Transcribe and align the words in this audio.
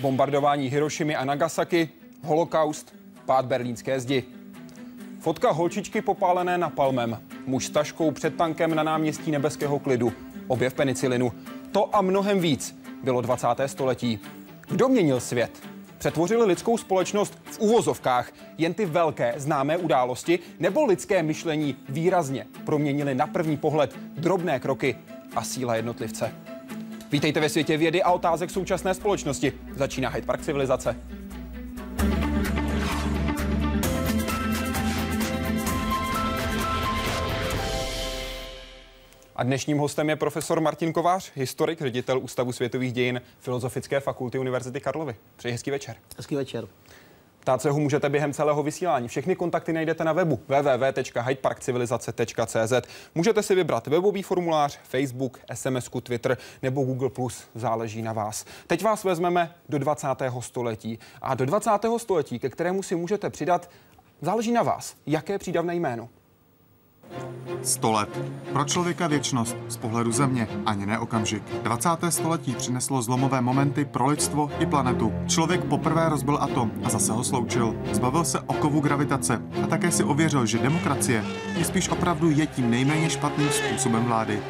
Bombardování 0.00 0.68
Hirošimy 0.68 1.16
a 1.16 1.24
Nagasaki, 1.24 1.88
holokaust, 2.22 2.94
pád 3.26 3.46
berlínské 3.46 4.00
zdi. 4.00 4.24
Fotka 5.20 5.50
holčičky 5.50 6.02
popálené 6.02 6.58
napalmem, 6.58 7.22
muž 7.46 7.66
s 7.66 7.70
taškou 7.70 8.10
před 8.10 8.36
tankem 8.36 8.74
na 8.74 8.82
náměstí 8.82 9.30
nebeského 9.30 9.78
klidu, 9.78 10.12
objev 10.46 10.74
penicilinu. 10.74 11.32
To 11.72 11.96
a 11.96 12.02
mnohem 12.02 12.40
víc 12.40 12.78
bylo 13.02 13.20
20. 13.20 13.46
století. 13.66 14.18
Kdo 14.68 14.88
měnil 14.88 15.20
svět? 15.20 15.50
Přetvořili 15.98 16.46
lidskou 16.46 16.78
společnost 16.78 17.38
v 17.44 17.58
úvozovkách 17.58 18.32
jen 18.58 18.74
ty 18.74 18.86
velké 18.86 19.34
známé 19.36 19.76
události 19.76 20.38
nebo 20.58 20.84
lidské 20.84 21.22
myšlení 21.22 21.76
výrazně 21.88 22.46
proměnili 22.64 23.14
na 23.14 23.26
první 23.26 23.56
pohled 23.56 23.96
drobné 24.18 24.60
kroky 24.60 24.96
a 25.36 25.44
síla 25.44 25.76
jednotlivce. 25.76 26.34
Vítejte 27.12 27.40
ve 27.40 27.48
světě 27.48 27.76
vědy 27.76 28.02
a 28.02 28.10
otázek 28.10 28.50
současné 28.50 28.94
společnosti. 28.94 29.52
Začíná 29.76 30.08
Hyde 30.08 30.26
Park 30.26 30.42
civilizace. 30.42 30.96
A 39.36 39.42
dnešním 39.42 39.78
hostem 39.78 40.08
je 40.08 40.16
profesor 40.16 40.60
Martin 40.60 40.92
Kovář, 40.92 41.32
historik, 41.34 41.80
ředitel 41.80 42.18
Ústavu 42.18 42.52
světových 42.52 42.92
dějin 42.92 43.20
Filozofické 43.40 44.00
fakulty 44.00 44.38
Univerzity 44.38 44.80
Karlovy. 44.80 45.16
Přeji 45.36 45.52
hezký 45.52 45.70
večer. 45.70 45.96
Hezký 46.16 46.36
večer. 46.36 46.68
Ptát 47.48 47.62
se 47.62 47.70
ho 47.70 47.78
můžete 47.78 48.08
během 48.08 48.32
celého 48.32 48.62
vysílání. 48.62 49.08
Všechny 49.08 49.36
kontakty 49.36 49.72
najdete 49.72 50.04
na 50.04 50.12
webu 50.12 50.40
www.hydeparkcivilizace.cz. 50.48 52.88
Můžete 53.14 53.42
si 53.42 53.54
vybrat 53.54 53.86
webový 53.86 54.22
formulář, 54.22 54.78
Facebook, 54.82 55.38
SMS, 55.54 55.90
Twitter 56.02 56.38
nebo 56.62 56.84
Google+, 56.84 57.10
záleží 57.54 58.02
na 58.02 58.12
vás. 58.12 58.44
Teď 58.66 58.82
vás 58.82 59.04
vezmeme 59.04 59.54
do 59.68 59.78
20. 59.78 60.06
století. 60.40 60.98
A 61.22 61.34
do 61.34 61.46
20. 61.46 61.70
století, 61.96 62.38
ke 62.38 62.48
kterému 62.48 62.82
si 62.82 62.96
můžete 62.96 63.30
přidat, 63.30 63.70
záleží 64.20 64.52
na 64.52 64.62
vás, 64.62 64.96
jaké 65.06 65.38
přídavné 65.38 65.74
jméno. 65.74 66.08
100 67.62 67.92
let. 67.92 68.08
Pro 68.52 68.64
člověka 68.64 69.06
věčnost, 69.06 69.56
z 69.68 69.76
pohledu 69.76 70.12
země 70.12 70.48
ani 70.66 70.86
ne 70.86 70.98
okamžik. 70.98 71.42
20. 71.62 71.88
století 72.08 72.54
přineslo 72.54 73.02
zlomové 73.02 73.40
momenty 73.40 73.84
pro 73.84 74.06
lidstvo 74.06 74.50
i 74.58 74.66
planetu. 74.66 75.12
Člověk 75.26 75.64
poprvé 75.64 76.08
rozbil 76.08 76.38
atom 76.40 76.72
a 76.84 76.88
zase 76.88 77.12
ho 77.12 77.24
sloučil. 77.24 77.74
Zbavil 77.92 78.24
se 78.24 78.40
okovu 78.40 78.80
gravitace 78.80 79.42
a 79.64 79.66
také 79.66 79.90
si 79.90 80.04
ověřil, 80.04 80.46
že 80.46 80.58
demokracie 80.58 81.24
je 81.58 81.64
spíš 81.64 81.88
opravdu 81.88 82.30
je 82.30 82.46
tím 82.46 82.70
nejméně 82.70 83.10
špatným 83.10 83.48
způsobem 83.50 84.04
vlády. 84.04 84.40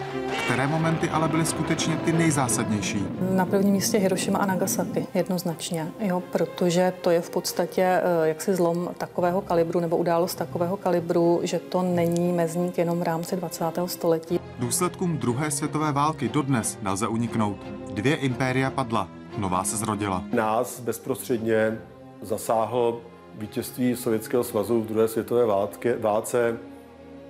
Které 0.44 0.66
momenty 0.66 1.10
ale 1.10 1.28
byly 1.28 1.46
skutečně 1.46 1.96
ty 1.96 2.12
nejzásadnější? 2.12 3.06
Na 3.30 3.46
prvním 3.46 3.72
místě 3.72 3.98
Hiroshima 3.98 4.38
a 4.38 4.46
Nagasaki, 4.46 5.06
jednoznačně, 5.14 5.92
jo, 6.00 6.22
protože 6.32 6.92
to 7.00 7.10
je 7.10 7.20
v 7.20 7.30
podstatě 7.30 7.82
eh, 7.82 8.28
jaksi 8.28 8.54
zlom 8.54 8.90
takového 8.98 9.40
kalibru 9.40 9.80
nebo 9.80 9.96
událost 9.96 10.34
takového 10.34 10.76
kalibru, 10.76 11.40
že 11.42 11.58
to 11.58 11.82
není 11.82 12.32
mezník 12.32 12.78
jenom 12.78 13.00
v 13.00 13.02
rámci 13.02 13.36
20. 13.36 13.64
století. 13.86 14.40
Důsledkům 14.58 15.18
druhé 15.18 15.50
světové 15.50 15.92
války 15.92 16.28
dodnes 16.28 16.78
nelze 16.82 17.08
uniknout. 17.08 17.56
Dvě 17.90 18.14
impéria 18.16 18.70
padla, 18.70 19.08
nová 19.38 19.64
se 19.64 19.76
zrodila. 19.76 20.24
Nás 20.32 20.80
bezprostředně 20.80 21.78
zasáhl 22.22 23.00
vítězství 23.34 23.96
Sovětského 23.96 24.44
svazu 24.44 24.80
v 24.82 24.86
druhé 24.86 25.08
světové 25.08 25.46
válce, 25.46 25.98
válce. 25.98 26.56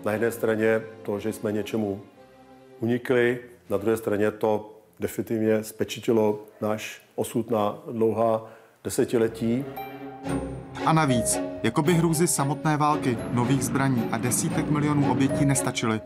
Na 0.05 0.13
jedné 0.13 0.31
straně 0.31 0.81
to, 1.03 1.19
že 1.19 1.33
jsme 1.33 1.53
něčemu 1.53 2.01
unikli, 2.81 3.39
na 3.71 3.77
druhé 3.77 3.97
straně 3.97 4.31
to 4.31 4.75
definitivně 5.01 5.65
spečitilo 5.65 6.45
náš 6.61 7.03
osud 7.15 7.51
na 7.51 7.79
dlouhá 7.93 8.51
desetiletí. 8.85 9.65
A 10.85 10.93
navíc, 10.93 11.41
jako 11.63 11.83
by 11.83 11.95
hrůzy 11.95 12.27
samotné 12.27 12.77
války, 12.77 13.19
nových 13.33 13.65
zbraní 13.65 14.05
a 14.13 14.19
desítek 14.19 14.71
milionů 14.71 15.11
obětí 15.11 15.45
nestačily. 15.45 16.01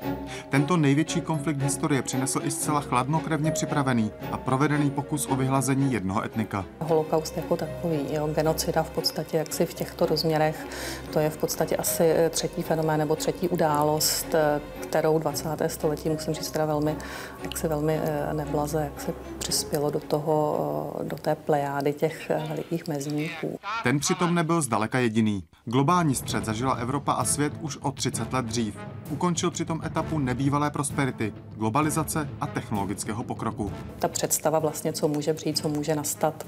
Tento 0.49 0.77
největší 0.77 1.21
konflikt 1.21 1.63
historie 1.63 2.03
přinesl 2.03 2.41
i 2.45 2.51
zcela 2.51 2.81
chladnokrevně 2.81 3.51
připravený 3.51 4.11
a 4.33 4.37
provedený 4.37 4.91
pokus 4.91 5.27
o 5.31 5.37
vyhlazení 5.37 5.93
jednoho 5.93 6.25
etnika. 6.25 6.65
Holokaust 6.79 7.37
jako 7.37 7.57
takový, 7.57 7.99
jo, 8.11 8.29
genocida 8.35 8.83
v 8.83 8.91
podstatě 8.91 9.37
jaksi 9.37 9.67
v 9.67 9.75
těchto 9.75 10.07
rozměrech, 10.07 10.67
to 11.13 11.19
je 11.19 11.31
v 11.31 11.37
podstatě 11.37 11.77
asi 11.77 12.05
eh, 12.05 12.31
třetí 12.31 12.63
fenomén 12.63 12.99
nebo 12.99 13.17
třetí 13.17 13.49
událost, 13.49 14.35
eh, 14.35 14.61
kterou 14.81 15.19
20. 15.19 15.69
století, 15.69 16.09
musím 16.09 16.35
říct, 16.35 16.51
teda 16.51 16.65
velmi, 16.65 16.97
jak 17.43 17.59
se 17.59 17.69
velmi 17.69 18.01
eh, 18.03 18.35
neblaze, 18.35 18.81
jak 18.93 19.01
se 19.01 19.15
přispělo 19.39 19.91
do 19.91 20.01
toho, 20.01 20.97
do 21.03 21.17
té 21.17 21.35
plejády 21.35 21.93
těch 21.93 22.31
velikých 22.49 22.89
mezníků. 22.89 23.59
Ten 23.83 23.99
přitom 23.99 24.35
nebyl 24.35 24.63
zdaleka 24.63 24.99
jediný. 24.99 25.42
Globální 25.65 26.15
střed 26.15 26.45
zažila 26.45 26.75
Evropa 26.75 27.13
a 27.13 27.25
svět 27.25 27.53
už 27.61 27.79
o 27.83 27.93
30 27.93 28.33
let 28.33 28.45
dřív. 28.45 28.79
Ukončil 29.11 29.51
přitom 29.51 29.81
etapu 29.85 30.19
nebývalé 30.19 30.71
prosperity, 30.71 31.35
globalizace 31.57 32.29
a 32.41 32.47
technologického 32.47 33.25
pokroku. 33.25 33.73
Ta 33.99 34.09
představa 34.09 34.59
vlastně, 34.59 34.93
co 34.93 35.09
může 35.09 35.35
přijít, 35.35 35.59
co 35.59 35.69
může 35.69 35.95
nastat, 35.95 36.47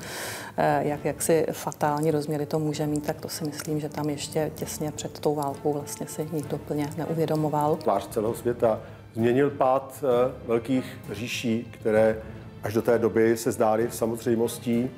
eh, 0.56 0.88
jak, 0.88 1.04
jak 1.04 1.22
si 1.22 1.46
fatální 1.52 2.10
rozměry 2.10 2.46
to 2.46 2.58
může 2.58 2.86
mít, 2.86 3.06
tak 3.06 3.20
to 3.20 3.28
si 3.28 3.44
myslím, 3.44 3.80
že 3.80 3.88
tam 3.88 4.10
ještě 4.10 4.50
těsně 4.54 4.92
před 4.92 5.20
tou 5.20 5.34
válkou 5.34 5.72
vlastně 5.72 6.06
si 6.06 6.28
nikdo 6.32 6.58
plně 6.58 6.90
neuvědomoval. 6.96 7.76
Tvář 7.76 8.08
celého 8.08 8.34
světa 8.34 8.80
změnil 9.14 9.50
pád 9.50 10.04
eh, 10.04 10.32
velkých 10.46 10.98
říší, 11.12 11.68
které 11.70 12.22
až 12.62 12.74
do 12.74 12.82
té 12.82 12.98
doby 12.98 13.36
se 13.36 13.52
zdály 13.52 13.88
v 13.88 13.94
samozřejmostí 13.94 14.90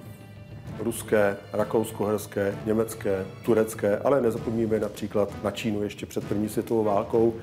ruské, 0.79 1.37
rakousko-herské, 1.53 2.59
německé, 2.67 3.27
turecké, 3.45 3.99
ale 3.99 4.21
nezapomíníme 4.21 4.81
například 4.81 5.45
na 5.45 5.51
Čínu 5.51 5.83
ještě 5.83 6.07
před 6.07 6.29
první 6.29 6.49
světovou 6.49 6.85
válkou. 6.85 7.35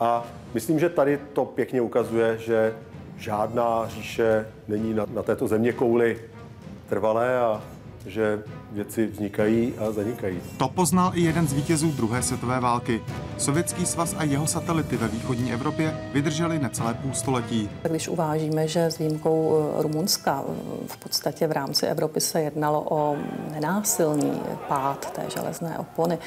A 0.00 0.24
myslím, 0.54 0.78
že 0.78 0.88
tady 0.88 1.20
to 1.32 1.44
pěkně 1.44 1.80
ukazuje, 1.80 2.38
že 2.38 2.74
žádná 3.16 3.88
říše 3.88 4.46
není 4.68 4.94
na, 4.94 5.06
na 5.14 5.22
této 5.22 5.48
země 5.48 5.72
kouli 5.72 6.20
trvalé 6.88 7.38
a 7.38 7.62
že 8.06 8.42
věci 8.72 9.06
vznikají 9.06 9.74
a 9.78 9.92
zanikají. 9.92 10.40
To 10.56 10.68
poznal 10.68 11.12
i 11.14 11.20
jeden 11.20 11.48
z 11.48 11.52
vítězů 11.52 11.90
druhé 11.90 12.22
světové 12.22 12.60
války. 12.60 13.02
Sovětský 13.38 13.86
svaz 13.86 14.14
a 14.18 14.24
jeho 14.24 14.46
satelity 14.46 14.96
ve 14.96 15.08
východní 15.08 15.52
Evropě 15.52 15.96
vydrželi 16.12 16.58
necelé 16.58 16.94
půl 16.94 17.12
století. 17.14 17.70
Když 17.82 18.08
uvážíme, 18.08 18.68
že 18.68 18.84
s 18.84 18.98
výjimkou 18.98 19.56
eh, 19.78 19.82
Rumunska 19.82 20.44
eh, 20.48 20.52
v 20.86 20.96
podstatě 20.96 21.46
v 21.46 21.52
rámci 21.52 21.86
Evropy 21.86 22.20
se 22.20 22.40
jednalo 22.40 22.86
o 22.90 23.16
nenásilný 23.52 24.40
pád 24.68 25.10
té 25.12 25.22
železné 25.30 25.78
opony, 25.78 26.18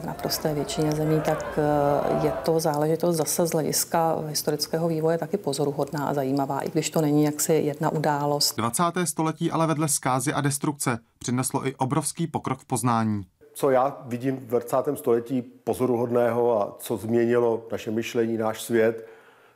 v 0.00 0.04
naprosté 0.04 0.54
většině 0.54 0.92
zemí, 0.92 1.20
tak 1.24 1.58
eh, 1.58 2.26
je 2.26 2.32
to 2.44 2.60
záležitost 2.60 3.16
zase 3.16 3.46
z 3.46 3.50
hlediska 3.50 4.16
historického 4.26 4.88
vývoje 4.88 5.18
taky 5.18 5.36
pozoruhodná 5.36 6.06
a 6.06 6.14
zajímavá, 6.14 6.60
i 6.60 6.70
když 6.70 6.90
to 6.90 7.00
není 7.00 7.24
jaksi 7.24 7.52
jedna 7.52 7.90
událost. 7.90 8.56
20. 8.56 8.82
století 9.04 9.50
ale 9.50 9.66
vedle 9.66 9.88
zkázy 9.88 10.32
a 10.32 10.40
destrukce 10.40 10.98
přineslo 11.18 11.66
i 11.66 11.74
obrovský 11.74 12.26
pokrok 12.26 12.58
v 12.58 12.64
poznání. 12.64 13.26
Co 13.54 13.70
já 13.70 13.96
vidím 14.06 14.36
v 14.36 14.46
20. 14.46 14.76
století 14.94 15.42
pozoruhodného 15.42 16.62
a 16.62 16.76
co 16.78 16.96
změnilo 16.96 17.66
naše 17.72 17.90
myšlení, 17.90 18.36
náš 18.36 18.62
svět, 18.62 19.06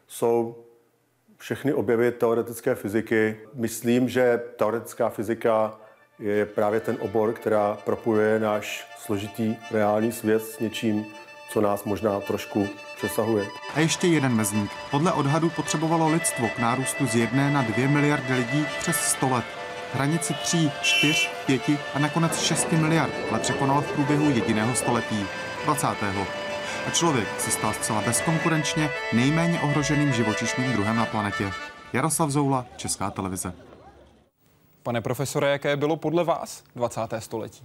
jsou 0.07 0.57
všechny 1.37 1.73
objevy 1.73 2.13
teoretické 2.13 2.75
fyziky. 2.75 3.41
Myslím, 3.55 4.09
že 4.09 4.43
teoretická 4.57 5.09
fyzika 5.09 5.81
je 6.19 6.47
právě 6.47 6.81
ten 6.81 6.97
obor, 7.01 7.33
která 7.33 7.79
propojuje 7.85 8.41
náš 8.41 8.87
složitý 8.99 9.57
reálný 9.71 10.13
svět 10.13 10.43
s 10.43 10.59
něčím, 10.59 11.07
co 11.51 11.61
nás 11.61 11.85
možná 11.85 12.21
trošku 12.21 12.69
přesahuje. 12.97 13.47
A 13.75 13.81
ještě 13.81 14.07
jeden 14.07 14.35
mezník. 14.35 14.71
Podle 14.91 15.13
odhadu 15.13 15.51
potřebovalo 15.51 16.09
lidstvo 16.09 16.49
k 16.49 16.59
nárůstu 16.59 17.07
z 17.07 17.15
jedné 17.15 17.51
na 17.51 17.63
dvě 17.63 17.89
miliardy 17.89 18.35
lidí 18.35 18.67
přes 18.81 18.97
100 18.97 19.29
let. 19.29 19.45
Hranici 19.95 20.35
3, 20.35 20.71
4, 20.83 21.29
5 21.47 21.63
a 21.95 21.99
nakonec 21.99 22.41
6 22.41 22.73
miliard 22.73 23.13
ale 23.31 23.41
překonalo 23.41 23.81
v 23.81 23.93
průběhu 23.93 24.31
jediného 24.31 24.75
století, 24.75 25.27
20. 25.65 25.87
A 26.87 26.91
člověk 26.93 27.29
se 27.41 27.51
stal 27.51 27.73
zcela 27.73 28.03
bezkonkurenčně 28.03 28.91
nejméně 29.13 29.61
ohroženým 29.61 30.13
živočišným 30.13 30.73
druhem 30.73 30.97
na 30.97 31.07
planetě. 31.07 31.51
Jaroslav 31.93 32.31
Zoula, 32.31 32.67
Česká 32.77 33.11
televize. 33.11 33.68
Pane 34.89 35.01
profesore, 35.01 35.51
jaké 35.51 35.77
bylo 35.77 35.97
podle 35.97 36.25
vás 36.25 36.65
20. 36.77 37.01
století? 37.19 37.63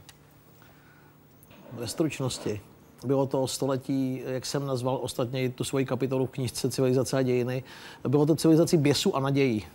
Ve 1.71 1.87
stručnosti. 1.87 2.61
Bylo 3.05 3.25
to 3.25 3.47
století, 3.47 4.21
jak 4.25 4.45
jsem 4.45 4.65
nazval 4.65 4.99
ostatně 5.01 5.49
tu 5.49 5.63
svoji 5.63 5.85
kapitolu 5.85 6.25
v 6.25 6.29
knižce 6.29 6.71
Civilizace 6.71 7.17
a 7.17 7.21
dějiny, 7.21 7.63
bylo 8.07 8.25
to 8.25 8.35
civilizací 8.35 8.77
běsů 8.77 9.15
a 9.15 9.19
nadějí. 9.19 9.65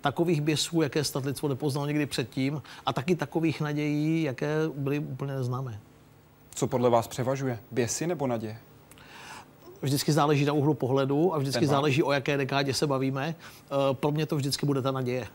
Takových 0.00 0.40
běsů, 0.40 0.82
jaké 0.82 1.04
snad 1.04 1.24
lidstvo 1.24 1.48
nepoznalo 1.48 1.86
někdy 1.86 2.06
předtím, 2.06 2.62
a 2.86 2.92
taky 2.92 3.16
takových 3.16 3.60
nadějí, 3.60 4.22
jaké 4.22 4.56
byly 4.74 4.98
úplně 4.98 5.32
neznámé. 5.32 5.80
Co 6.54 6.66
podle 6.66 6.90
vás 6.90 7.08
převažuje? 7.08 7.58
Běsy 7.70 8.06
nebo 8.06 8.26
naděje? 8.26 8.58
Vždycky 9.82 10.12
záleží 10.12 10.44
na 10.44 10.52
úhlu 10.52 10.74
pohledu 10.74 11.34
a 11.34 11.38
vždycky 11.38 11.66
záleží, 11.66 12.02
o 12.02 12.12
jaké 12.12 12.36
dekádě 12.36 12.74
se 12.74 12.86
bavíme. 12.86 13.34
Eh, 13.34 13.94
pro 13.94 14.10
mě 14.10 14.26
to 14.26 14.36
vždycky 14.36 14.66
bude 14.66 14.82
ta 14.82 14.90
naděje. 14.90 15.26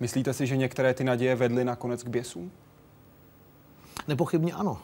Myslíte 0.00 0.34
si, 0.34 0.46
že 0.46 0.56
některé 0.56 0.94
ty 0.94 1.04
naděje 1.04 1.34
vedly 1.34 1.64
nakonec 1.64 2.02
k 2.02 2.08
běsům? 2.08 2.50
Nepochybně 4.08 4.52
ano 4.52 4.78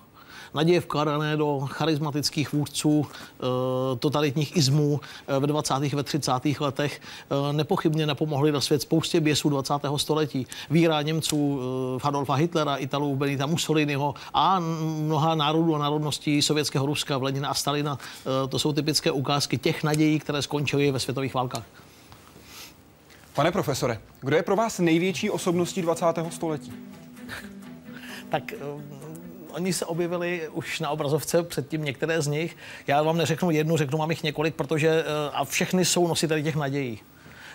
naděje 0.54 0.80
vkladané 0.80 1.36
do 1.36 1.60
charismatických 1.66 2.52
vůdců 2.52 3.06
eh, 3.06 3.44
totalitních 3.98 4.56
izmů 4.56 5.00
eh, 5.28 5.38
ve 5.38 5.46
20. 5.46 5.74
ve 5.78 6.02
30. 6.02 6.32
letech 6.60 7.00
eh, 7.00 7.52
nepochybně 7.52 8.06
napomohly 8.06 8.52
na 8.52 8.60
svět 8.60 8.82
spoustě 8.82 9.20
běsů 9.20 9.48
20. 9.48 9.74
století. 9.96 10.46
Víra 10.70 11.02
Němců, 11.02 11.60
Adolfa 12.02 12.34
Hitlera, 12.34 12.76
Italů, 12.76 13.16
Benita 13.16 13.46
Mussoliniho 13.46 14.14
a 14.34 14.60
mnoha 14.60 15.34
národů 15.34 15.74
a 15.74 15.78
národností 15.78 16.42
sovětského 16.42 16.86
Ruska, 16.86 17.18
Vlenina 17.18 17.48
a 17.48 17.54
Stalina. 17.54 17.98
To 18.48 18.58
jsou 18.58 18.72
typické 18.72 19.10
ukázky 19.10 19.58
těch 19.58 19.84
nadějí, 19.84 20.18
které 20.18 20.42
skončily 20.42 20.90
ve 20.90 21.00
světových 21.00 21.34
válkách. 21.34 21.64
Pane 23.34 23.52
profesore, 23.52 23.98
kdo 24.20 24.36
je 24.36 24.42
pro 24.42 24.56
vás 24.56 24.78
největší 24.78 25.30
osobností 25.30 25.82
20. 25.82 26.06
století? 26.30 26.72
tak 28.28 28.52
oni 29.48 29.72
se 29.72 29.86
objevili 29.86 30.48
už 30.48 30.80
na 30.80 30.90
obrazovce, 30.90 31.42
předtím 31.42 31.84
některé 31.84 32.22
z 32.22 32.26
nich. 32.26 32.56
Já 32.86 33.02
vám 33.02 33.16
neřeknu 33.16 33.50
jednu, 33.50 33.76
řeknu 33.76 33.98
vám 33.98 34.10
jich 34.10 34.22
několik, 34.22 34.54
protože 34.54 34.88
eh, 34.88 35.30
a 35.32 35.44
všechny 35.44 35.84
jsou 35.84 36.08
nositeli 36.08 36.42
těch 36.42 36.56
nadějí. 36.56 37.00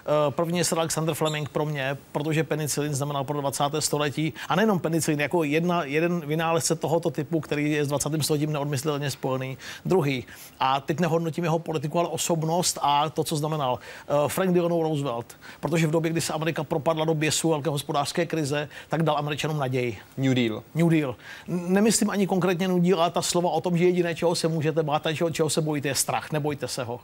Eh, 0.09 0.31
první 0.31 0.57
je 0.57 0.63
Sir 0.63 0.79
Alexander 0.79 1.15
Fleming 1.15 1.49
pro 1.49 1.65
mě, 1.65 1.97
protože 2.11 2.43
penicilin 2.43 2.93
znamenal 2.93 3.23
pro 3.23 3.41
20. 3.41 3.81
století. 3.81 4.33
A 4.47 4.55
nejenom 4.55 4.79
penicilin, 4.79 5.19
jako 5.19 5.43
jedna, 5.43 5.83
jeden 5.83 6.19
vynálezce 6.19 6.75
tohoto 6.75 7.11
typu, 7.11 7.39
který 7.39 7.71
je 7.71 7.85
s 7.85 7.87
20. 7.87 8.23
stoletím 8.23 8.53
neodmyslitelně 8.53 9.11
spojený. 9.11 9.57
Druhý. 9.85 10.25
A 10.59 10.79
teď 10.79 10.99
nehodnotím 10.99 11.43
jeho 11.43 11.59
politiku, 11.59 11.99
ale 11.99 12.07
osobnost 12.07 12.77
a 12.81 13.09
to, 13.09 13.23
co 13.23 13.35
znamenal. 13.35 13.79
Eh, 14.07 14.13
Frank 14.27 14.53
Delano 14.53 14.83
Roosevelt. 14.83 15.37
Protože 15.59 15.87
v 15.87 15.91
době, 15.91 16.11
kdy 16.11 16.21
se 16.21 16.33
Amerika 16.33 16.63
propadla 16.63 17.05
do 17.05 17.13
běsu 17.13 17.49
velké 17.49 17.69
hospodářské 17.69 18.25
krize, 18.25 18.69
tak 18.89 19.03
dal 19.03 19.17
Američanům 19.17 19.57
naději. 19.57 19.97
New 20.17 20.33
Deal. 20.33 20.63
New 20.75 20.89
Deal. 20.89 21.15
Nemyslím 21.47 22.09
ani 22.09 22.27
konkrétně 22.27 22.67
New 22.67 22.81
Deal, 22.81 23.01
ale 23.01 23.11
ta 23.11 23.21
slova 23.21 23.49
o 23.49 23.61
tom, 23.61 23.77
že 23.77 23.85
jediné, 23.85 24.15
čeho 24.15 24.35
se 24.35 24.47
můžete 24.47 24.83
bát 24.83 25.07
a 25.07 25.13
čeho, 25.13 25.29
čeho 25.29 25.49
se 25.49 25.61
bojíte, 25.61 25.87
je 25.87 25.95
strach. 25.95 26.31
Nebojte 26.31 26.67
se 26.67 26.83
ho 26.83 26.99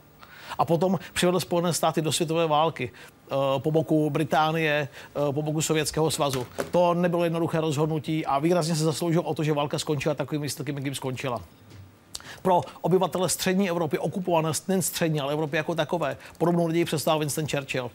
a 0.57 0.65
potom 0.65 0.99
přivedl 1.13 1.39
Spojené 1.39 1.73
státy 1.73 2.01
do 2.01 2.11
světové 2.11 2.47
války 2.47 2.91
eh, 2.91 3.35
po 3.57 3.71
boku 3.71 4.09
Británie, 4.09 4.87
eh, 5.29 5.33
po 5.33 5.41
boku 5.41 5.61
Sovětského 5.61 6.11
svazu. 6.11 6.47
To 6.71 6.93
nebylo 6.93 7.23
jednoduché 7.23 7.61
rozhodnutí 7.61 8.25
a 8.25 8.39
výrazně 8.39 8.75
se 8.75 8.83
zasloužil 8.83 9.21
o 9.25 9.33
to, 9.33 9.43
že 9.43 9.53
válka 9.53 9.79
skončila 9.79 10.15
takovým 10.15 10.41
výsledkem, 10.41 10.77
jakým 10.77 10.95
skončila 10.95 11.41
pro 12.45 12.61
obyvatele 12.81 13.29
střední 13.29 13.69
Evropy, 13.69 13.99
okupované 13.99 14.51
nejen 14.67 14.81
střední, 14.81 15.19
ale 15.19 15.33
Evropy 15.33 15.57
jako 15.57 15.75
takové. 15.75 16.17
Podobnou 16.37 16.67
lidi 16.67 16.85
představil 16.85 17.19
Winston 17.19 17.47
Churchill. 17.47 17.91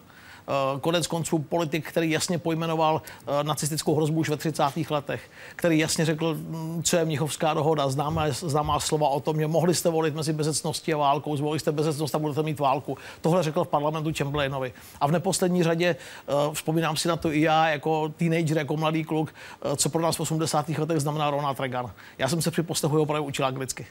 Eh, 0.49 0.81
konec 0.81 1.07
konců 1.07 1.39
politik, 1.39 1.89
který 1.89 2.11
jasně 2.11 2.39
pojmenoval 2.39 3.03
eh, 3.03 3.45
nacistickou 3.45 3.95
hrozbu 3.95 4.21
už 4.21 4.29
ve 4.29 4.37
30. 4.37 4.91
letech, 4.91 5.31
který 5.57 5.79
jasně 5.79 6.05
řekl, 6.05 6.35
mm, 6.35 6.83
co 6.83 6.97
je 6.97 7.05
Mnichovská 7.05 7.55
dohoda, 7.55 7.89
známá, 7.89 8.25
známá 8.31 8.81
slova 8.81 9.09
o 9.09 9.21
tom, 9.21 9.41
že 9.41 9.47
mohli 9.47 9.75
jste 9.75 9.89
volit 9.89 10.15
mezi 10.15 10.33
bezecností 10.33 10.95
a 10.95 10.97
válkou, 10.97 11.37
zvolili 11.37 11.61
jste 11.61 11.73
bezecnost 11.73 12.15
a 12.15 12.19
budete 12.19 12.43
mít 12.43 12.61
válku. 12.61 12.99
Tohle 13.21 13.43
řekl 13.43 13.65
v 13.65 13.69
parlamentu 13.69 14.13
Chamberlainovi. 14.19 14.73
A 15.01 15.07
v 15.07 15.13
neposlední 15.13 15.63
řadě, 15.63 15.97
eh, 16.29 16.33
vzpomínám 16.53 16.97
si 16.97 17.09
na 17.09 17.17
to 17.17 17.33
i 17.33 17.41
já, 17.41 17.69
jako 17.69 18.09
teenager, 18.09 18.59
jako 18.59 18.77
mladý 18.77 19.05
kluk, 19.05 19.35
co 19.77 19.89
pro 19.89 20.03
nás 20.03 20.17
v 20.17 20.21
80. 20.21 20.79
letech 20.79 21.01
znamená 21.01 21.31
Ronald 21.31 21.61
Reagan. 21.61 21.91
Já 22.19 22.29
jsem 22.29 22.43
se 22.43 22.51
při 22.51 22.63
poslechu 22.63 23.03
opravdu 23.03 23.27
učil 23.27 23.47
anglicky. 23.47 23.87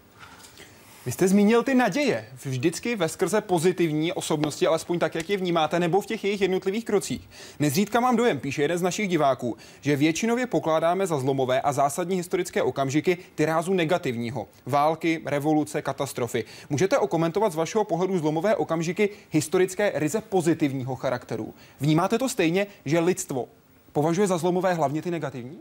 Vy 1.09 1.13
jste 1.13 1.27
zmínil 1.27 1.63
ty 1.63 1.75
naděje. 1.75 2.25
Vždycky 2.45 2.95
ve 2.95 3.09
skrze 3.09 3.41
pozitivní 3.41 4.13
osobnosti, 4.13 4.67
alespoň 4.67 4.99
tak, 4.99 5.15
jak 5.15 5.29
je 5.29 5.37
vnímáte, 5.37 5.79
nebo 5.79 6.01
v 6.01 6.05
těch 6.05 6.23
jejich 6.23 6.41
jednotlivých 6.41 6.85
krocích. 6.85 7.29
Nezřídka 7.59 7.99
mám 7.99 8.15
dojem, 8.15 8.39
píše 8.39 8.61
jeden 8.61 8.77
z 8.77 8.81
našich 8.81 9.07
diváků, 9.07 9.57
že 9.81 9.95
většinově 9.95 10.47
pokládáme 10.47 11.07
za 11.07 11.19
zlomové 11.19 11.61
a 11.61 11.73
zásadní 11.73 12.15
historické 12.17 12.63
okamžiky 12.63 13.17
tyrázu 13.35 13.73
negativního. 13.73 14.47
Války, 14.65 15.21
revoluce, 15.25 15.81
katastrofy. 15.81 16.45
Můžete 16.69 16.97
okomentovat 16.97 17.51
z 17.51 17.55
vašeho 17.55 17.83
pohledu 17.83 18.19
zlomové 18.19 18.55
okamžiky 18.55 19.09
historické 19.31 19.91
ryze 19.95 20.21
pozitivního 20.21 20.95
charakteru? 20.95 21.53
Vnímáte 21.79 22.17
to 22.17 22.29
stejně, 22.29 22.67
že 22.85 22.99
lidstvo 22.99 23.47
považuje 23.93 24.27
za 24.27 24.37
zlomové 24.37 24.73
hlavně 24.73 25.01
ty 25.01 25.11
negativní? 25.11 25.59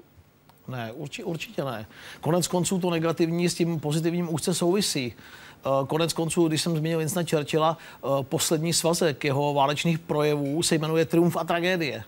Ne, 0.69 0.93
urči, 0.93 1.25
určitě 1.25 1.65
ne. 1.65 1.87
Konec 2.21 2.49
konců 2.49 2.79
to 2.79 2.91
negativní 2.91 3.49
s 3.49 3.55
tím 3.55 3.81
pozitivním 3.81 4.35
úzce 4.35 4.55
souvisí. 4.55 5.13
Eh, 5.59 5.87
konec 5.87 6.13
konců, 6.13 6.49
když 6.49 6.63
jsem 6.63 6.77
zmínil 6.77 6.99
Winston 6.99 7.27
Churchilla, 7.27 7.79
eh, 7.79 8.09
poslední 8.23 8.73
svazek 8.73 9.25
jeho 9.25 9.55
válečných 9.55 9.99
projevů 9.99 10.63
se 10.63 10.75
jmenuje 10.75 11.05
Triumf 11.05 11.37
a 11.37 11.45
tragédie. 11.45 12.05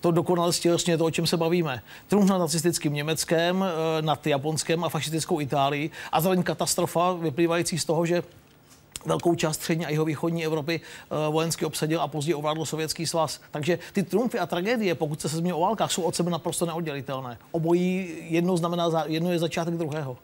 To 0.00 0.10
dokonale 0.10 0.52
stělesně 0.52 0.98
to, 0.98 1.04
o 1.04 1.10
čem 1.10 1.26
se 1.26 1.36
bavíme. 1.36 1.82
Triumf 2.08 2.30
nad 2.30 2.38
nacistickým 2.38 2.94
Německem, 2.94 3.64
eh, 3.64 4.02
nad 4.02 4.26
Japonskem 4.26 4.84
a 4.84 4.88
fašistickou 4.88 5.40
Itálií 5.40 5.90
a 6.12 6.20
zároveň 6.20 6.42
katastrofa 6.42 7.12
vyplývající 7.12 7.78
z 7.78 7.84
toho, 7.84 8.06
že 8.06 8.22
velkou 9.06 9.34
část 9.34 9.56
střední 9.56 9.86
a 9.86 9.90
jeho 9.90 10.04
východní 10.04 10.44
Evropy 10.44 10.80
uh, 11.10 11.34
vojensky 11.34 11.64
obsadil 11.64 12.00
a 12.00 12.08
později 12.08 12.34
ovládl 12.34 12.64
Sovětský 12.64 13.06
svaz. 13.06 13.40
Takže 13.50 13.78
ty 13.92 14.02
triumfy 14.02 14.38
a 14.38 14.46
tragédie, 14.46 14.94
pokud 14.94 15.20
se 15.20 15.28
zmíní 15.28 15.52
o 15.52 15.60
válkách, 15.60 15.92
jsou 15.92 16.02
od 16.02 16.16
sebe 16.16 16.30
naprosto 16.30 16.66
neoddělitelné. 16.66 17.38
Obojí 17.50 18.08
jedno 18.20 18.56
znamená, 18.56 19.04
jedno 19.06 19.32
je 19.32 19.38
začátek 19.38 19.74
druhého. 19.74 20.18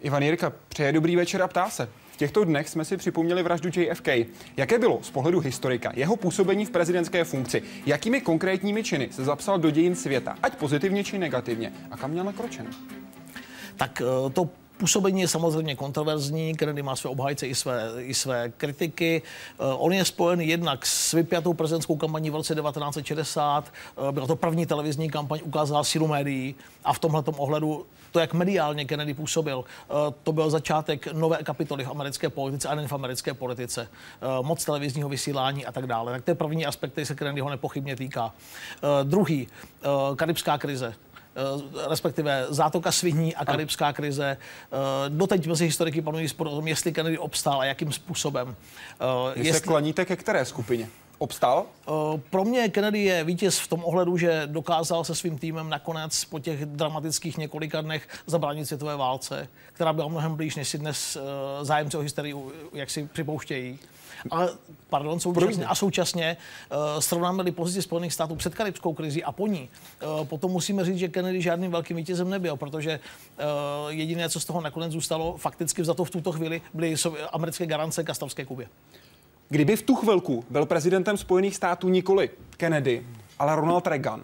Ivan 0.00 0.22
Jirka, 0.22 0.52
přeje 0.68 0.92
dobrý 0.92 1.16
večer 1.16 1.42
a 1.42 1.48
ptá 1.48 1.70
se. 1.70 1.88
V 2.12 2.16
těchto 2.16 2.44
dnech 2.44 2.68
jsme 2.68 2.84
si 2.84 2.96
připomněli 2.96 3.42
vraždu 3.42 3.70
JFK. 3.74 4.08
Jaké 4.56 4.78
bylo 4.78 4.98
z 5.02 5.10
pohledu 5.10 5.40
historika 5.40 5.92
jeho 5.94 6.16
působení 6.16 6.66
v 6.66 6.70
prezidentské 6.70 7.24
funkci? 7.24 7.62
Jakými 7.86 8.20
konkrétními 8.20 8.84
činy 8.84 9.08
se 9.12 9.24
zapsal 9.24 9.58
do 9.58 9.70
dějin 9.70 9.96
světa, 9.96 10.36
ať 10.42 10.56
pozitivně 10.56 11.04
či 11.04 11.18
negativně? 11.18 11.72
A 11.90 11.96
kam 11.96 12.10
měl 12.10 12.24
nakročeno? 12.24 12.70
Tak 13.76 14.02
eh, 14.02 14.30
to 14.30 14.50
Působení 14.78 15.20
je 15.20 15.28
samozřejmě 15.28 15.76
kontroverzní, 15.76 16.56
Kennedy 16.56 16.82
má 16.82 16.96
své 16.96 17.10
obhájce 17.10 17.46
i 17.46 17.54
své, 17.54 17.92
i 17.98 18.14
své 18.14 18.48
kritiky. 18.48 19.22
Uh, 19.58 19.66
on 19.78 19.92
je 19.92 20.04
spojen 20.04 20.40
jednak 20.40 20.86
s 20.86 21.12
vypjatou 21.12 21.54
prezidentskou 21.54 21.96
kampaní 21.96 22.30
v 22.30 22.34
roce 22.34 22.54
1960. 22.54 23.72
Uh, 23.96 24.12
byla 24.12 24.26
to 24.26 24.36
první 24.36 24.66
televizní 24.66 25.10
kampaň, 25.10 25.40
ukázala 25.44 25.84
sílu 25.84 26.08
médií 26.08 26.54
a 26.84 26.92
v 26.92 26.98
tomhle 26.98 27.22
ohledu 27.36 27.86
to, 28.12 28.20
jak 28.20 28.34
mediálně 28.34 28.84
Kennedy 28.84 29.14
působil, 29.14 29.58
uh, 29.58 29.96
to 30.22 30.32
byl 30.32 30.50
začátek 30.50 31.12
nové 31.12 31.36
kapitoly 31.42 31.84
v 31.84 31.90
americké 31.90 32.28
politice 32.28 32.68
a 32.68 32.86
v 32.86 32.92
americké 32.92 33.34
politice. 33.34 33.88
Moc 34.42 34.64
televizního 34.64 35.08
vysílání 35.08 35.66
a 35.66 35.72
tak 35.72 35.86
dále. 35.86 36.12
Tak 36.12 36.24
to 36.24 36.30
je 36.30 36.34
první 36.34 36.66
aspekt, 36.66 36.92
který 36.92 37.06
se 37.06 37.14
Kennedyho 37.14 37.50
nepochybně 37.50 37.96
týká. 37.96 38.32
Druhý, 39.04 39.48
karibská 40.16 40.58
krize. 40.58 40.94
Eh, 41.38 41.88
respektive 41.88 42.46
zátoka 42.48 42.92
sviní 42.92 43.36
a 43.36 43.44
karibská 43.44 43.92
krize. 43.92 44.36
Eh, 44.36 44.76
doteď 45.08 45.46
mezi 45.46 45.64
historiky 45.64 46.02
panují 46.02 46.28
spor 46.28 46.46
o 46.46 46.50
tom, 46.50 46.68
jestli 46.68 46.92
Kennedy 46.92 47.18
obstál 47.18 47.60
a 47.60 47.64
jakým 47.64 47.92
způsobem. 47.92 48.56
Eh, 49.00 49.40
Vy 49.40 49.46
jestli... 49.46 49.60
se 49.60 49.66
klaníte 49.66 50.04
ke 50.04 50.16
které 50.16 50.44
skupině? 50.44 50.88
Obstál? 51.18 51.66
Pro 52.30 52.44
mě 52.44 52.68
Kennedy 52.68 52.98
je 52.98 53.24
vítěz 53.24 53.58
v 53.58 53.68
tom 53.68 53.84
ohledu, 53.84 54.16
že 54.16 54.42
dokázal 54.46 55.04
se 55.04 55.14
svým 55.14 55.38
týmem 55.38 55.70
nakonec 55.70 56.24
po 56.24 56.38
těch 56.38 56.66
dramatických 56.66 57.38
několika 57.38 57.80
dnech 57.80 58.08
zabránit 58.26 58.66
světové 58.66 58.96
válce, 58.96 59.48
která 59.72 59.92
byla 59.92 60.08
mnohem 60.08 60.36
blíž, 60.36 60.56
než 60.56 60.68
si 60.68 60.78
dnes 60.78 61.18
zájemci 61.62 61.96
o 61.96 62.00
historii 62.00 62.34
jak 62.72 62.90
si 62.90 63.06
připouštějí. 63.06 63.78
Ale, 64.30 64.50
pardon, 64.90 65.20
současně, 65.20 65.66
a 65.66 65.74
současně 65.74 66.36
uh, 66.70 67.00
srovnáme-li 67.00 67.52
pozici 67.52 67.82
Spojených 67.82 68.12
států 68.12 68.36
před 68.36 68.54
karibskou 68.54 68.92
krizi 68.92 69.24
a 69.24 69.32
po 69.32 69.46
ní, 69.46 69.68
uh, 70.18 70.24
potom 70.24 70.50
musíme 70.50 70.84
říct, 70.84 70.98
že 70.98 71.08
Kennedy 71.08 71.42
žádným 71.42 71.70
velkým 71.70 71.96
vítězem 71.96 72.30
nebyl, 72.30 72.56
protože 72.56 73.00
uh, 73.00 73.44
jediné, 73.88 74.28
co 74.28 74.40
z 74.40 74.44
toho 74.44 74.60
nakonec 74.60 74.92
zůstalo, 74.92 75.36
fakticky 75.36 75.84
za 75.84 75.94
to 75.94 76.04
v 76.04 76.10
tuto 76.10 76.32
chvíli, 76.32 76.62
byly 76.74 76.94
americké 77.32 77.66
garance 77.66 78.04
Kastavské 78.04 78.44
Kubě. 78.44 78.68
Kdyby 79.48 79.76
v 79.76 79.82
tu 79.82 79.94
chvilku 79.94 80.44
byl 80.50 80.66
prezidentem 80.66 81.16
Spojených 81.16 81.56
států 81.56 81.88
nikoli 81.88 82.30
Kennedy, 82.56 83.06
ale 83.38 83.56
Ronald 83.56 83.86
Reagan, 83.86 84.22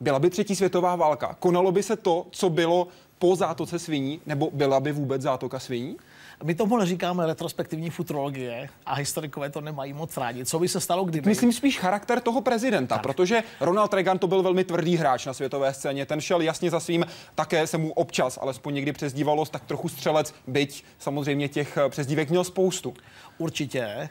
byla 0.00 0.18
by 0.18 0.30
třetí 0.30 0.56
světová 0.56 0.96
válka. 0.96 1.36
Konalo 1.40 1.72
by 1.72 1.82
se 1.82 1.96
to, 1.96 2.26
co 2.30 2.50
bylo 2.50 2.88
po 3.18 3.36
zátoce 3.36 3.78
sviní, 3.78 4.20
nebo 4.26 4.50
byla 4.52 4.80
by 4.80 4.92
vůbec 4.92 5.22
zátoka 5.22 5.58
sviní? 5.58 5.96
My 6.42 6.54
tomu 6.54 6.76
neříkáme 6.76 7.26
retrospektivní 7.26 7.90
futurologie 7.90 8.68
a 8.86 8.94
historikové 8.94 9.50
to 9.50 9.60
nemají 9.60 9.92
moc 9.92 10.16
rádi. 10.16 10.44
Co 10.44 10.58
by 10.58 10.68
se 10.68 10.80
stalo, 10.80 11.04
kdyby... 11.04 11.28
Myslím 11.28 11.52
spíš 11.52 11.78
charakter 11.78 12.20
toho 12.20 12.40
prezidenta, 12.40 12.94
tak. 12.94 13.02
protože 13.02 13.42
Ronald 13.60 13.94
Reagan 13.94 14.18
to 14.18 14.26
byl 14.26 14.42
velmi 14.42 14.64
tvrdý 14.64 14.96
hráč 14.96 15.26
na 15.26 15.32
světové 15.32 15.74
scéně. 15.74 16.06
Ten 16.06 16.20
šel 16.20 16.40
jasně 16.40 16.70
za 16.70 16.80
svým, 16.80 17.06
také 17.34 17.66
se 17.66 17.78
mu 17.78 17.92
občas, 17.92 18.38
alespoň 18.42 18.74
někdy 18.74 18.92
přezdívalo, 18.92 19.44
tak 19.44 19.64
trochu 19.64 19.88
střelec, 19.88 20.34
byť 20.46 20.84
samozřejmě 20.98 21.48
těch 21.48 21.76
eh, 21.76 21.88
přezdívek 21.88 22.30
měl 22.30 22.44
spoustu. 22.44 22.94
Určitě, 23.38 24.08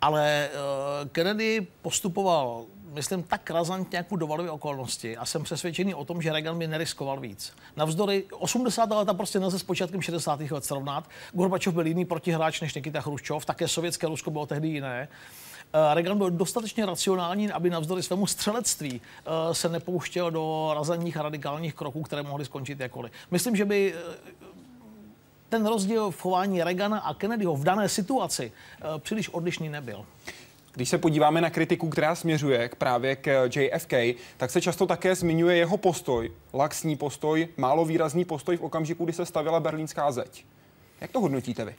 ale 0.00 0.48
uh, 0.52 1.08
Kennedy 1.08 1.66
postupoval 1.82 2.64
myslím, 2.92 3.22
tak 3.22 3.50
razantně 3.50 3.96
jako 3.96 4.16
dovalové 4.16 4.50
okolnosti 4.50 5.16
a 5.16 5.26
jsem 5.26 5.42
přesvědčený 5.42 5.94
o 5.94 6.04
tom, 6.04 6.22
že 6.22 6.32
Reagan 6.32 6.58
by 6.58 6.66
neriskoval 6.66 7.20
víc. 7.20 7.52
Navzdory 7.76 8.24
80. 8.32 8.90
leta 8.90 9.14
prostě 9.14 9.40
nelze 9.40 9.58
s 9.58 9.62
počátkem 9.62 10.02
60. 10.02 10.40
let 10.40 10.64
srovnat. 10.64 11.08
Gorbačov 11.32 11.74
byl 11.74 11.86
jiný 11.86 12.04
protihráč 12.04 12.60
než 12.60 12.74
Nikita 12.74 13.00
Chruščov, 13.00 13.44
také 13.44 13.68
sovětské 13.68 14.06
Rusko 14.06 14.30
bylo 14.30 14.46
tehdy 14.46 14.68
jiné. 14.68 15.08
Reagan 15.94 16.18
byl 16.18 16.30
dostatečně 16.30 16.86
racionální, 16.86 17.52
aby 17.52 17.70
navzdory 17.70 18.02
svému 18.02 18.26
střelectví 18.26 19.00
se 19.52 19.68
nepouštěl 19.68 20.30
do 20.30 20.70
razanních 20.74 21.16
a 21.16 21.22
radikálních 21.22 21.74
kroků, 21.74 22.02
které 22.02 22.22
mohly 22.22 22.44
skončit 22.44 22.80
jakkoliv. 22.80 23.12
Myslím, 23.30 23.56
že 23.56 23.64
by 23.64 23.94
ten 25.48 25.66
rozdíl 25.66 26.10
v 26.10 26.20
chování 26.20 26.62
Reagana 26.62 26.98
a 26.98 27.14
Kennedyho 27.14 27.56
v 27.56 27.64
dané 27.64 27.88
situaci 27.88 28.52
příliš 28.98 29.28
odlišný 29.28 29.68
nebyl. 29.68 30.06
Když 30.74 30.88
se 30.88 30.98
podíváme 30.98 31.40
na 31.40 31.50
kritiku, 31.50 31.88
která 31.88 32.14
směřuje 32.14 32.68
k 32.68 32.74
právě 32.74 33.16
k 33.16 33.48
JFK, 33.56 33.92
tak 34.36 34.50
se 34.50 34.60
často 34.60 34.86
také 34.86 35.14
zmiňuje 35.14 35.56
jeho 35.56 35.76
postoj, 35.76 36.32
laxní 36.54 36.96
postoj, 36.96 37.48
málo 37.56 37.84
výrazný 37.84 38.24
postoj 38.24 38.56
v 38.56 38.62
okamžiku, 38.62 39.04
kdy 39.04 39.12
se 39.12 39.26
stavila 39.26 39.60
berlínská 39.60 40.12
zeď. 40.12 40.44
Jak 41.00 41.10
to 41.10 41.20
hodnotíte 41.20 41.64
vy? 41.64 41.74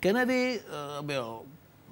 Kennedy 0.00 0.60
uh, 0.60 1.06
byl 1.06 1.40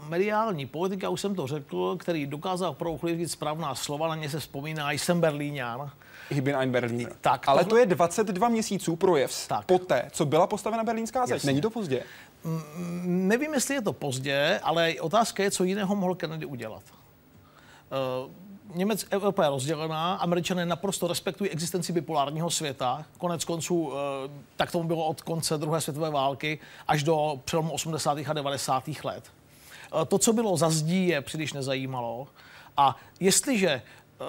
mediální 0.09 0.67
politika, 0.67 1.09
už 1.09 1.21
jsem 1.21 1.35
to 1.35 1.47
řekl, 1.47 1.97
který 1.97 2.27
dokázal 2.27 2.75
prouchlivit 2.75 3.31
správná 3.31 3.75
slova, 3.75 4.09
na 4.09 4.15
ně 4.15 4.31
se 4.31 4.41
vzpomíná, 4.41 4.93
jsem 4.93 5.21
Berlíňan. 5.21 5.91
Ich 6.31 6.41
bin 6.41 6.57
ein 6.57 6.73
Berliner. 6.73 7.13
Tak, 7.21 7.49
Ale 7.49 7.65
tohle... 7.65 7.71
to 7.71 7.77
je 7.77 7.87
22 7.87 8.49
měsíců 8.49 8.97
projev 8.97 9.49
tak. 9.49 9.65
poté, 9.65 10.09
co 10.13 10.27
byla 10.27 10.47
postavena 10.47 10.85
berlínská 10.85 11.27
zeď. 11.27 11.45
Není 11.45 11.61
to 11.61 11.71
pozdě? 11.71 12.03
Mm, 12.45 13.29
nevím, 13.29 13.55
jestli 13.55 13.75
je 13.75 13.83
to 13.83 13.93
pozdě, 13.93 14.61
ale 14.63 14.95
otázka 15.01 15.43
je, 15.43 15.51
co 15.51 15.65
jiného 15.65 15.97
mohl 15.97 16.15
Kennedy 16.15 16.47
udělat. 16.47 16.83
Uh, 18.25 18.31
Němec, 18.75 19.07
Evropa 19.11 19.43
je 19.45 19.51
rozdělená, 19.51 20.15
američané 20.15 20.67
naprosto 20.67 21.07
respektují 21.07 21.51
existenci 21.51 21.93
bipolárního 21.93 22.51
světa. 22.51 23.05
Konec 23.19 23.45
konců, 23.45 23.93
eh, 23.93 24.31
tak 24.57 24.73
tomu 24.73 24.89
bylo 24.89 25.07
od 25.07 25.23
konce 25.23 25.59
druhé 25.59 25.81
světové 25.81 26.11
války 26.11 26.59
až 26.89 27.03
do 27.03 27.41
přelomu 27.45 27.73
80. 27.73 28.29
a 28.29 28.33
90. 28.33 29.05
let. 29.05 29.25
Eh, 30.03 30.05
to, 30.05 30.19
co 30.19 30.33
bylo 30.33 30.57
za 30.57 30.71
zdí, 30.71 31.09
je 31.09 31.21
příliš 31.21 31.53
nezajímalo. 31.53 32.29
A 32.77 32.97
jestliže 33.21 33.69
eh, 33.69 33.83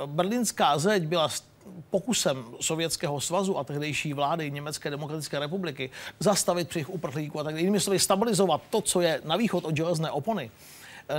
berlínská 0.05 0.77
zeď 0.77 1.03
byla 1.03 1.29
pokusem 1.89 2.45
Sovětského 2.61 3.21
svazu 3.21 3.57
a 3.57 3.63
tehdejší 3.63 4.13
vlády 4.13 4.51
Německé 4.51 4.89
demokratické 4.89 5.39
republiky 5.39 5.89
zastavit 6.19 6.69
přich 6.69 6.89
uprchlíků 6.89 7.39
a 7.39 7.43
tak 7.43 7.55
jinými 7.55 7.79
slovy 7.79 7.99
stabilizovat 7.99 8.61
to, 8.69 8.81
co 8.81 9.01
je 9.01 9.21
na 9.25 9.35
východ 9.35 9.65
od 9.65 9.77
železné 9.77 10.11
opony, 10.11 10.51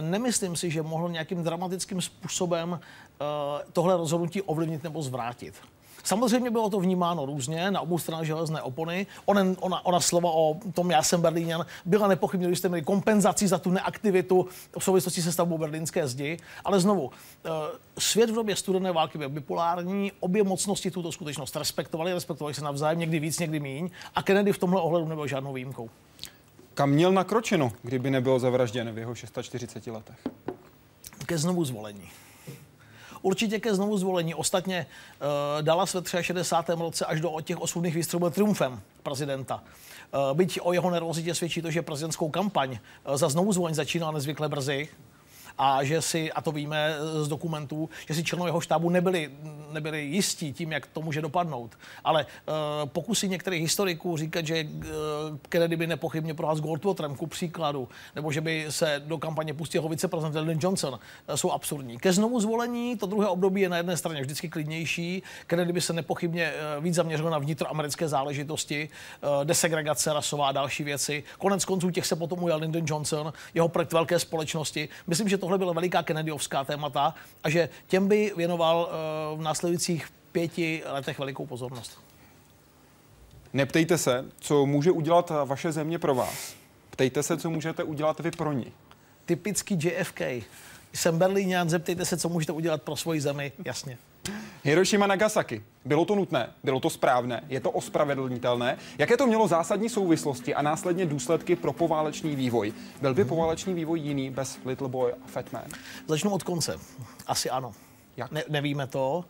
nemyslím 0.01 0.57
si, 0.57 0.71
že 0.71 0.83
mohl 0.83 1.09
nějakým 1.09 1.43
dramatickým 1.43 2.01
způsobem 2.01 2.81
Eh, 3.21 3.65
tohle 3.73 3.97
rozhodnutí 3.97 4.43
ovlivnit 4.43 4.83
nebo 4.83 5.03
zvrátit. 5.03 5.55
Samozřejmě 6.03 6.51
bylo 6.51 6.71
to 6.71 6.81
vnímáno 6.81 7.27
různě 7.27 7.71
na 7.71 7.81
obou 7.81 7.99
stranách 7.99 8.25
železné 8.25 8.63
opony. 8.63 9.07
Ona, 9.25 9.43
ona, 9.61 9.87
ona 9.87 10.01
slova 10.01 10.31
o 10.31 10.57
tom 10.75 10.91
já 10.91 11.03
jsem 11.03 11.23
Berlíňan 11.23 11.67
byla 11.85 12.09
nepochybně 12.09 12.47
když 12.47 12.59
jste 12.59 12.69
měli 12.69 12.83
kompenzací 12.83 13.47
za 13.47 13.59
tu 13.59 13.71
neaktivitu 13.71 14.49
v 14.79 14.85
souvislosti 14.85 15.23
se 15.23 15.33
stavbou 15.33 15.59
berlínské 15.59 16.09
zdi. 16.09 16.37
Ale 16.65 16.81
znovu, 16.81 17.11
eh, 17.45 17.51
svět 17.99 18.31
v 18.31 18.35
době 18.35 18.57
studené 18.57 18.93
války 18.93 19.19
byl 19.19 19.29
bipolární, 19.29 20.13
obě 20.21 20.45
mocnosti 20.45 20.91
tuto 20.91 21.13
skutečnost 21.13 21.57
respektovali, 21.57 22.13
respektovali 22.13 22.55
se 22.55 22.65
navzájem, 22.65 22.99
někdy 22.99 23.21
víc, 23.21 23.39
někdy 23.39 23.61
míň 23.61 23.91
a 24.15 24.23
Kennedy 24.23 24.53
v 24.53 24.59
tomhle 24.59 24.81
ohledu 24.81 25.09
nebyl 25.09 25.27
žádnou 25.27 25.53
výjimkou. 25.53 25.91
Kam 26.75 26.91
měl 26.91 27.13
nakročeno, 27.13 27.73
kdyby 27.83 28.11
nebyl 28.11 28.39
zavražděn 28.39 28.93
v 28.93 28.99
jeho 28.99 29.15
640 29.15 29.87
letech? 29.87 30.19
Ke 31.27 31.39
znovu 31.39 31.65
zvolení 31.65 32.11
určitě 33.23 33.61
ke 33.61 33.75
znovu 33.75 33.99
zvolení. 33.99 34.35
Ostatně 34.35 34.87
uh, 34.87 35.63
dala 35.63 35.85
ve 36.13 36.23
63. 36.23 36.73
roce 36.79 37.05
až 37.07 37.21
do 37.21 37.41
těch 37.41 37.61
osudných 37.61 37.95
výstřelů 37.95 38.31
triumfem 38.31 38.81
prezidenta. 39.03 39.63
Uh, 40.15 40.37
byť 40.37 40.59
o 40.63 40.73
jeho 40.73 40.91
nervozitě 40.91 41.35
svědčí 41.35 41.63
to, 41.63 41.71
že 41.71 41.83
prezidentskou 41.83 42.29
kampaň 42.29 42.71
uh, 43.09 43.17
za 43.17 43.29
znovu 43.29 43.53
zvolení 43.53 43.75
začínala 43.75 44.13
nezvykle 44.13 44.49
brzy, 44.49 44.89
a 45.63 45.85
že 45.85 46.03
si, 46.03 46.33
a 46.33 46.41
to 46.41 46.53
víme 46.53 46.95
z 47.23 47.29
dokumentů, 47.29 47.91
že 48.09 48.15
si 48.15 48.25
členové 48.25 48.49
jeho 48.49 48.61
štábu 48.61 48.91
nebyli, 48.91 49.31
nebyli 49.71 50.03
jistí 50.03 50.53
tím, 50.53 50.73
jak 50.73 50.87
to 50.87 51.01
může 51.01 51.21
dopadnout. 51.21 51.79
Ale 52.05 52.27
uh, 52.27 52.89
pokusy 52.89 53.29
některých 53.29 53.63
historiků 53.63 54.17
říkat, 54.17 54.47
že 54.47 54.65
uh, 54.65 54.83
Kennedy 55.49 55.77
by 55.77 55.87
nepochybně 55.87 56.35
prohrál 56.35 56.57
s 56.57 56.61
Goldwaterem, 56.61 57.17
ku 57.17 57.27
příkladu, 57.27 57.89
nebo 58.17 58.33
že 58.33 58.41
by 58.41 58.67
se 58.69 59.03
do 59.07 59.19
kampaně 59.19 59.55
pustil 59.55 59.89
viceprezident 59.89 60.35
Lyndon 60.35 60.59
Johnson, 60.63 60.93
uh, 61.29 61.35
jsou 61.35 61.51
absurdní. 61.51 61.99
Ke 61.99 62.13
znovu 62.13 62.41
zvolení 62.41 62.97
to 62.97 63.07
druhé 63.07 63.29
období 63.29 63.61
je 63.61 63.69
na 63.69 63.77
jedné 63.77 63.97
straně 63.97 64.21
vždycky 64.21 64.49
klidnější. 64.49 65.23
Kennedy 65.47 65.73
by 65.73 65.81
se 65.81 65.93
nepochybně 65.93 66.53
víc 66.81 66.95
zaměřil 66.95 67.31
na 67.31 67.39
vnitroamerické 67.39 68.09
záležitosti, 68.09 68.89
desegregace 69.45 70.13
rasová 70.13 70.49
a 70.49 70.53
další 70.53 70.85
věci. 70.85 71.25
Konec 71.39 71.65
konců 71.65 71.91
těch 71.91 72.07
se 72.07 72.17
potom 72.17 72.43
ujal 72.43 72.61
Lyndon 72.61 72.83
Johnson, 72.87 73.33
jeho 73.55 73.69
projekt 73.69 73.93
velké 73.93 74.19
společnosti. 74.19 74.89
Myslím, 75.07 75.29
že 75.29 75.39
to 75.39 75.50
tohle 75.51 75.59
byla 75.59 75.73
veliká 75.73 76.03
Kennedyovská 76.03 76.65
témata 76.65 77.15
a 77.45 77.51
že 77.51 77.69
těm 77.87 78.09
by 78.09 78.33
věnoval 78.37 78.91
uh, 79.35 79.41
v 79.41 79.43
následujících 79.43 80.09
pěti 80.33 80.83
letech 80.87 81.19
velikou 81.19 81.47
pozornost. 81.47 82.01
Neptejte 83.53 83.99
se, 83.99 84.25
co 84.41 84.67
může 84.67 84.91
udělat 84.91 85.33
vaše 85.45 85.73
země 85.73 85.99
pro 85.99 86.15
vás. 86.15 86.55
Ptejte 86.91 87.23
se, 87.23 87.37
co 87.37 87.51
můžete 87.51 87.83
udělat 87.83 88.21
vy 88.21 88.31
pro 88.31 88.53
ní. 88.53 88.73
Typický 89.27 89.79
JFK. 89.83 90.21
Jsem 90.93 91.19
Berlíňan, 91.19 91.71
zeptejte 91.71 92.05
se, 92.05 92.17
co 92.17 92.29
můžete 92.29 92.53
udělat 92.53 92.83
pro 92.83 92.97
svoji 92.97 93.21
zemi, 93.21 93.53
jasně. 93.65 93.99
Hiroshima 94.65 95.07
Nagasaki. 95.07 95.63
Bylo 95.85 96.05
to 96.05 96.15
nutné, 96.15 96.53
bylo 96.65 96.81
to 96.81 96.91
správné, 96.91 97.45
je 97.49 97.61
to 97.61 97.71
ospravedlnitelné. 97.71 98.79
Jaké 98.99 99.17
to 99.17 99.27
mělo 99.27 99.49
zásadní 99.49 99.89
souvislosti 99.89 100.55
a 100.55 100.63
následně 100.63 101.07
důsledky 101.07 101.57
pro 101.57 101.73
poválečný 101.73 102.37
vývoj? 102.37 102.73
Byl 103.01 103.15
by 103.15 103.25
poválečný 103.25 103.75
vývoj 103.75 104.01
jiný 104.01 104.31
bez 104.31 104.59
Little 104.65 104.89
Boy 104.89 105.13
a 105.13 105.27
Fat 105.27 105.53
Man? 105.53 105.65
Začnu 106.07 106.31
od 106.31 106.43
konce. 106.43 106.79
Asi 107.27 107.51
ano. 107.51 107.73
Jak? 108.17 108.33
Ne, 108.33 108.45
nevíme 108.49 108.87
to, 108.87 109.25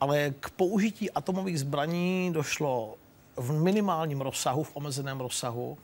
ale 0.00 0.34
k 0.40 0.50
použití 0.50 1.10
atomových 1.10 1.60
zbraní 1.60 2.32
došlo 2.32 2.94
v 3.36 3.52
minimálním 3.52 4.20
rozsahu, 4.20 4.62
v 4.62 4.70
omezeném 4.76 5.20
rozsahu. 5.20 5.78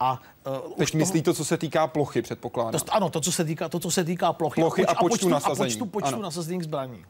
A, 0.00 0.20
uh, 0.66 0.72
Teď 0.72 0.94
myslí 0.94 1.22
to, 1.22 1.34
co 1.34 1.44
se 1.44 1.56
týká 1.56 1.86
plochy, 1.86 2.22
předpokládám. 2.22 2.80
To, 2.80 2.94
ano, 2.94 3.10
to, 3.10 3.20
co 3.20 3.32
se 3.32 3.44
týká, 3.44 3.68
to, 3.68 3.80
co 3.80 3.90
se 3.90 4.04
týká 4.04 4.32
plochy, 4.32 4.60
plochy 4.60 4.86
a, 4.86 4.94
poč, 4.94 4.96
a, 4.96 5.00
počtu, 5.00 5.04
a 5.04 5.08
počtu 5.08 5.28
nasazení. 5.28 5.74
A 5.74 5.78
počtu, 5.78 5.86
počtu 5.86 6.22
nasazení 6.22 6.62
zbraní. 6.62 7.04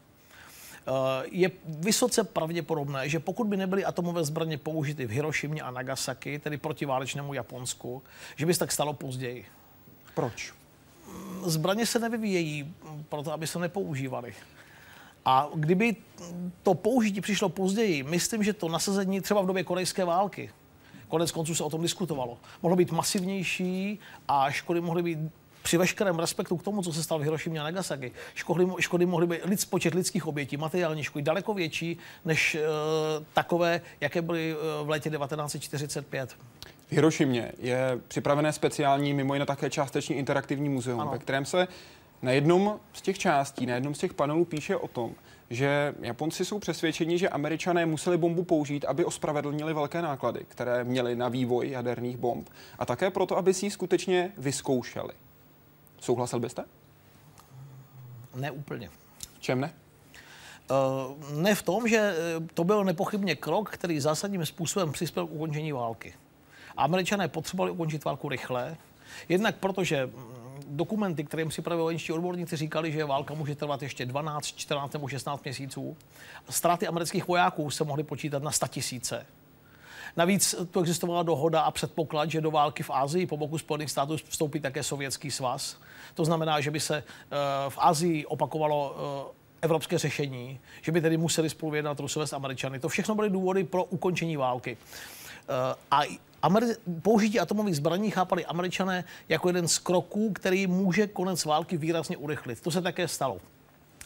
Eh, 0.87 1.25
je 1.31 1.51
vysoce 1.67 2.25
pravděpodobné, 2.25 3.09
že 3.09 3.21
pokud 3.21 3.47
by 3.47 3.57
nebyly 3.57 3.85
atomové 3.85 4.25
zbraně 4.25 4.59
použity 4.59 5.07
v 5.07 5.11
Hirošimě 5.11 5.63
a 5.63 5.71
Nagasaki, 5.71 6.39
tedy 6.39 6.57
protiválečnému 6.57 7.35
Japonsku, 7.35 8.03
že 8.37 8.47
by 8.47 8.55
se 8.55 8.61
tak 8.61 8.73
stalo 8.73 8.93
později. 8.93 9.47
Proč? 10.15 10.55
Zbraně 11.45 11.87
se 11.87 11.99
nevyvíjejí 11.99 12.75
proto, 13.09 13.33
aby 13.33 13.47
se 13.47 13.59
nepoužívaly. 13.59 14.35
A 15.25 15.49
kdyby 15.55 15.97
to 16.63 16.75
použití 16.75 17.21
přišlo 17.21 17.49
později, 17.49 18.03
myslím, 18.03 18.43
že 18.43 18.53
to 18.53 18.69
nasazení 18.69 19.21
třeba 19.21 19.43
v 19.43 19.47
době 19.47 19.65
korejské 19.65 20.05
války, 20.05 20.51
konec 21.09 21.33
konců 21.33 21.55
se 21.55 21.65
o 21.65 21.71
tom 21.71 21.83
diskutovalo, 21.83 22.39
mohlo 22.63 22.77
být 22.77 22.93
masivnější 22.93 23.99
a 24.29 24.51
škody 24.51 24.81
mohly 24.81 25.03
být 25.03 25.19
při 25.65 25.79
veškerém 25.79 26.19
respektu 26.19 26.57
k 26.57 26.63
tomu, 26.63 26.83
co 26.83 26.93
se 26.93 27.03
stalo 27.03 27.19
v 27.19 27.23
Hirošimě 27.23 27.61
a 27.61 27.63
Nagasaki, 27.63 28.13
škody, 28.35 28.67
škody 28.79 29.07
mohly 29.07 29.27
být 29.27 29.45
lid, 29.45 29.71
počet 29.71 29.95
lidských 29.95 30.27
obětí, 30.27 30.57
materiální 30.57 31.03
škody 31.03 31.23
daleko 31.23 31.55
větší 31.55 31.99
než 32.25 32.55
uh, 32.55 33.25
takové, 33.33 33.81
jaké 34.01 34.23
byly 34.23 34.55
uh, 34.55 34.87
v 34.87 34.91
létě 34.91 35.11
1945. 35.11 36.37
V 36.89 36.93
Hirošimě 36.93 37.53
je 37.59 37.99
připravené 38.09 38.53
speciální, 38.53 39.15
mimo 39.15 39.35
jiné 39.35 39.47
také 39.47 39.71
částečně 39.71 40.17
interaktivní 40.17 40.69
muzeum, 40.69 41.01
ano. 41.01 41.11
ve 41.11 41.19
kterém 41.19 41.45
se 41.45 41.69
na 42.23 42.31
jednom 42.31 42.81
z 42.93 43.03
těch 43.03 43.19
částí, 43.19 43.67
na 43.67 43.75
jednom 43.75 43.95
z 43.95 43.99
těch 43.99 44.15
panelů 44.15 44.45
píše 44.45 44.77
o 44.77 44.89
tom, 44.89 45.15
že 45.51 45.95
Japonci 46.01 46.45
jsou 46.45 46.59
přesvědčeni, 46.59 47.19
že 47.19 47.29
američané 47.29 47.87
museli 47.87 48.19
bombu 48.19 48.45
použít, 48.45 48.85
aby 48.85 49.05
ospravedlnili 49.05 49.75
velké 49.75 50.03
náklady, 50.03 50.45
které 50.49 50.85
měli 50.85 51.17
na 51.17 51.29
vývoj 51.29 51.71
jaderných 51.71 52.17
bomb. 52.17 52.51
A 52.79 52.87
také 52.87 53.11
proto, 53.11 53.39
aby 53.39 53.55
si 53.55 53.67
ji 53.67 53.71
skutečně 53.71 54.33
vyzkoušeli. 54.39 55.13
Souhlasil 56.05 56.41
byste? 56.41 56.65
Ne 58.35 58.51
úplně. 58.51 58.91
V 59.39 59.41
čem 59.41 59.61
ne? 59.61 59.75
Uh, 60.71 61.41
ne 61.41 61.55
v 61.55 61.63
tom, 61.63 61.89
že 61.89 61.97
eh, 61.97 62.41
to 62.55 62.65
byl 62.65 62.85
nepochybně 62.85 63.37
krok, 63.37 63.71
který 63.71 64.01
zásadním 64.01 64.47
způsobem 64.47 64.93
přispěl 64.93 65.27
k 65.27 65.33
ukončení 65.33 65.73
války. 65.73 66.15
Američané 66.77 67.29
potřebovali 67.29 67.71
ukončit 67.71 68.05
válku 68.05 68.29
rychle, 68.29 68.77
jednak 69.29 69.57
protože 69.57 70.07
mm, 70.07 70.13
dokumenty, 70.67 71.25
které 71.25 71.41
jim 71.41 71.49
připravili 71.49 71.83
vojenští 71.83 72.13
odborníci, 72.13 72.57
říkali, 72.57 72.93
že 72.93 73.05
válka 73.05 73.35
může 73.35 73.55
trvat 73.55 73.83
ještě 73.83 74.07
12, 74.07 74.47
14 74.47 74.93
nebo 74.93 75.09
16 75.09 75.45
měsíců. 75.45 75.97
Ztráty 76.51 76.87
amerických 76.87 77.29
vojáků 77.29 77.71
se 77.71 77.85
mohly 77.85 78.03
počítat 78.03 78.43
na 78.43 78.51
100 78.51 78.67
tisíce. 78.67 79.27
Navíc 80.17 80.55
tu 80.71 80.81
existovala 80.81 81.23
dohoda 81.23 81.61
a 81.61 81.71
předpoklad, 81.71 82.31
že 82.31 82.41
do 82.41 82.51
války 82.51 82.83
v 82.83 82.91
Ázii 82.91 83.27
po 83.27 83.37
boku 83.37 83.59
Spojených 83.59 83.91
států 83.91 84.17
vstoupí 84.29 84.61
také 84.61 84.83
Sovětský 84.83 85.31
svaz. 85.31 85.77
To 86.15 86.25
znamená, 86.25 86.61
že 86.61 86.71
by 86.71 86.81
se 86.81 86.97
eh, 86.97 87.37
v 87.69 87.79
Ázii 87.79 88.27
opakovalo 88.27 88.97
eh, 88.97 89.35
evropské 89.63 89.99
řešení, 89.99 90.61
že 90.83 90.93
by 90.93 91.01
tedy 91.01 91.17
museli 91.17 91.51
spolu 91.51 91.73
vyjednat 91.73 92.01
Rusové 92.01 92.27
s 92.27 92.33
Američany. 92.33 92.79
To 92.81 92.89
všechno 92.89 93.15
byly 93.15 93.31
důvody 93.31 93.65
pro 93.65 93.85
ukončení 93.85 94.37
války. 94.37 94.77
Eh, 95.49 95.75
a 95.91 96.03
použití 97.03 97.41
atomových 97.41 97.77
zbraní 97.77 98.11
chápali 98.11 98.47
američané 98.47 99.05
jako 99.29 99.49
jeden 99.49 99.69
z 99.69 99.79
kroků, 99.79 100.33
který 100.33 100.67
může 100.67 101.07
konec 101.07 101.45
války 101.45 101.77
výrazně 101.77 102.17
urychlit. 102.17 102.61
To 102.61 102.71
se 102.71 102.83
také 102.83 103.09
stalo. 103.09 103.41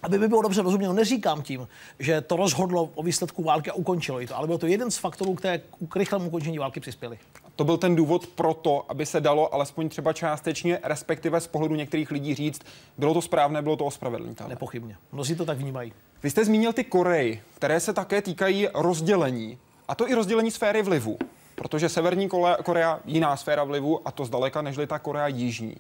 Aby 0.03 0.19
by 0.19 0.29
bylo 0.29 0.43
dobře 0.43 0.63
rozuměno, 0.63 0.93
neříkám 0.93 1.43
tím, 1.43 1.69
že 1.99 2.21
to 2.21 2.37
rozhodlo 2.37 2.91
o 2.95 3.03
výsledku 3.03 3.43
války 3.43 3.71
a 3.71 3.75
ukončilo 3.75 4.21
ji 4.21 4.27
to, 4.27 4.37
ale 4.37 4.47
byl 4.47 4.59
to 4.59 4.67
jeden 4.67 4.91
z 4.91 4.97
faktorů, 4.97 5.35
které 5.35 5.59
k 5.89 5.97
rychlému 5.97 6.27
ukončení 6.27 6.59
války 6.59 6.81
přispěly. 6.81 7.19
To 7.59 7.65
byl 7.65 7.77
ten 7.77 7.97
důvod 7.97 8.27
pro 8.27 8.55
to, 8.55 8.85
aby 8.89 9.07
se 9.07 9.21
dalo 9.21 9.55
alespoň 9.55 9.89
třeba 9.89 10.13
částečně, 10.13 10.79
respektive 10.83 11.41
z 11.41 11.47
pohledu 11.47 11.75
některých 11.75 12.11
lidí 12.11 12.35
říct, 12.35 12.63
bylo 12.99 13.15
to 13.15 13.23
správné, 13.23 13.63
bylo 13.63 13.77
to 13.77 13.85
ospravedlnitelné. 13.85 14.51
Nepochybně. 14.51 14.97
Mnozí 15.13 15.37
to 15.37 15.45
tak 15.45 15.59
vnímají. 15.59 15.93
Vy 16.23 16.31
jste 16.31 16.45
zmínil 16.45 16.73
ty 16.73 16.85
Koreji, 16.85 17.43
které 17.55 17.81
se 17.81 17.93
také 17.93 18.23
týkají 18.23 18.69
rozdělení. 18.75 19.59
A 19.89 19.95
to 19.95 20.11
i 20.11 20.15
rozdělení 20.15 20.51
sféry 20.51 20.83
vlivu. 20.83 21.19
Protože 21.55 21.89
Severní 21.89 22.29
Korea 22.65 23.01
jiná 23.05 23.37
sféra 23.37 23.65
vlivu 23.65 24.09
a 24.09 24.11
to 24.11 24.25
zdaleka 24.25 24.63
nežli 24.63 24.87
ta 24.87 24.99
Korea 24.99 25.27
jižní. 25.27 25.77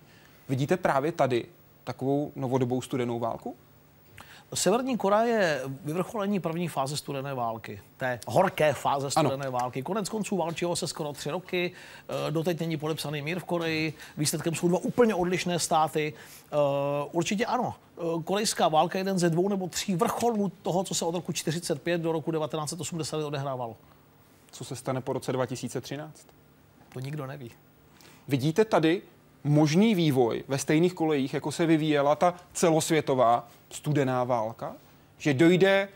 Vidíte 0.49 0.77
právě 0.77 1.13
tady 1.13 1.45
takovou 1.85 2.33
novodobou 2.37 2.83
studenou 2.83 3.19
válku? 3.19 3.57
Severní 4.55 4.97
Korea 4.97 5.23
je 5.23 5.62
vyvrcholení 5.85 6.40
první 6.40 6.69
fáze 6.69 6.97
studené 6.97 7.35
války, 7.35 7.81
té 7.97 8.21
horké 8.26 8.73
fáze 8.73 9.11
studené 9.11 9.47
ano. 9.47 9.52
války. 9.52 9.83
Konec 9.83 10.09
konců 10.09 10.37
válčilo 10.37 10.76
se 10.76 10.87
skoro 10.87 11.12
tři 11.12 11.31
roky, 11.31 11.73
eh, 12.09 12.31
doteď 12.31 12.61
není 12.61 12.76
podepsaný 12.76 13.23
mír 13.23 13.40
v 13.40 13.45
Koreji, 13.45 13.95
výsledkem 14.17 14.55
jsou 14.55 14.69
dva 14.69 14.78
úplně 14.78 15.14
odlišné 15.14 15.59
státy. 15.59 16.14
Eh, 16.52 16.57
určitě 17.12 17.47
ano, 17.47 17.75
eh, 17.99 18.23
korejská 18.25 18.69
válka 18.69 18.99
je 18.99 19.00
jeden 19.00 19.19
ze 19.19 19.31
dvou 19.31 19.49
nebo 19.49 19.69
tří 19.69 19.97
vrcholů 19.97 20.52
toho, 20.62 20.85
co 20.85 20.95
se 20.95 21.05
od 21.05 21.14
roku 21.14 21.33
1945 21.33 22.00
do 22.00 22.12
roku 22.12 22.33
1980 22.33 23.25
odehrávalo. 23.25 23.76
Co 24.50 24.64
se 24.64 24.76
stane 24.76 25.00
po 25.00 25.12
roce 25.12 25.33
2013? 25.33 26.26
To 26.93 27.00
nikdo 27.00 27.26
neví. 27.26 27.50
Vidíte 28.28 28.64
tady 28.64 29.02
možný 29.49 29.95
vývoj 29.95 30.45
ve 30.49 30.59
stejných 30.59 30.95
kolejích, 30.95 31.35
jako 31.35 31.52
se 31.52 31.67
vyvíjela 31.67 32.17
ta 32.17 32.35
celosvětová 32.52 33.49
studená 33.71 34.25
válka? 34.25 34.76
Že 35.19 35.35
dojde 35.35 35.88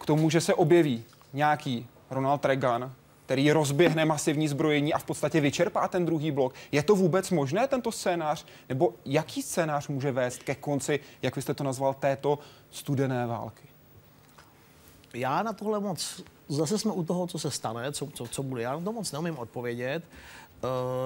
k 0.00 0.06
tomu, 0.06 0.30
že 0.30 0.40
se 0.40 0.54
objeví 0.54 1.04
nějaký 1.32 1.86
Ronald 2.10 2.44
Reagan, 2.44 2.92
který 3.26 3.52
rozběhne 3.52 4.04
masivní 4.04 4.48
zbrojení 4.48 4.94
a 4.94 4.98
v 4.98 5.04
podstatě 5.04 5.40
vyčerpá 5.40 5.88
ten 5.88 6.06
druhý 6.06 6.30
blok. 6.30 6.54
Je 6.72 6.82
to 6.82 6.94
vůbec 6.94 7.30
možné, 7.30 7.68
tento 7.68 7.92
scénář? 7.92 8.46
Nebo 8.68 8.94
jaký 9.04 9.42
scénář 9.42 9.88
může 9.88 10.12
vést 10.12 10.42
ke 10.42 10.54
konci, 10.54 11.00
jak 11.22 11.36
vy 11.36 11.42
jste 11.42 11.54
to 11.54 11.64
nazval, 11.64 11.94
této 11.94 12.38
studené 12.70 13.26
války? 13.26 13.68
Já 15.14 15.42
na 15.42 15.52
tohle 15.52 15.80
moc, 15.80 16.22
zase 16.48 16.78
jsme 16.78 16.92
u 16.92 17.04
toho, 17.04 17.26
co 17.26 17.38
se 17.38 17.50
stane, 17.50 17.92
co, 17.92 18.06
co, 18.06 18.26
co 18.26 18.42
bude. 18.42 18.62
Já 18.62 18.72
na 18.72 18.80
to 18.80 18.92
moc 18.92 19.12
neumím 19.12 19.38
odpovědět. 19.38 20.02
Uh, 20.02 20.41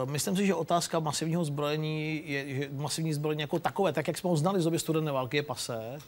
myslím 0.05 0.37
si, 0.37 0.47
že 0.47 0.55
otázka 0.55 1.01
masivního 1.01 1.45
zbrojení, 1.45 2.23
je, 2.27 2.55
že 2.55 2.69
masivní 2.73 3.15
zbrojení 3.15 3.41
jako 3.41 3.59
takové, 3.59 3.93
tak 3.93 4.09
jak 4.09 4.19
jsme 4.19 4.31
ho 4.31 4.37
znali 4.37 4.61
z 4.61 4.65
doby 4.65 4.79
studené 4.79 5.13
války, 5.13 5.37
je 5.37 5.43
pasé. 5.43 5.99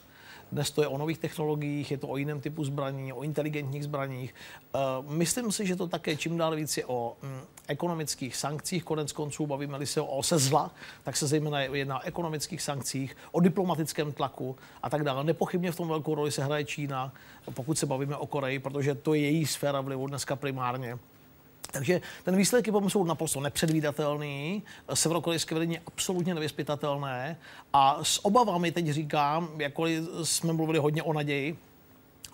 Dnes 0.51 0.71
to 0.71 0.81
je 0.81 0.87
o 0.87 0.97
nových 0.97 1.17
technologiích, 1.17 1.91
je 1.91 1.97
to 1.97 2.07
o 2.07 2.17
jiném 2.17 2.41
typu 2.41 2.63
zbraní, 2.63 3.13
o 3.13 3.23
inteligentních 3.23 3.83
zbraních. 3.83 4.35
Uh, 4.75 5.11
myslím 5.11 5.51
si, 5.51 5.65
že 5.65 5.75
to 5.75 5.87
také 5.87 6.15
čím 6.15 6.37
dál 6.37 6.55
víc 6.55 6.77
je 6.77 6.85
o 6.85 7.17
mm, 7.21 7.41
ekonomických 7.67 8.35
sankcích. 8.35 8.83
Konec 8.83 9.11
konců 9.11 9.47
bavíme-li 9.47 9.85
se 9.85 10.01
o 10.01 10.23
se 10.23 10.39
zla, 10.39 10.71
tak 11.03 11.17
se 11.17 11.27
zejména 11.27 11.61
jedná 11.61 11.99
o 11.99 12.03
ekonomických 12.03 12.61
sankcích, 12.61 13.17
o 13.31 13.39
diplomatickém 13.39 14.11
tlaku 14.11 14.55
a 14.83 14.89
tak 14.89 15.03
dále. 15.03 15.23
Nepochybně 15.23 15.71
v 15.71 15.75
tom 15.75 15.87
velkou 15.87 16.15
roli 16.15 16.31
se 16.31 16.43
hraje 16.43 16.65
Čína, 16.65 17.13
pokud 17.53 17.77
se 17.77 17.85
bavíme 17.85 18.17
o 18.17 18.27
Koreji, 18.27 18.59
protože 18.59 18.95
to 18.95 19.13
je 19.13 19.21
její 19.21 19.45
sféra 19.45 19.81
vlivu 19.81 20.07
dneska 20.07 20.35
primárně. 20.35 20.99
Takže 21.71 22.01
ten 22.23 22.35
výsledek 22.35 22.67
je 22.67 22.73
jsou 22.87 23.03
naprosto 23.03 23.39
nepředvídatelný, 23.39 24.63
severokorejské 24.93 25.55
vedení 25.55 25.79
absolutně 25.87 26.33
nevyspytatelné 26.33 27.37
a 27.73 27.99
s 28.03 28.25
obavami 28.25 28.71
teď 28.71 28.89
říkám, 28.89 29.49
jakkoliv 29.57 30.03
jsme 30.23 30.53
mluvili 30.53 30.79
hodně 30.79 31.03
o 31.03 31.13
naději, 31.13 31.57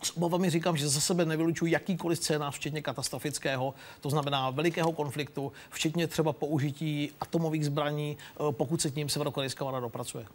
s 0.03 0.17
obavami 0.17 0.49
říkám, 0.49 0.77
že 0.77 0.87
za 0.87 0.99
sebe 0.99 1.25
nevylučuji 1.25 1.71
jakýkoliv 1.71 2.17
scénář, 2.17 2.55
včetně 2.55 2.81
katastrofického, 2.81 3.73
to 4.01 4.09
znamená 4.09 4.49
velikého 4.49 4.91
konfliktu, 4.91 5.51
včetně 5.69 6.07
třeba 6.07 6.33
použití 6.33 7.11
atomových 7.21 7.65
zbraní, 7.65 8.17
pokud 8.51 8.81
se 8.81 8.91
k 8.91 8.95
ním 8.95 9.09
severokorejská 9.09 9.65
vláda 9.65 9.79
dopracuje. 9.79 10.25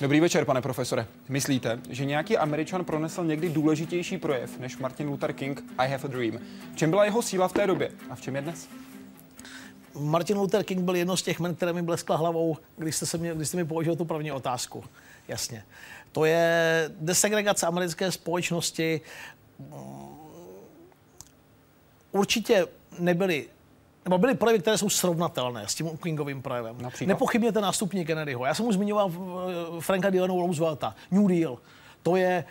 Dobrý 0.00 0.20
večer, 0.20 0.44
pane 0.44 0.62
profesore. 0.62 1.06
Myslíte, 1.28 1.80
že 1.90 2.04
nějaký 2.04 2.36
Američan 2.36 2.84
pronesl 2.84 3.24
někdy 3.24 3.48
důležitější 3.48 4.18
projev 4.18 4.58
než 4.58 4.76
Martin 4.76 5.08
Luther 5.08 5.32
King 5.32 5.64
I 5.78 5.88
have 5.90 6.04
a 6.04 6.06
dream? 6.06 6.38
V 6.72 6.76
čem 6.76 6.90
byla 6.90 7.04
jeho 7.04 7.22
síla 7.22 7.48
v 7.48 7.52
té 7.52 7.66
době 7.66 7.90
a 8.10 8.14
v 8.14 8.20
čem 8.20 8.36
je 8.36 8.42
dnes? 8.42 8.68
Martin 9.94 10.36
Luther 10.36 10.64
King 10.64 10.80
byl 10.80 10.96
jedno 10.96 11.16
z 11.16 11.22
těch 11.22 11.40
men, 11.40 11.54
které 11.54 11.72
mi 11.72 11.82
bleskla 11.82 12.16
hlavou, 12.16 12.56
když 12.76 12.96
jste, 12.96 13.06
se 13.06 13.18
mě, 13.18 13.34
když 13.34 13.48
jste 13.48 13.56
mi 13.56 13.64
položil 13.64 13.96
tu 13.96 14.04
první 14.04 14.32
otázku. 14.32 14.84
Jasně. 15.28 15.64
To 16.12 16.24
je 16.24 16.90
desegregace 17.00 17.66
americké 17.66 18.12
společnosti. 18.12 19.00
Určitě 22.12 22.66
nebyly 22.98 23.46
nebo 24.08 24.18
byly 24.18 24.34
projevy, 24.34 24.58
které 24.58 24.78
jsou 24.78 24.88
srovnatelné 24.88 25.68
s 25.68 25.74
tím 25.74 25.98
Kingovým 26.02 26.42
projevem. 26.42 26.76
Například? 26.80 27.08
Nepochybně 27.08 27.52
ten 27.52 27.62
nástupní 27.62 28.06
Kennedyho. 28.06 28.46
Já 28.46 28.54
jsem 28.54 28.66
už 28.66 28.74
zmiňoval 28.74 29.12
eh, 29.12 29.80
Franka 29.80 30.10
Delano 30.10 30.34
Roosevelta, 30.34 30.94
New 31.10 31.28
Deal. 31.28 31.58
To 32.02 32.16
je, 32.16 32.44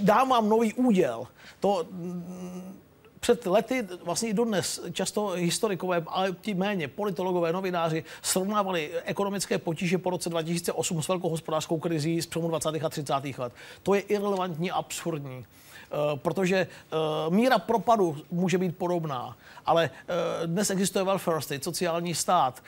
dám 0.00 0.28
vám 0.28 0.48
nový 0.48 0.74
úděl. 0.74 1.26
To 1.60 1.86
mm, 1.90 2.80
před 3.20 3.46
lety, 3.46 3.88
vlastně 4.04 4.28
i 4.28 4.34
dodnes, 4.34 4.80
často 4.92 5.28
historikové, 5.28 6.02
ale 6.06 6.32
ti 6.40 6.54
méně, 6.54 6.88
politologové, 6.88 7.52
novináři, 7.52 8.04
srovnávali 8.22 8.90
ekonomické 9.04 9.58
potíže 9.58 9.98
po 9.98 10.10
roce 10.10 10.30
2008 10.30 11.02
s 11.02 11.08
velkou 11.08 11.28
hospodářskou 11.28 11.78
krizí 11.78 12.22
z 12.22 12.26
přelomu 12.26 12.48
20. 12.48 12.68
a 12.68 12.88
30. 12.88 13.14
let. 13.38 13.52
To 13.82 13.94
je 13.94 14.00
irrelevantní, 14.00 14.70
absurdní. 14.70 15.46
Eh, 15.94 16.16
protože 16.16 16.56
eh, 16.56 16.96
míra 17.30 17.58
propadu 17.58 18.16
může 18.30 18.58
být 18.58 18.76
podobná, 18.76 19.36
ale 19.66 19.90
eh, 20.08 20.46
dnes 20.46 20.70
existuje 20.70 21.04
welfare 21.04 21.40
state, 21.40 21.64
sociální 21.64 22.14
stát, 22.14 22.62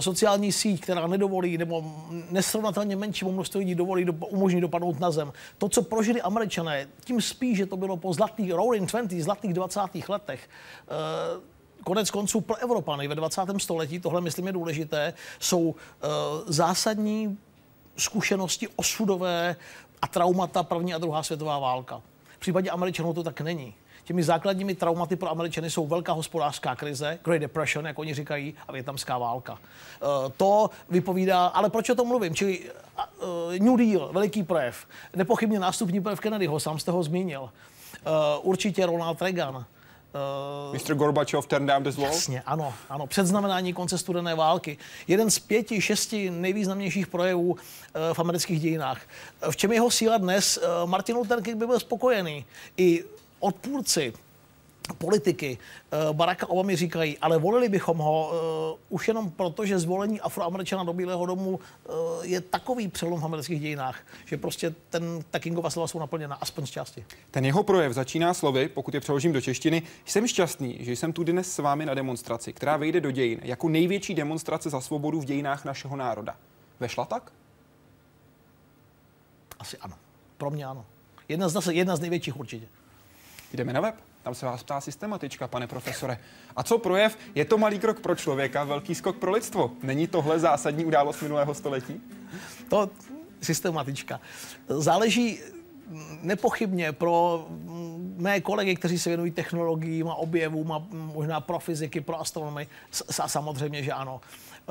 sociální 0.00 0.52
síť, 0.52 0.80
která 0.80 1.06
nedovolí 1.06 1.58
nebo 1.58 1.84
nesrovnatelně 2.30 2.96
menšímu 2.96 3.32
množství 3.32 3.58
lidí 3.58 3.74
dovolí, 3.74 4.06
umožní 4.28 4.60
dopadnout 4.60 5.00
na 5.00 5.10
zem. 5.10 5.32
To, 5.58 5.68
co 5.68 5.82
prožili 5.82 6.22
američané, 6.22 6.86
tím 7.04 7.20
spíš, 7.20 7.56
že 7.56 7.66
to 7.66 7.76
bylo 7.76 7.96
po 7.96 8.12
zlatých 8.12 8.52
roaring 8.52 8.90
20, 8.90 9.22
zlatých 9.22 9.54
20. 9.54 9.80
letech, 10.08 10.48
konec 11.84 12.10
konců 12.10 12.40
pro 12.40 12.56
Evropany 12.56 13.08
ve 13.08 13.14
20. 13.14 13.42
století, 13.58 14.00
tohle 14.00 14.20
myslím 14.20 14.46
je 14.46 14.52
důležité, 14.52 15.14
jsou 15.38 15.74
zásadní 16.46 17.38
zkušenosti 17.96 18.68
osudové 18.76 19.56
a 20.02 20.06
traumata 20.06 20.62
první 20.62 20.94
a 20.94 20.98
druhá 20.98 21.22
světová 21.22 21.58
válka. 21.58 22.02
V 22.40 22.42
případě 22.42 22.70
Američanů 22.70 23.12
to 23.14 23.22
tak 23.22 23.40
není. 23.40 23.74
Těmi 24.04 24.22
základními 24.22 24.74
traumaty 24.74 25.16
pro 25.16 25.30
Američany 25.30 25.70
jsou 25.70 25.86
velká 25.86 26.12
hospodářská 26.12 26.76
krize, 26.76 27.18
Great 27.24 27.40
Depression, 27.40 27.86
jak 27.86 27.98
oni 27.98 28.14
říkají, 28.14 28.54
a 28.68 28.72
větnamská 28.72 29.18
válka. 29.18 29.52
Uh, 29.52 29.58
to 30.36 30.70
vypovídá, 30.88 31.46
ale 31.46 31.70
proč 31.70 31.90
o 31.90 31.94
tom 31.94 32.08
mluvím? 32.08 32.34
Čili 32.34 32.60
uh, 32.60 33.58
New 33.58 33.76
Deal, 33.76 34.08
veliký 34.12 34.42
projev. 34.42 34.86
Nepochybně 35.16 35.58
nástupní 35.58 36.00
projev 36.00 36.20
Kennedyho, 36.20 36.60
sám 36.60 36.78
jste 36.78 36.90
ho 36.90 37.02
zmínil. 37.02 37.42
Uh, 37.42 37.50
určitě 38.42 38.86
Ronald 38.86 39.22
Reagan. 39.22 39.64
Uh, 40.14 40.74
Mr. 40.74 40.94
Gorbachev 40.94 41.46
turned 41.46 41.68
down 41.68 41.84
this 41.84 41.96
wall? 41.96 42.06
Jasně, 42.06 42.42
ano, 42.46 42.74
ano. 42.88 43.06
Předznamenání 43.06 43.72
konce 43.72 43.98
studené 43.98 44.34
války. 44.34 44.78
Jeden 45.08 45.30
z 45.30 45.38
pěti, 45.38 45.80
šesti 45.80 46.30
nejvýznamnějších 46.30 47.06
projevů 47.06 47.50
uh, 47.50 47.58
v 48.12 48.18
amerických 48.18 48.60
dějinách. 48.60 49.00
V 49.50 49.56
čem 49.56 49.72
jeho 49.72 49.90
síla 49.90 50.18
dnes? 50.18 50.56
Uh, 50.58 50.90
Martin 50.90 51.16
Luther 51.16 51.42
King 51.42 51.56
by 51.56 51.66
byl 51.66 51.80
spokojený. 51.80 52.44
I 52.76 53.04
odpůrci 53.40 54.12
politiky 54.94 55.58
eh, 55.58 56.12
Baracka 56.12 56.50
Obamy 56.50 56.76
říkají, 56.76 57.18
ale 57.18 57.38
volili 57.38 57.68
bychom 57.68 57.98
ho 57.98 58.30
uh, 58.30 58.94
už 58.96 59.08
jenom 59.08 59.30
proto, 59.30 59.66
že 59.66 59.78
zvolení 59.78 60.20
afroameričana 60.20 60.84
do 60.84 60.92
Bílého 60.92 61.26
domu 61.26 61.50
uh, 61.50 61.94
je 62.22 62.40
takový 62.40 62.88
přelom 62.88 63.20
v 63.20 63.24
amerických 63.24 63.60
dějinách, 63.60 64.00
že 64.24 64.36
prostě 64.36 64.74
ten, 64.90 65.24
ta 65.30 65.38
Kingova 65.38 65.70
slova 65.70 65.88
jsou 65.88 65.98
naplněna, 65.98 66.34
aspoň 66.34 66.66
z 66.66 66.70
části. 66.70 67.04
Ten 67.30 67.44
jeho 67.44 67.62
projev 67.62 67.92
začíná 67.92 68.34
slovy, 68.34 68.68
pokud 68.68 68.94
je 68.94 69.00
přeložím 69.00 69.32
do 69.32 69.40
češtiny, 69.40 69.82
jsem 70.04 70.26
šťastný, 70.26 70.78
že 70.80 70.92
jsem 70.92 71.12
tu 71.12 71.24
dnes 71.24 71.52
s 71.52 71.58
vámi 71.58 71.86
na 71.86 71.94
demonstraci, 71.94 72.52
která 72.52 72.76
vejde 72.76 73.00
do 73.00 73.10
dějin 73.10 73.40
jako 73.42 73.68
největší 73.68 74.14
demonstrace 74.14 74.70
za 74.70 74.80
svobodu 74.80 75.20
v 75.20 75.24
dějinách 75.24 75.64
našeho 75.64 75.96
národa. 75.96 76.36
Vešla 76.80 77.04
tak? 77.04 77.32
Asi 79.58 79.76
ano. 79.78 79.94
Pro 80.38 80.50
mě 80.50 80.66
ano. 80.66 80.86
Jedna 81.28 81.48
z, 81.48 81.72
jedna 81.72 81.96
z 81.96 82.00
největších 82.00 82.36
určitě. 82.36 82.66
Jdeme 83.52 83.72
na 83.72 83.80
web? 83.80 84.09
Tam 84.22 84.34
se 84.34 84.46
vás 84.46 84.62
ptá 84.62 84.80
systematička, 84.80 85.48
pane 85.48 85.66
profesore. 85.66 86.18
A 86.56 86.62
co 86.62 86.78
projev? 86.78 87.18
Je 87.34 87.44
to 87.44 87.58
malý 87.58 87.78
krok 87.78 88.00
pro 88.00 88.14
člověka, 88.14 88.64
velký 88.64 88.94
skok 88.94 89.16
pro 89.16 89.30
lidstvo. 89.30 89.70
Není 89.82 90.06
tohle 90.06 90.38
zásadní 90.38 90.84
událost 90.84 91.22
minulého 91.22 91.54
století? 91.54 92.00
To 92.68 92.90
systematička. 93.42 94.20
Záleží, 94.68 95.40
nepochybně 96.22 96.92
pro 96.92 97.46
mé 98.16 98.40
kolegy, 98.40 98.76
kteří 98.76 98.98
se 98.98 99.10
věnují 99.10 99.30
technologiím 99.30 100.08
a 100.08 100.14
objevům 100.14 100.72
a 100.72 100.86
možná 100.90 101.40
pro 101.40 101.58
fyziky, 101.58 102.00
pro 102.00 102.20
astronomii, 102.20 102.66
samozřejmě, 103.26 103.82
že 103.82 103.92
ano. 103.92 104.20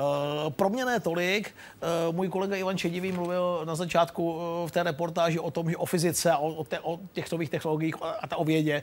Eh, 0.00 0.50
pro 0.50 0.70
mě 0.70 0.84
ne 0.84 1.00
tolik. 1.00 1.50
Eh, 1.50 2.12
můj 2.12 2.28
kolega 2.28 2.56
Ivan 2.56 2.78
Čedivý 2.78 3.12
mluvil 3.12 3.62
na 3.64 3.74
začátku 3.74 4.38
eh, 4.40 4.68
v 4.68 4.70
té 4.70 4.82
reportáži 4.82 5.38
o 5.38 5.50
tom, 5.50 5.70
že 5.70 5.76
o 5.76 5.86
fyzice 5.86 6.30
a 6.30 6.38
o, 6.38 6.48
o, 6.48 6.64
te, 6.64 6.80
o 6.80 7.00
těch 7.12 7.32
nových 7.32 7.50
technologiích 7.50 7.94
a 8.20 8.26
ta 8.26 8.36
o 8.36 8.44
vědě. 8.44 8.82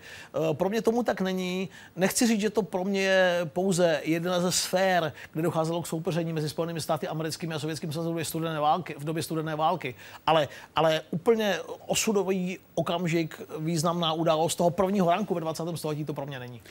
Pro 0.54 0.70
mě 0.70 0.82
tomu 0.82 1.04
tak 1.04 1.22
není. 1.22 1.70
Nechci 1.96 2.28
říct, 2.28 2.42
že 2.42 2.50
to 2.50 2.62
pro 2.62 2.84
mě 2.84 3.02
je 3.02 3.42
pouze 3.46 4.02
jedna 4.04 4.40
ze 4.40 4.52
sfér, 4.52 5.14
kde 5.34 5.42
docházelo 5.42 5.82
k 5.82 5.88
soupeření 5.88 6.34
mezi 6.34 6.50
Spojenými 6.50 6.82
státy 6.82 7.08
americkými 7.08 7.54
a 7.54 7.60
sovětským 7.60 7.94
svazem 7.94 8.12
v 8.12 8.14
době 8.14 8.26
studené 8.26 8.60
války, 8.60 8.96
v 8.98 9.04
době 9.04 9.24
studené 9.24 9.56
války. 9.56 9.96
Ale, 10.28 10.48
ale 10.76 11.02
úplně 11.12 11.60
osudový 11.88 12.60
okamžik, 12.76 13.42
významná 13.60 14.14
událost 14.14 14.56
toho 14.56 14.70
prvního 14.70 15.10
ranku 15.10 15.34
ve 15.34 15.42
20. 15.42 15.64
století 15.76 16.06
to 16.06 16.14
pro 16.14 16.26
mě 16.26 16.40
není. 16.40 16.62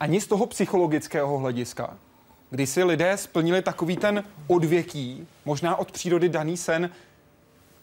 Ani 0.00 0.20
z 0.20 0.26
toho 0.26 0.46
psychologického 0.46 1.38
hlediska 1.38 1.96
kdy 2.50 2.66
si 2.66 2.84
lidé 2.84 3.16
splnili 3.16 3.62
takový 3.62 3.96
ten 3.96 4.24
odvěký, 4.46 5.26
možná 5.44 5.76
od 5.76 5.92
přírody 5.92 6.28
daný 6.28 6.56
sen, 6.56 6.90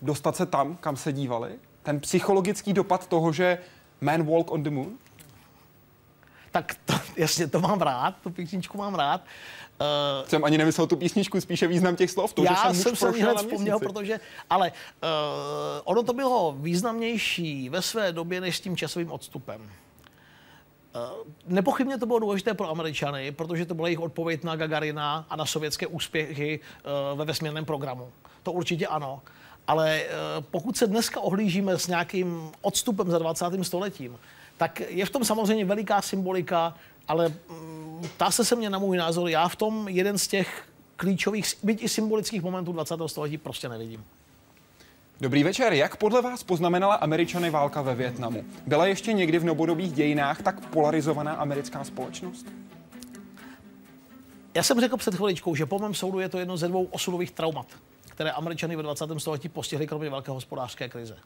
dostat 0.02 0.36
se 0.36 0.46
tam, 0.46 0.76
kam 0.76 0.98
se 0.98 1.14
dívali? 1.14 1.52
Ten 1.84 2.00
psychologický 2.00 2.74
dopad 2.74 3.08
toho, 3.08 3.32
že 3.32 3.58
Man 4.02 4.24
Walk 4.24 4.52
on 4.52 4.64
the 4.64 4.70
Moon? 4.70 4.98
Tak 6.52 6.76
to, 6.86 6.94
jasně, 7.18 7.48
to 7.48 7.60
mám 7.60 7.82
rád, 7.82 8.16
tu 8.24 8.30
písničku 8.30 8.78
mám 8.78 8.96
rád. 8.96 9.22
Uh, 10.22 10.28
jsem 10.28 10.46
ani 10.46 10.58
nemyslel 10.58 10.88
tu 10.88 10.96
písničku, 10.96 11.42
spíše 11.42 11.68
význam 11.68 11.96
těch 11.96 12.12
slov. 12.12 12.34
To, 12.34 12.44
já 12.44 12.54
že 12.54 12.56
jsem, 12.56 12.96
jsem 12.96 12.96
se 12.96 13.22
hned 13.22 13.38
vzpomněl, 13.38 13.80
protože, 13.80 14.20
ale 14.50 14.72
uh, 14.72 15.10
ono 15.84 16.04
to 16.04 16.14
bylo 16.14 16.56
významnější 16.60 17.70
ve 17.70 17.82
své 17.82 18.12
době 18.12 18.42
než 18.42 18.58
s 18.58 18.60
tím 18.60 18.78
časovým 18.78 19.12
odstupem. 19.12 19.70
Eh, 20.98 21.10
nepochybně 21.48 21.98
to 21.98 22.06
bylo 22.06 22.20
důležité 22.20 22.54
pro 22.54 22.70
Američany, 22.70 23.32
protože 23.32 23.66
to 23.66 23.76
byla 23.76 23.88
jejich 23.88 24.00
odpověď 24.00 24.44
na 24.44 24.56
Gagarina 24.56 25.26
a 25.30 25.36
na 25.36 25.46
sovětské 25.46 25.88
úspěchy 25.88 26.60
eh, 26.60 27.16
ve 27.16 27.26
vesmírném 27.26 27.66
programu. 27.66 28.10
To 28.44 28.52
určitě 28.52 28.88
ano. 28.88 29.22
Ale 29.68 30.02
eh, 30.02 30.10
pokud 30.52 30.78
se 30.78 30.88
dneska 30.88 31.20
ohlížíme 31.20 31.80
s 31.80 31.88
nějakým 31.88 32.52
odstupem 32.62 33.12
za 33.12 33.20
20. 33.20 33.46
stoletím, 33.62 34.20
tak 34.58 34.80
je 34.80 35.06
v 35.06 35.10
tom 35.10 35.26
samozřejmě 35.26 35.66
veliká 35.66 36.02
symbolika, 36.02 36.76
ale 37.08 37.30
mm, 37.30 38.04
ptá 38.16 38.32
se 38.32 38.46
se 38.46 38.56
mě 38.56 38.70
na 38.70 38.80
můj 38.80 38.98
názor, 38.98 39.30
já 39.30 39.48
v 39.48 39.56
tom 39.56 39.88
jeden 39.88 40.18
z 40.18 40.28
těch 40.28 40.66
klíčových, 40.96 41.54
byť 41.64 41.84
i 41.84 41.90
symbolických 41.90 42.42
momentů 42.42 42.72
20. 42.72 42.96
století 43.08 43.38
prostě 43.38 43.70
nevidím. 43.70 44.04
Dobrý 45.22 45.44
večer. 45.44 45.74
Jak 45.74 45.96
podle 45.96 46.22
vás 46.22 46.44
poznamenala 46.44 46.96
Američany 46.96 47.50
válka 47.50 47.82
ve 47.82 47.96
Větnamu? 47.96 48.46
Byla 48.68 48.86
ještě 48.86 49.14
někdy 49.14 49.40
v 49.40 49.44
novodobých 49.44 49.94
dějinách 49.94 50.42
tak 50.42 50.70
polarizovaná 50.70 51.34
americká 51.34 51.84
společnost? 51.84 52.46
Já 54.54 54.64
jsem 54.64 54.80
řekl 54.80 54.98
před 54.98 55.16
chviličkou, 55.16 55.56
že 55.56 55.66
po 55.66 55.80
mém 55.80 55.94
soudu 55.94 56.20
je 56.20 56.30
to 56.30 56.40
jedno 56.40 56.58
ze 56.58 56.68
dvou 56.68 56.86
osudových 56.86 57.32
traumat, 57.32 57.66
které 58.10 58.32
Američany 58.32 58.76
ve 58.76 58.84
20. 58.84 59.06
století 59.18 59.50
postihly 59.50 59.88
kromě 59.88 60.10
velké 60.10 60.32
hospodářské 60.32 60.90
krize. 60.90 61.18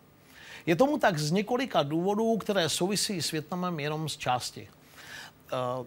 Je 0.66 0.76
tomu 0.76 0.98
tak 0.98 1.20
z 1.20 1.32
několika 1.32 1.84
důvodů, 1.84 2.38
které 2.38 2.70
souvisí 2.70 3.22
s 3.22 3.32
Větnamem 3.32 3.80
jenom 3.80 4.10
z 4.10 4.18
části. 4.18 4.68
Uh, 5.80 5.86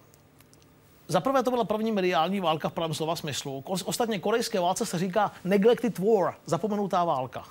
za 1.08 1.20
prvé 1.20 1.42
to 1.42 1.50
byla 1.50 1.64
první 1.64 1.92
mediální 1.92 2.40
válka 2.40 2.68
v 2.68 2.72
pravém 2.72 2.94
slova 2.94 3.16
smyslu. 3.16 3.64
Ostatně 3.66 4.18
korejské 4.18 4.60
válce 4.60 4.86
se 4.86 4.98
říká 4.98 5.32
neglected 5.44 5.98
war, 5.98 6.34
zapomenutá 6.46 7.04
válka. 7.04 7.44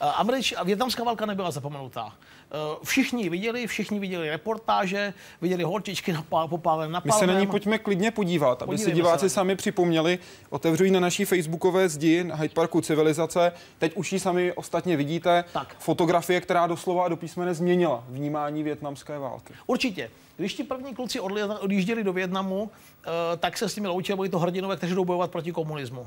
Eh, 0.00 0.06
Američ, 0.16 0.54
větnamská 0.64 1.04
válka 1.04 1.26
nebyla 1.26 1.50
zapomenutá. 1.50 2.12
Eh, 2.50 2.56
všichni 2.84 3.22
ji 3.22 3.28
viděli, 3.28 3.66
všichni 3.66 3.98
viděli 3.98 4.30
reportáže, 4.30 5.14
viděli 5.42 5.64
holčičky 5.64 6.16
popálené 6.48 6.92
na 6.92 7.02
My 7.04 7.12
se 7.12 7.26
na 7.26 7.40
ní 7.40 7.46
pojďme 7.46 7.78
klidně 7.78 8.10
podívat, 8.10 8.62
aby 8.62 8.78
si 8.78 8.92
diváci 8.92 9.28
se. 9.28 9.34
sami 9.34 9.56
připomněli. 9.56 10.18
Otevřu 10.50 10.84
ji 10.84 10.90
na 10.90 11.00
naší 11.00 11.24
facebookové 11.24 11.88
zdi 11.88 12.24
na 12.24 12.34
Hyde 12.34 12.54
Parku 12.54 12.80
Civilizace. 12.80 13.52
Teď 13.78 13.92
už 13.94 14.12
ji 14.12 14.20
sami 14.20 14.52
ostatně 14.52 14.96
vidíte. 14.96 15.44
Tak. 15.52 15.76
Fotografie, 15.78 16.40
která 16.40 16.66
doslova 16.66 17.04
a 17.04 17.08
do 17.08 17.16
písmene 17.16 17.54
změnila 17.54 18.04
vnímání 18.08 18.62
větnamské 18.62 19.18
války. 19.18 19.54
Určitě. 19.66 20.10
Když 20.36 20.54
ti 20.54 20.64
první 20.64 20.94
kluci 20.94 21.20
odjížděli 21.60 22.04
do 22.04 22.12
Větnamu, 22.12 22.70
eh, 23.04 23.36
tak 23.36 23.58
se 23.58 23.68
s 23.68 23.76
nimi 23.76 23.88
loučili, 23.88 24.16
byli 24.16 24.28
to 24.28 24.38
hrdinové, 24.38 24.76
kteří 24.76 24.94
jdou 24.94 25.04
bojovat 25.04 25.30
proti 25.30 25.52
komunismu. 25.52 26.06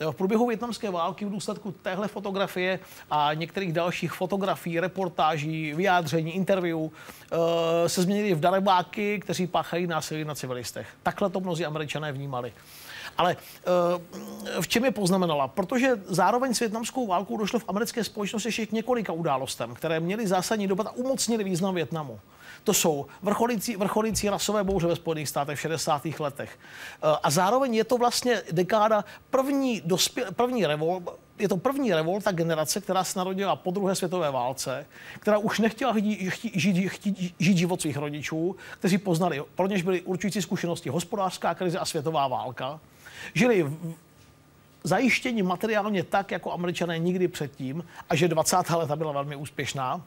V 0.00 0.12
průběhu 0.12 0.46
větnamské 0.46 0.90
války 0.90 1.24
v 1.24 1.30
důsledku 1.30 1.72
téhle 1.72 2.08
fotografie 2.08 2.80
a 3.10 3.34
některých 3.34 3.72
dalších 3.72 4.12
fotografií, 4.12 4.80
reportáží, 4.80 5.74
vyjádření, 5.74 6.34
interview 6.34 6.78
eh, 6.82 7.88
se 7.88 8.02
změnili 8.02 8.34
v 8.34 8.40
darebáky, 8.40 9.20
kteří 9.20 9.46
páchají 9.46 9.86
násilí 9.86 10.24
na 10.24 10.34
civilistech. 10.34 10.88
Takhle 11.02 11.30
to 11.30 11.40
mnozí 11.40 11.66
američané 11.66 12.12
vnímali. 12.12 12.52
Ale 13.18 13.36
eh, 13.36 14.60
v 14.60 14.68
čem 14.68 14.84
je 14.84 14.90
poznamenala? 14.90 15.48
Protože 15.48 15.90
zároveň 16.06 16.54
s 16.54 16.60
větnamskou 16.60 17.06
válkou 17.06 17.36
došlo 17.36 17.58
v 17.58 17.64
americké 17.68 18.04
společnosti 18.04 18.48
ještě 18.48 18.66
k 18.66 18.72
několika 18.72 19.12
událostem, 19.12 19.74
které 19.74 20.00
měly 20.00 20.26
zásadní 20.26 20.66
dopad 20.66 20.86
a 20.86 20.92
umocnili 20.92 21.44
význam 21.44 21.74
Větnamu. 21.74 22.20
To 22.64 22.74
jsou 22.74 23.06
vrcholící, 23.22 23.76
vrcholící 23.76 24.28
rasové 24.28 24.64
bouře 24.64 24.86
ve 24.86 24.96
Spojených 24.96 25.28
státech 25.28 25.58
v 25.58 25.60
60. 25.60 26.02
letech. 26.20 26.58
Eh, 26.58 27.16
a 27.22 27.30
zároveň 27.30 27.74
je 27.74 27.84
to 27.84 27.98
vlastně 27.98 28.42
dekáda 28.52 29.04
první, 29.30 29.82
dospě, 29.84 30.26
první 30.36 30.66
revol, 30.66 31.02
je 31.38 31.48
to 31.48 31.56
první 31.56 31.94
revolta 31.94 32.32
generace, 32.32 32.80
která 32.80 33.04
se 33.04 33.18
narodila 33.18 33.56
po 33.56 33.70
druhé 33.70 33.94
světové 33.94 34.30
válce, 34.30 34.86
která 35.20 35.38
už 35.38 35.58
nechtěla 35.58 35.98
žít, 35.98 36.32
žít, 36.54 36.76
žít, 36.76 37.34
žít 37.38 37.56
život 37.56 37.80
svých 37.80 37.96
rodičů, 37.96 38.56
kteří 38.78 38.98
poznali, 38.98 39.42
pro 39.54 39.66
něž 39.66 39.82
byly 39.82 40.02
určující 40.02 40.42
zkušenosti 40.42 40.88
hospodářská 40.88 41.54
krize 41.54 41.78
a 41.78 41.84
světová 41.84 42.28
válka. 42.28 42.80
Žili 43.34 43.62
v, 43.62 43.94
zajištění 44.84 45.42
materiálně 45.42 46.02
tak, 46.02 46.30
jako 46.30 46.52
američané 46.52 46.98
nikdy 46.98 47.28
předtím, 47.28 47.84
a 48.10 48.14
že 48.14 48.28
20. 48.28 48.56
leta 48.70 48.96
byla 48.96 49.12
velmi 49.12 49.36
úspěšná. 49.36 50.02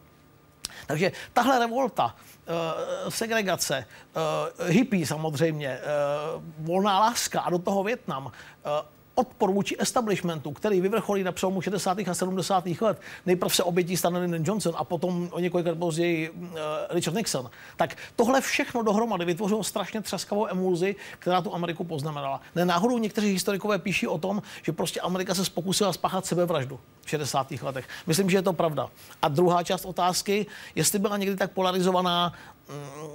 Takže 0.87 1.11
tahle 1.33 1.59
revolta, 1.59 2.15
uh, 2.15 3.09
segregace, 3.09 3.85
uh, 4.59 4.67
hippie 4.67 5.07
samozřejmě, 5.07 5.79
uh, 5.79 6.43
volná 6.65 6.99
láska 6.99 7.41
a 7.41 7.49
do 7.49 7.59
toho 7.59 7.83
Větnam, 7.83 8.31
odpor 9.15 9.51
vůči 9.51 9.75
establishmentu, 9.79 10.51
který 10.51 10.81
vyvrcholí 10.81 11.23
na 11.23 11.31
přelomu 11.31 11.61
60. 11.61 11.99
a 11.99 12.13
70. 12.13 12.65
let, 12.81 13.01
nejprve 13.25 13.49
se 13.49 13.63
obětí 13.63 13.97
stane 13.97 14.19
Lyndon 14.19 14.43
Johnson 14.45 14.73
a 14.77 14.83
potom 14.83 15.29
o 15.31 15.39
několik 15.39 15.65
let 15.65 15.79
později 15.79 16.29
uh, 16.29 16.47
Richard 16.89 17.15
Nixon, 17.15 17.49
tak 17.77 17.97
tohle 18.15 18.41
všechno 18.41 18.83
dohromady 18.83 19.25
vytvořilo 19.25 19.63
strašně 19.63 20.01
třaskavou 20.01 20.47
emulzi, 20.47 20.95
která 21.19 21.41
tu 21.41 21.55
Ameriku 21.55 21.83
poznamenala. 21.83 22.41
Ne 22.55 22.65
náhodou 22.65 22.97
někteří 22.97 23.31
historikové 23.31 23.79
píší 23.79 24.07
o 24.07 24.17
tom, 24.17 24.41
že 24.63 24.71
prostě 24.71 25.01
Amerika 25.01 25.35
se 25.35 25.51
pokusila 25.51 25.93
spáchat 25.93 26.25
sebevraždu 26.25 26.79
v 27.01 27.09
60. 27.09 27.51
letech. 27.51 27.87
Myslím, 28.07 28.29
že 28.29 28.37
je 28.37 28.41
to 28.41 28.53
pravda. 28.53 28.89
A 29.21 29.27
druhá 29.27 29.63
část 29.63 29.85
otázky, 29.85 30.45
jestli 30.75 30.99
byla 30.99 31.17
někdy 31.17 31.35
tak 31.35 31.51
polarizovaná, 31.51 32.33
mm, 32.69 33.09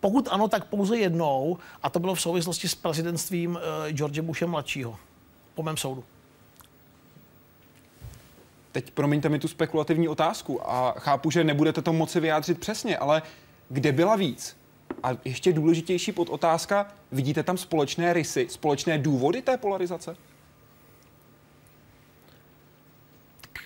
pokud 0.00 0.28
ano, 0.30 0.48
tak 0.48 0.64
pouze 0.64 0.98
jednou, 0.98 1.58
a 1.82 1.90
to 1.90 2.00
bylo 2.00 2.14
v 2.14 2.20
souvislosti 2.20 2.68
s 2.68 2.74
prezidentstvím 2.74 3.50
uh, 3.50 3.92
George 3.92 4.20
Bushe 4.20 4.46
mladšího 4.46 4.98
po 5.58 5.62
mém 5.62 5.76
soudu. 5.76 6.04
Teď 8.72 8.90
promiňte 8.90 9.28
mi 9.28 9.38
tu 9.38 9.48
spekulativní 9.48 10.08
otázku 10.08 10.70
a 10.70 10.94
chápu, 10.98 11.30
že 11.30 11.44
nebudete 11.44 11.82
to 11.82 11.92
moci 11.92 12.20
vyjádřit 12.20 12.60
přesně, 12.60 12.98
ale 12.98 13.22
kde 13.68 13.92
byla 13.92 14.16
víc? 14.16 14.56
A 15.02 15.08
ještě 15.24 15.52
důležitější 15.52 16.12
podotázka, 16.12 16.94
vidíte 17.12 17.42
tam 17.42 17.58
společné 17.58 18.12
rysy, 18.12 18.46
společné 18.50 18.98
důvody 18.98 19.42
té 19.42 19.56
polarizace? 19.56 20.16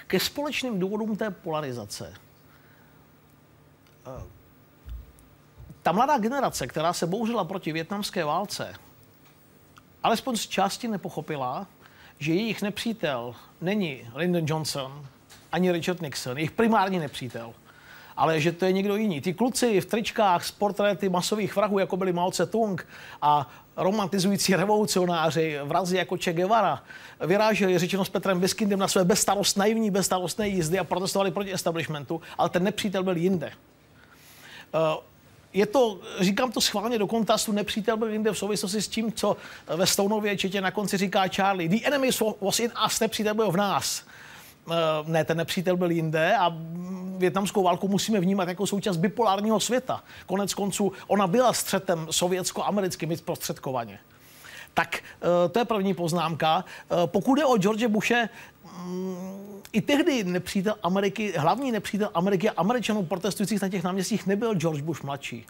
Ke 0.07 0.21
společným 0.21 0.79
důvodům 0.79 1.17
té 1.17 1.31
polarizace. 1.31 2.15
Eh, 4.07 4.25
ta 5.83 5.93
mladá 5.93 6.19
generace, 6.19 6.67
která 6.67 6.93
se 6.93 7.07
bouřila 7.07 7.45
proti 7.45 7.73
větnamské 7.73 8.25
válce, 8.25 8.75
alespoň 10.03 10.37
z 10.37 10.47
části 10.47 10.89
nepochopila, 10.89 11.67
že 12.23 12.33
jejich 12.33 12.63
nepřítel 12.63 13.35
není 13.61 14.01
Lyndon 14.15 14.45
Johnson 14.47 15.07
ani 15.53 15.73
Richard 15.73 16.03
Nixon, 16.03 16.37
jejich 16.37 16.51
primární 16.51 16.99
nepřítel, 16.99 17.55
ale 18.17 18.41
že 18.41 18.53
to 18.53 18.65
je 18.65 18.73
někdo 18.73 18.97
jiný. 18.97 19.21
Ty 19.21 19.35
kluci 19.35 19.81
v 19.81 19.87
tričkách 19.87 20.45
s 20.45 20.51
portréty 20.51 21.09
masových 21.09 21.57
vrahů, 21.57 21.79
jako 21.79 21.97
byli 21.97 22.13
Mao 22.13 22.31
Tse-tung 22.31 22.87
a 23.23 23.51
romantizující 23.77 24.57
revolucionáři, 24.57 25.59
vrazi 25.65 25.97
jako 25.97 26.17
Che 26.17 26.33
Guevara, 26.33 26.83
vyráželi 27.27 27.79
řečeno 27.79 28.05
s 28.05 28.09
Petrem 28.09 28.41
Biskindem 28.41 28.79
na 28.79 28.89
své 28.89 29.05
bezstarost, 29.05 29.57
naivní 29.57 29.91
bezstarostné 29.91 30.49
jízdy 30.49 30.79
a 30.79 30.85
protestovali 30.85 31.31
proti 31.31 31.53
establishmentu, 31.53 32.21
ale 32.39 32.49
ten 32.49 32.65
nepřítel 32.65 33.03
byl 33.03 33.17
jinde. 33.17 33.53
Je 35.55 35.67
to, 35.67 36.01
říkám 36.21 36.53
to 36.53 36.61
schválně 36.61 36.99
do 36.99 37.07
kontrastu, 37.07 37.53
nepřítel 37.53 37.97
byl 37.97 38.09
jinde 38.09 38.33
v 38.33 38.39
souvislosti 38.39 38.83
s 38.83 38.89
tím, 38.89 39.13
co 39.13 39.37
ve 39.77 39.87
Stoneově 39.87 40.37
četě 40.37 40.61
na 40.61 40.71
konci 40.71 40.97
říká 40.97 41.29
Charlie. 41.29 41.69
The 41.69 41.87
enemy 41.87 42.11
was 42.41 42.61
in 42.61 42.73
us, 42.87 43.01
nepřítel 43.01 43.35
byl 43.35 43.51
v 43.51 43.57
nás. 43.57 44.05
ne, 45.07 45.25
ten 45.25 45.37
nepřítel 45.37 45.77
byl 45.77 45.91
jinde 45.91 46.37
a 46.37 46.57
větnamskou 47.17 47.63
válku 47.63 47.89
musíme 47.89 48.21
vnímat 48.21 48.49
jako 48.49 48.67
součást 48.67 48.97
bipolárního 48.97 49.61
světa. 49.61 50.05
Konec 50.27 50.55
konců 50.55 50.93
ona 51.07 51.27
byla 51.27 51.53
střetem 51.53 52.07
sovětsko-americkým 52.11 53.17
zprostředkovaně. 53.17 53.99
Tak 54.75 54.97
eh, 54.97 55.49
to 55.49 55.59
je 55.59 55.65
první 55.65 55.95
poznámka. 55.95 56.65
Eh, 56.65 57.07
pokud 57.07 57.39
je 57.39 57.45
o 57.45 57.59
George 57.59 57.87
Bushe, 57.87 58.29
i 59.73 59.81
tehdy 59.81 60.25
nepřítel 60.25 60.75
Ameriky, 60.83 61.33
hlavní 61.37 61.73
nepřítel 61.73 62.11
Ameriky 62.15 62.51
a 62.51 62.53
Američanů 62.57 63.03
protestujících 63.03 63.63
na 63.63 63.69
těch 63.69 63.83
náměstích 63.83 64.27
nebyl 64.27 64.55
George 64.55 64.81
Bush 64.81 65.03
mladší. 65.03 65.47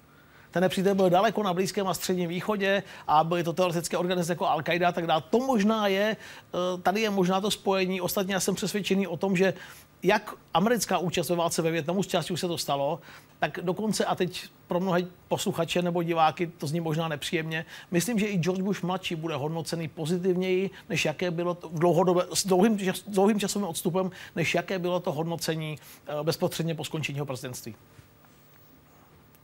Ten 0.50 0.62
nepřítel 0.62 0.94
byl 0.94 1.10
daleko 1.10 1.42
na 1.42 1.54
Blízkém 1.54 1.88
a 1.88 1.94
Středním 1.94 2.28
východě 2.28 2.82
a 3.08 3.24
byly 3.24 3.44
to 3.44 3.52
teoretické 3.52 3.96
organizace 3.96 4.32
jako 4.32 4.44
Al-Qaida 4.44 4.88
a 4.88 4.92
tak 4.92 5.06
dále. 5.06 5.22
To 5.30 5.38
možná 5.38 5.86
je, 5.86 6.16
eh, 6.16 6.82
tady 6.82 7.00
je 7.00 7.10
možná 7.10 7.40
to 7.40 7.50
spojení. 7.50 8.00
Ostatně 8.00 8.34
já 8.34 8.40
jsem 8.40 8.54
přesvědčený 8.54 9.06
o 9.06 9.16
tom, 9.16 9.36
že 9.36 9.54
jak 10.02 10.34
americká 10.54 10.98
účast 10.98 11.28
ve 11.28 11.36
válce 11.36 11.62
ve 11.62 11.70
Větnamu, 11.70 12.02
z 12.02 12.06
části 12.06 12.32
už 12.32 12.40
se 12.40 12.48
to 12.48 12.58
stalo, 12.58 13.00
tak 13.38 13.58
dokonce, 13.62 14.04
a 14.04 14.14
teď 14.14 14.44
pro 14.66 14.80
mnohé 14.80 15.02
posluchače 15.28 15.82
nebo 15.82 16.02
diváky 16.02 16.46
to 16.46 16.66
zní 16.66 16.80
možná 16.80 17.08
nepříjemně, 17.08 17.64
myslím, 17.90 18.18
že 18.18 18.26
i 18.26 18.38
George 18.38 18.62
Bush 18.62 18.82
mladší 18.82 19.14
bude 19.14 19.36
hodnocený 19.36 19.88
pozitivněji, 19.88 20.70
než 20.88 21.04
jaké 21.04 21.30
bylo 21.30 21.54
to 21.54 21.68
dlouhodobé, 21.72 22.26
s 22.34 22.46
dlouhým, 22.46 22.78
dlouhým 23.06 23.40
časovým 23.40 23.68
odstupem, 23.68 24.10
než 24.36 24.54
jaké 24.54 24.78
bylo 24.78 25.00
to 25.00 25.12
hodnocení 25.12 25.78
eh, 26.06 26.22
bezprostředně 26.22 26.74
po 26.74 26.84
skončení 26.84 27.16
jeho 27.16 27.26
prezidentství. 27.26 27.74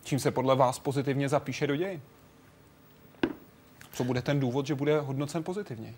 Čím 0.04 0.18
se 0.18 0.30
podle 0.30 0.56
vás 0.56 0.78
pozitivně 0.78 1.28
zapíše 1.28 1.66
do 1.66 1.76
dějin? 1.76 2.00
Co 3.92 4.04
bude 4.04 4.22
ten 4.22 4.40
důvod, 4.40 4.66
že 4.66 4.74
bude 4.74 5.00
hodnocen 5.00 5.44
pozitivně? 5.44 5.94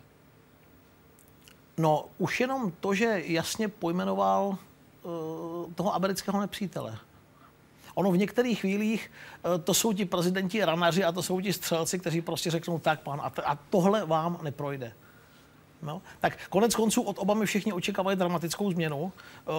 No, 1.81 2.05
už 2.19 2.41
jenom 2.41 2.73
to, 2.81 2.95
že 2.95 3.23
jasně 3.27 3.69
pojmenoval 3.69 4.47
uh, 4.49 5.73
toho 5.75 5.95
amerického 5.95 6.41
nepřítele. 6.41 6.99
Ono 7.95 8.11
v 8.11 8.17
některých 8.17 8.61
chvílích 8.61 9.11
uh, 9.11 9.63
to 9.65 9.75
jsou 9.75 9.93
ti 9.93 10.05
prezidenti 10.05 10.65
ranaři 10.65 11.05
a 11.05 11.13
to 11.13 11.23
jsou 11.23 11.41
ti 11.41 11.53
střelci, 11.53 11.99
kteří 11.99 12.21
prostě 12.21 12.51
řeknou 12.51 12.79
tak, 12.79 13.01
pan, 13.01 13.21
a, 13.23 13.31
t- 13.31 13.43
a 13.43 13.59
tohle 13.71 14.07
vám 14.07 14.39
neprojde. 14.43 14.93
No, 15.83 16.03
tak 16.21 16.39
konec 16.51 16.75
konců 16.75 17.03
od 17.03 17.19
Obamy 17.19 17.47
všichni 17.47 17.73
očekávají 17.73 18.17
dramatickou 18.17 18.73
změnu, 18.73 19.03
uh, 19.03 19.13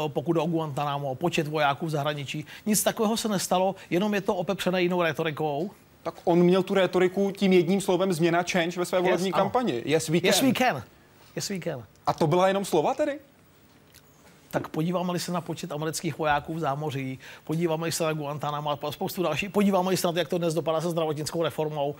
pokud 0.08 0.38
o 0.38 0.46
Guantanamo, 0.46 1.16
počet 1.16 1.48
vojáků 1.48 1.86
v 1.86 1.90
zahraničí. 1.90 2.46
Nic 2.66 2.84
takového 2.84 3.18
se 3.18 3.28
nestalo, 3.28 3.76
jenom 3.90 4.14
je 4.14 4.22
to 4.22 4.36
opepřené 4.36 4.82
jinou 4.82 5.02
retorikou. 5.02 5.72
Tak 6.04 6.16
on 6.24 6.40
měl 6.40 6.64
tu 6.64 6.74
retoriku 6.74 7.32
tím 7.32 7.54
jedním 7.54 7.82
slovem 7.82 8.14
změna 8.14 8.44
change 8.52 8.80
ve 8.80 8.86
své 8.86 9.02
volební 9.02 9.28
yes, 9.28 9.36
kampani. 9.36 9.82
Yes, 9.86 10.10
we 10.10 10.20
can. 10.20 10.28
Yes, 10.28 10.42
we 10.42 10.54
can. 10.54 10.84
Yes, 11.36 11.50
we 11.50 11.60
can. 11.60 11.84
A 12.08 12.14
to 12.14 12.28
byla 12.28 12.48
jenom 12.48 12.66
slova 12.66 12.94
tedy? 12.94 13.20
tak 14.52 14.68
podíváme 14.68 15.20
se 15.20 15.32
na 15.32 15.42
počet 15.42 15.72
amerických 15.72 16.18
vojáků 16.18 16.54
v 16.54 16.60
zámoří, 16.60 17.20
podíváme 17.44 17.92
se 17.92 18.04
na 18.04 18.14
Guantanamo 18.14 18.72
a 18.72 18.92
spoustu 18.92 19.24
dalších, 19.24 19.50
podíváme 19.50 19.98
se 19.98 20.08
na 20.08 20.14
to, 20.14 20.20
jak 20.20 20.28
to 20.28 20.38
dnes 20.38 20.54
dopadá 20.54 20.82
se 20.82 20.90
zdravotnickou 20.90 21.44
reformou. 21.44 21.96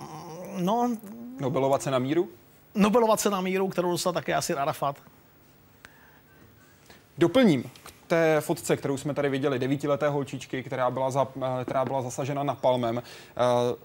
Mm, 0.00 0.64
no, 0.64 0.96
Nobelova 1.40 1.78
cena 1.78 1.98
míru? 1.98 2.28
Nobelova 2.74 3.16
cena 3.16 3.40
míru, 3.40 3.68
kterou 3.68 3.90
dostal 3.90 4.12
také 4.12 4.34
asi 4.34 4.54
Arafat. 4.54 4.96
Doplním 7.18 7.62
k 7.62 7.92
té 8.06 8.40
fotce, 8.40 8.76
kterou 8.76 8.96
jsme 8.96 9.14
tady 9.14 9.28
viděli, 9.28 9.58
devítileté 9.58 10.08
holčičky, 10.08 10.62
která 10.62 10.90
byla, 10.90 11.10
za, 11.10 11.28
eh, 11.60 11.64
která 11.64 11.84
byla 11.84 12.02
zasažena 12.02 12.42
napalmem. 12.42 13.02
Eh, 13.02 13.76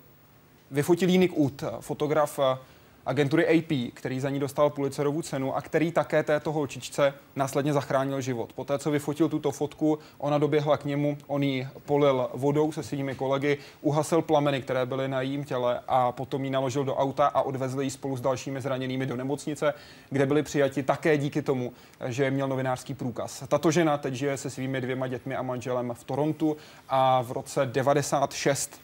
vyfotil 0.72 1.10
Nick 1.10 1.38
Ut, 1.38 1.64
fotograf 1.80 2.40
eh, 2.40 2.58
agentury 3.06 3.60
AP, 3.60 3.94
který 3.94 4.20
za 4.20 4.30
ní 4.30 4.40
dostal 4.40 4.70
Pulitzerovu 4.70 5.22
cenu 5.22 5.56
a 5.56 5.62
který 5.62 5.92
také 5.92 6.24
této 6.24 6.52
holčičce 6.52 7.14
následně 7.36 7.74
zachránil 7.74 8.22
život. 8.22 8.54
Poté, 8.54 8.80
co 8.80 8.92
vyfotil 8.92 9.30
tuto 9.30 9.52
fotku, 9.52 10.00
ona 10.18 10.38
doběhla 10.38 10.78
k 10.78 10.86
němu, 10.86 11.18
on 11.28 11.44
ji 11.44 11.68
polil 11.86 12.30
vodou 12.34 12.72
se 12.72 12.84
svými 12.84 13.16
kolegy, 13.16 13.58
uhasil 13.82 14.22
plameny, 14.22 14.62
které 14.62 14.86
byly 14.86 15.08
na 15.08 15.22
jím 15.22 15.44
těle 15.44 15.80
a 15.88 16.12
potom 16.12 16.44
ji 16.44 16.50
naložil 16.50 16.84
do 16.84 16.96
auta 16.96 17.28
a 17.28 17.42
odvezli 17.42 17.84
ji 17.84 17.92
spolu 17.92 18.18
s 18.18 18.22
dalšími 18.22 18.62
zraněnými 18.62 19.06
do 19.06 19.16
nemocnice, 19.16 19.74
kde 20.10 20.26
byli 20.26 20.44
přijati 20.44 20.84
také 20.84 21.18
díky 21.18 21.42
tomu, 21.42 21.74
že 22.06 22.32
měl 22.32 22.48
novinářský 22.48 22.94
průkaz. 22.94 23.44
Tato 23.48 23.72
žena 23.72 23.98
teď 23.98 24.14
žije 24.14 24.38
se 24.38 24.50
svými 24.50 24.82
dvěma 24.82 25.08
dětmi 25.08 25.36
a 25.36 25.42
manželem 25.42 25.94
v 25.94 26.04
Torontu 26.04 26.58
a 26.90 27.22
v 27.22 27.32
roce 27.32 27.66
96 27.66 28.82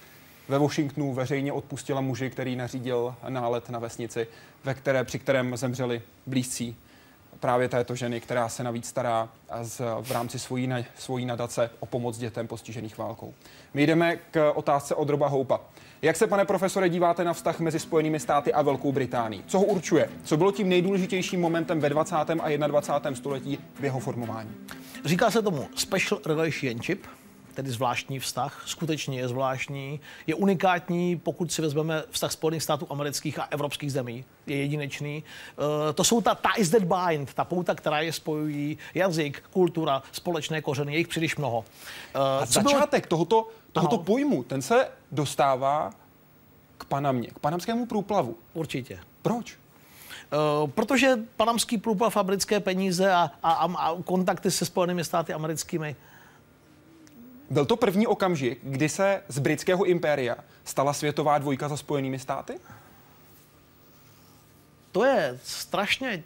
ve 0.49 0.59
Washingtonu 0.59 1.13
veřejně 1.13 1.53
odpustila 1.53 2.01
muži, 2.01 2.29
který 2.29 2.55
nařídil 2.55 3.15
nálet 3.29 3.69
na 3.69 3.79
vesnici, 3.79 4.27
ve 4.63 4.73
které, 4.73 5.03
při 5.03 5.19
kterém 5.19 5.57
zemřeli 5.57 6.01
blízcí 6.25 6.75
právě 7.39 7.69
této 7.69 7.95
ženy, 7.95 8.21
která 8.21 8.49
se 8.49 8.63
navíc 8.63 8.87
stará 8.87 9.29
z, 9.61 9.81
v 10.01 10.11
rámci 10.11 10.39
svojí, 10.39 10.69
svojí 10.97 11.25
nadace 11.25 11.69
o 11.79 11.85
pomoc 11.85 12.17
dětem 12.17 12.47
postižených 12.47 12.97
válkou. 12.97 13.33
My 13.73 13.87
jdeme 13.87 14.15
k 14.31 14.51
otázce 14.55 14.95
od 14.95 15.09
Roba 15.09 15.27
Houpa. 15.27 15.59
Jak 16.01 16.15
se, 16.15 16.27
pane 16.27 16.45
profesore, 16.45 16.89
díváte 16.89 17.23
na 17.23 17.33
vztah 17.33 17.59
mezi 17.59 17.79
Spojenými 17.79 18.19
státy 18.19 18.53
a 18.53 18.61
Velkou 18.61 18.91
Británií? 18.91 19.43
Co 19.47 19.59
ho 19.59 19.65
určuje? 19.65 20.09
Co 20.23 20.37
bylo 20.37 20.51
tím 20.51 20.69
nejdůležitějším 20.69 21.41
momentem 21.41 21.79
ve 21.79 21.89
20. 21.89 22.15
a 22.15 22.67
21. 22.67 23.15
století 23.15 23.59
v 23.79 23.83
jeho 23.83 23.99
formování? 23.99 24.51
Říká 25.05 25.31
se 25.31 25.41
tomu 25.41 25.67
special 25.75 26.21
relationship, 26.25 27.07
tedy 27.57 27.71
zvláštní 27.71 28.19
vztah, 28.19 28.63
skutečně 28.65 29.19
je 29.19 29.27
zvláštní, 29.27 29.99
je 30.27 30.35
unikátní, 30.35 31.17
pokud 31.17 31.51
si 31.51 31.61
vezmeme 31.61 32.03
vztah 32.09 32.31
Spojených 32.31 32.63
států 32.63 32.87
amerických 32.89 33.39
a 33.39 33.47
evropských 33.51 33.91
zemí, 33.91 34.25
je 34.45 34.57
jedinečný. 34.57 35.23
Uh, 35.57 35.65
to 35.93 36.03
jsou 36.03 36.21
ta 36.21 36.35
ties 36.35 36.69
that 36.69 36.83
bind, 36.83 37.33
ta 37.33 37.43
pouta, 37.43 37.75
která 37.75 37.99
je 38.01 38.13
spojují, 38.13 38.77
jazyk, 38.93 39.43
kultura, 39.49 40.03
společné 40.11 40.61
kořeny, 40.61 40.93
je 40.93 40.97
jich 40.97 41.07
příliš 41.07 41.35
mnoho. 41.35 41.57
Uh, 41.57 42.21
a 42.21 42.45
začátek 42.45 43.03
bylo... 43.03 43.09
tohoto, 43.09 43.49
tohoto 43.71 43.97
pojmu, 43.97 44.43
ten 44.43 44.61
se 44.61 44.87
dostává 45.11 45.89
k 46.77 46.85
Panamě, 46.85 47.27
k 47.27 47.39
panamskému 47.39 47.85
průplavu. 47.85 48.37
Určitě. 48.53 48.99
Proč? 49.21 49.57
Uh, 50.63 50.69
protože 50.69 51.19
panamský 51.37 51.77
průplav 51.77 52.17
a 52.17 52.23
britské 52.23 52.59
peníze 52.59 53.13
a, 53.13 53.31
a, 53.43 53.51
a 53.77 53.95
kontakty 54.05 54.51
se 54.51 54.65
Spojenými 54.65 55.03
státy 55.03 55.33
americkými 55.33 55.95
byl 57.49 57.65
to 57.65 57.75
první 57.75 58.07
okamžik, 58.07 58.59
kdy 58.63 58.89
se 58.89 59.23
z 59.27 59.39
britského 59.39 59.85
impéria 59.85 60.35
stala 60.65 60.93
světová 60.93 61.37
dvojka 61.37 61.69
za 61.69 61.77
Spojenými 61.77 62.19
státy? 62.19 62.53
To 64.91 65.05
je 65.05 65.39
strašně 65.43 66.23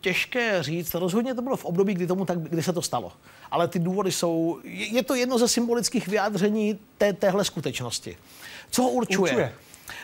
těžké 0.00 0.62
říct. 0.62 0.94
Rozhodně 0.94 1.34
to 1.34 1.42
bylo 1.42 1.56
v 1.56 1.64
období, 1.64 1.94
kdy, 1.94 2.06
tomu 2.06 2.24
tak, 2.24 2.38
kdy 2.38 2.62
se 2.62 2.72
to 2.72 2.82
stalo. 2.82 3.12
Ale 3.50 3.68
ty 3.68 3.78
důvody 3.78 4.12
jsou... 4.12 4.60
Je 4.64 5.02
to 5.02 5.14
jedno 5.14 5.38
ze 5.38 5.48
symbolických 5.48 6.08
vyjádření 6.08 6.78
té, 6.98 7.12
téhle 7.12 7.44
skutečnosti. 7.44 8.16
Co 8.70 8.82
ho 8.82 8.90
určuje? 8.90 9.32
určuje? 9.32 9.54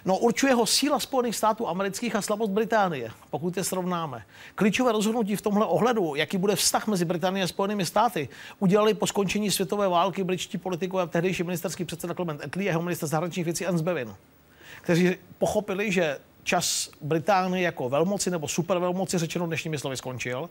No, 0.04 0.18
určuje 0.18 0.54
ho 0.54 0.66
síla 0.66 1.00
Spojených 1.00 1.36
států 1.36 1.68
amerických 1.68 2.16
a 2.16 2.22
slabost 2.22 2.50
Británie, 2.50 3.10
pokud 3.30 3.56
je 3.56 3.64
srovnáme. 3.64 4.24
Klíčové 4.54 4.92
rozhodnutí 4.92 5.36
v 5.36 5.42
tomhle 5.42 5.66
ohledu, 5.66 6.14
jaký 6.14 6.38
bude 6.38 6.56
vztah 6.56 6.86
mezi 6.86 7.04
Británií 7.04 7.42
a 7.42 7.46
Spojenými 7.46 7.86
státy, 7.86 8.28
udělali 8.58 8.94
po 8.94 9.06
skončení 9.06 9.50
světové 9.50 9.88
války 9.88 10.24
britští 10.24 10.58
politikové 10.58 11.02
a 11.02 11.06
tehdejší 11.06 11.42
ministerský 11.42 11.84
předseda 11.84 12.14
Clement 12.14 12.44
Attlee 12.44 12.68
a 12.68 12.70
jeho 12.70 12.82
minister 12.82 13.08
zahraničních 13.08 13.44
věcí 13.44 13.66
Ernst 13.66 13.84
Bevin, 13.84 14.14
kteří 14.82 15.16
pochopili, 15.38 15.92
že 15.92 16.18
čas 16.46 16.90
Británie 17.00 17.64
jako 17.64 17.88
velmoci 17.88 18.30
nebo 18.30 18.48
supervelmoci 18.48 19.18
řečeno 19.18 19.46
dnešními 19.46 19.78
slovy 19.78 19.96
skončil 19.96 20.50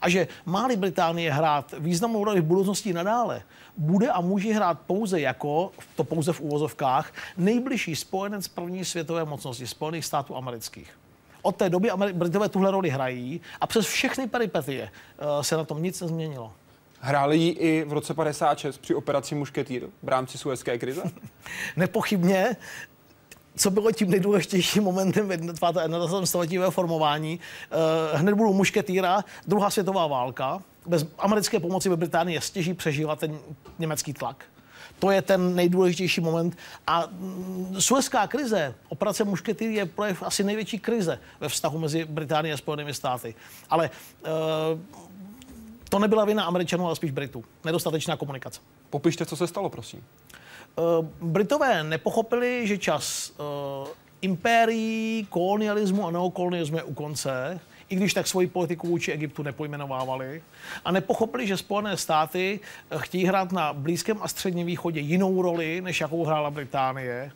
a 0.00 0.08
že 0.08 0.28
má 0.44 0.68
Británie 0.76 1.32
hrát 1.32 1.74
významnou 1.78 2.24
roli 2.24 2.40
v 2.40 2.44
budoucnosti 2.44 2.92
nadále, 2.92 3.42
bude 3.76 4.08
a 4.08 4.20
může 4.20 4.52
hrát 4.52 4.80
pouze 4.86 5.20
jako, 5.20 5.72
to 5.96 6.04
pouze 6.04 6.32
v 6.32 6.40
úvozovkách, 6.40 7.12
nejbližší 7.36 7.96
spojenec 7.96 8.48
první 8.48 8.84
světové 8.84 9.24
mocnosti 9.24 9.66
Spojených 9.66 10.04
států 10.04 10.36
amerických. 10.36 10.98
Od 11.42 11.56
té 11.56 11.70
doby 11.70 11.90
Britové 12.12 12.48
tuhle 12.48 12.70
roli 12.70 12.90
hrají 12.90 13.40
a 13.60 13.66
přes 13.66 13.86
všechny 13.86 14.26
peripetie 14.26 14.82
uh, 14.82 15.42
se 15.42 15.56
na 15.56 15.64
tom 15.64 15.82
nic 15.82 16.00
nezměnilo. 16.00 16.52
Hráli 17.00 17.38
ji 17.38 17.50
i 17.50 17.84
v 17.84 17.92
roce 17.92 18.14
56 18.14 18.78
při 18.78 18.94
operaci 18.94 19.34
Mušketýr 19.34 19.82
v 20.02 20.08
rámci 20.08 20.38
suezké 20.38 20.78
krize? 20.78 21.02
Nepochybně 21.76 22.56
co 23.56 23.70
bylo 23.70 23.92
tím 23.92 24.10
nejdůležitějším 24.10 24.82
momentem 24.82 25.28
v 25.28 25.36
21. 25.36 26.26
století 26.26 26.58
formování. 26.70 27.40
Uh, 28.12 28.20
hned 28.20 28.34
budou 28.34 28.52
mušketýra, 28.52 29.24
druhá 29.46 29.70
světová 29.70 30.06
válka. 30.06 30.62
Bez 30.86 31.06
americké 31.18 31.60
pomoci 31.60 31.88
by 31.88 31.96
Británie 31.96 32.40
stěží 32.40 32.74
přežívat 32.74 33.18
ten 33.18 33.38
německý 33.78 34.12
tlak. 34.12 34.44
To 34.98 35.10
je 35.10 35.22
ten 35.22 35.54
nejdůležitější 35.54 36.20
moment. 36.20 36.58
A 36.86 37.06
mm, 37.10 37.76
suezká 37.78 38.26
krize, 38.26 38.74
operace 38.88 39.24
Mušketýr 39.24 39.70
je 39.70 39.86
projev 39.86 40.22
asi 40.22 40.44
největší 40.44 40.78
krize 40.78 41.18
ve 41.40 41.48
vztahu 41.48 41.78
mezi 41.78 42.04
Británií 42.04 42.52
a 42.52 42.56
Spojenými 42.56 42.94
státy. 42.94 43.34
Ale 43.70 43.90
uh, 44.22 44.80
to 45.88 45.98
nebyla 45.98 46.24
vina 46.24 46.44
Američanů, 46.44 46.86
ale 46.86 46.96
spíš 46.96 47.10
Britů. 47.10 47.44
Nedostatečná 47.64 48.16
komunikace. 48.16 48.60
Popište, 48.90 49.26
co 49.26 49.36
se 49.36 49.46
stalo, 49.46 49.70
prosím. 49.70 50.04
Uh, 50.76 51.06
Britové 51.20 51.84
nepochopili, 51.84 52.66
že 52.66 52.78
čas 52.78 53.32
uh, 53.38 53.88
impérií, 54.20 55.26
kolonialismu 55.30 56.06
a 56.06 56.10
neokolonialismu 56.10 56.76
je 56.76 56.82
u 56.82 56.94
konce. 56.94 57.60
i 57.88 57.96
když 57.96 58.14
tak 58.14 58.26
svoji 58.26 58.46
politiku 58.46 58.88
vůči 58.88 59.12
Egyptu 59.12 59.42
nepojmenovávali 59.42 60.42
a 60.84 60.92
nepochopili, 60.92 61.46
že 61.46 61.56
Spojené 61.56 61.96
státy 61.96 62.60
eh, 62.90 62.96
chtějí 62.98 63.24
hrát 63.24 63.52
na 63.52 63.72
Blízkém 63.72 64.18
a 64.20 64.28
Středním 64.28 64.66
východě 64.66 65.00
jinou 65.00 65.42
roli, 65.42 65.80
než 65.80 66.00
jakou 66.00 66.24
hrála 66.24 66.50
Británie 66.50 67.32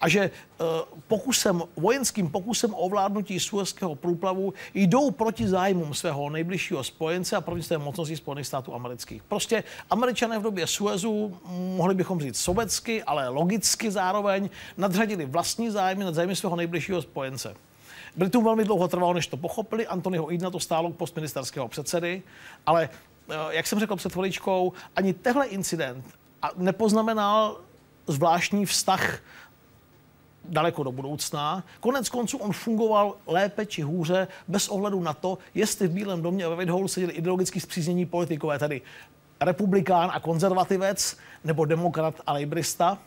a 0.00 0.08
že 0.08 0.20
eh, 0.20 0.64
pokusem, 1.08 1.62
vojenským 1.76 2.30
pokusem 2.30 2.74
o 2.74 2.76
ovládnutí 2.76 3.40
Suezského 3.40 3.94
průplavu 3.94 4.54
jdou 4.74 5.10
proti 5.10 5.48
zájmům 5.48 5.94
svého 5.94 6.30
nejbližšího 6.30 6.84
spojence 6.84 7.36
a 7.36 7.40
proti 7.40 7.62
své 7.62 7.78
mocnosti 7.78 8.16
Spojených 8.16 8.46
států 8.46 8.74
amerických. 8.74 9.22
Prostě 9.22 9.64
američané 9.90 10.38
v 10.38 10.42
době 10.42 10.66
Suezu, 10.66 11.38
mohli 11.76 11.94
bychom 11.94 12.20
říct 12.20 12.40
sobecky, 12.40 13.02
ale 13.02 13.28
logicky 13.28 13.90
zároveň, 13.90 14.50
nadřadili 14.76 15.26
vlastní 15.26 15.70
zájmy 15.70 16.04
nad 16.04 16.14
zájmy 16.14 16.36
svého 16.36 16.56
nejbližšího 16.56 17.02
spojence. 17.02 17.54
Britům 18.16 18.44
velmi 18.44 18.64
dlouho 18.64 18.88
trvalo, 18.88 19.12
než 19.14 19.26
to 19.26 19.36
pochopili. 19.36 19.86
Antonyho 19.86 20.32
Idna 20.32 20.50
to 20.50 20.60
stálo 20.60 20.90
post 20.90 21.16
ministerského 21.16 21.68
předsedy, 21.68 22.22
ale 22.66 22.88
eh, 23.30 23.34
jak 23.50 23.66
jsem 23.66 23.80
řekl 23.80 23.96
před 23.96 24.12
chviličkou, 24.12 24.72
ani 24.96 25.12
tehle 25.12 25.46
incident 25.46 26.04
nepoznamenal 26.56 27.60
zvláštní 28.06 28.66
vztah 28.66 29.18
daleko 30.50 30.82
do 30.82 30.92
budoucna. 30.92 31.64
Konec 31.80 32.08
konců 32.08 32.38
on 32.38 32.52
fungoval 32.52 33.14
lépe 33.26 33.66
či 33.66 33.82
hůře 33.82 34.28
bez 34.48 34.68
ohledu 34.68 35.00
na 35.00 35.12
to, 35.12 35.38
jestli 35.54 35.88
v 35.88 35.90
Bílém 35.90 36.22
domě 36.22 36.44
a 36.44 36.48
ve 36.48 36.56
Whitehall 36.56 36.88
seděli 36.88 37.12
ideologicky 37.12 37.60
zpříznění 37.60 38.06
politikové, 38.06 38.58
tedy 38.58 38.82
republikán 39.40 40.10
a 40.14 40.20
konzervativec, 40.20 41.16
nebo 41.44 41.64
demokrat 41.64 42.14
a 42.26 42.32
lejbrista. 42.32 42.98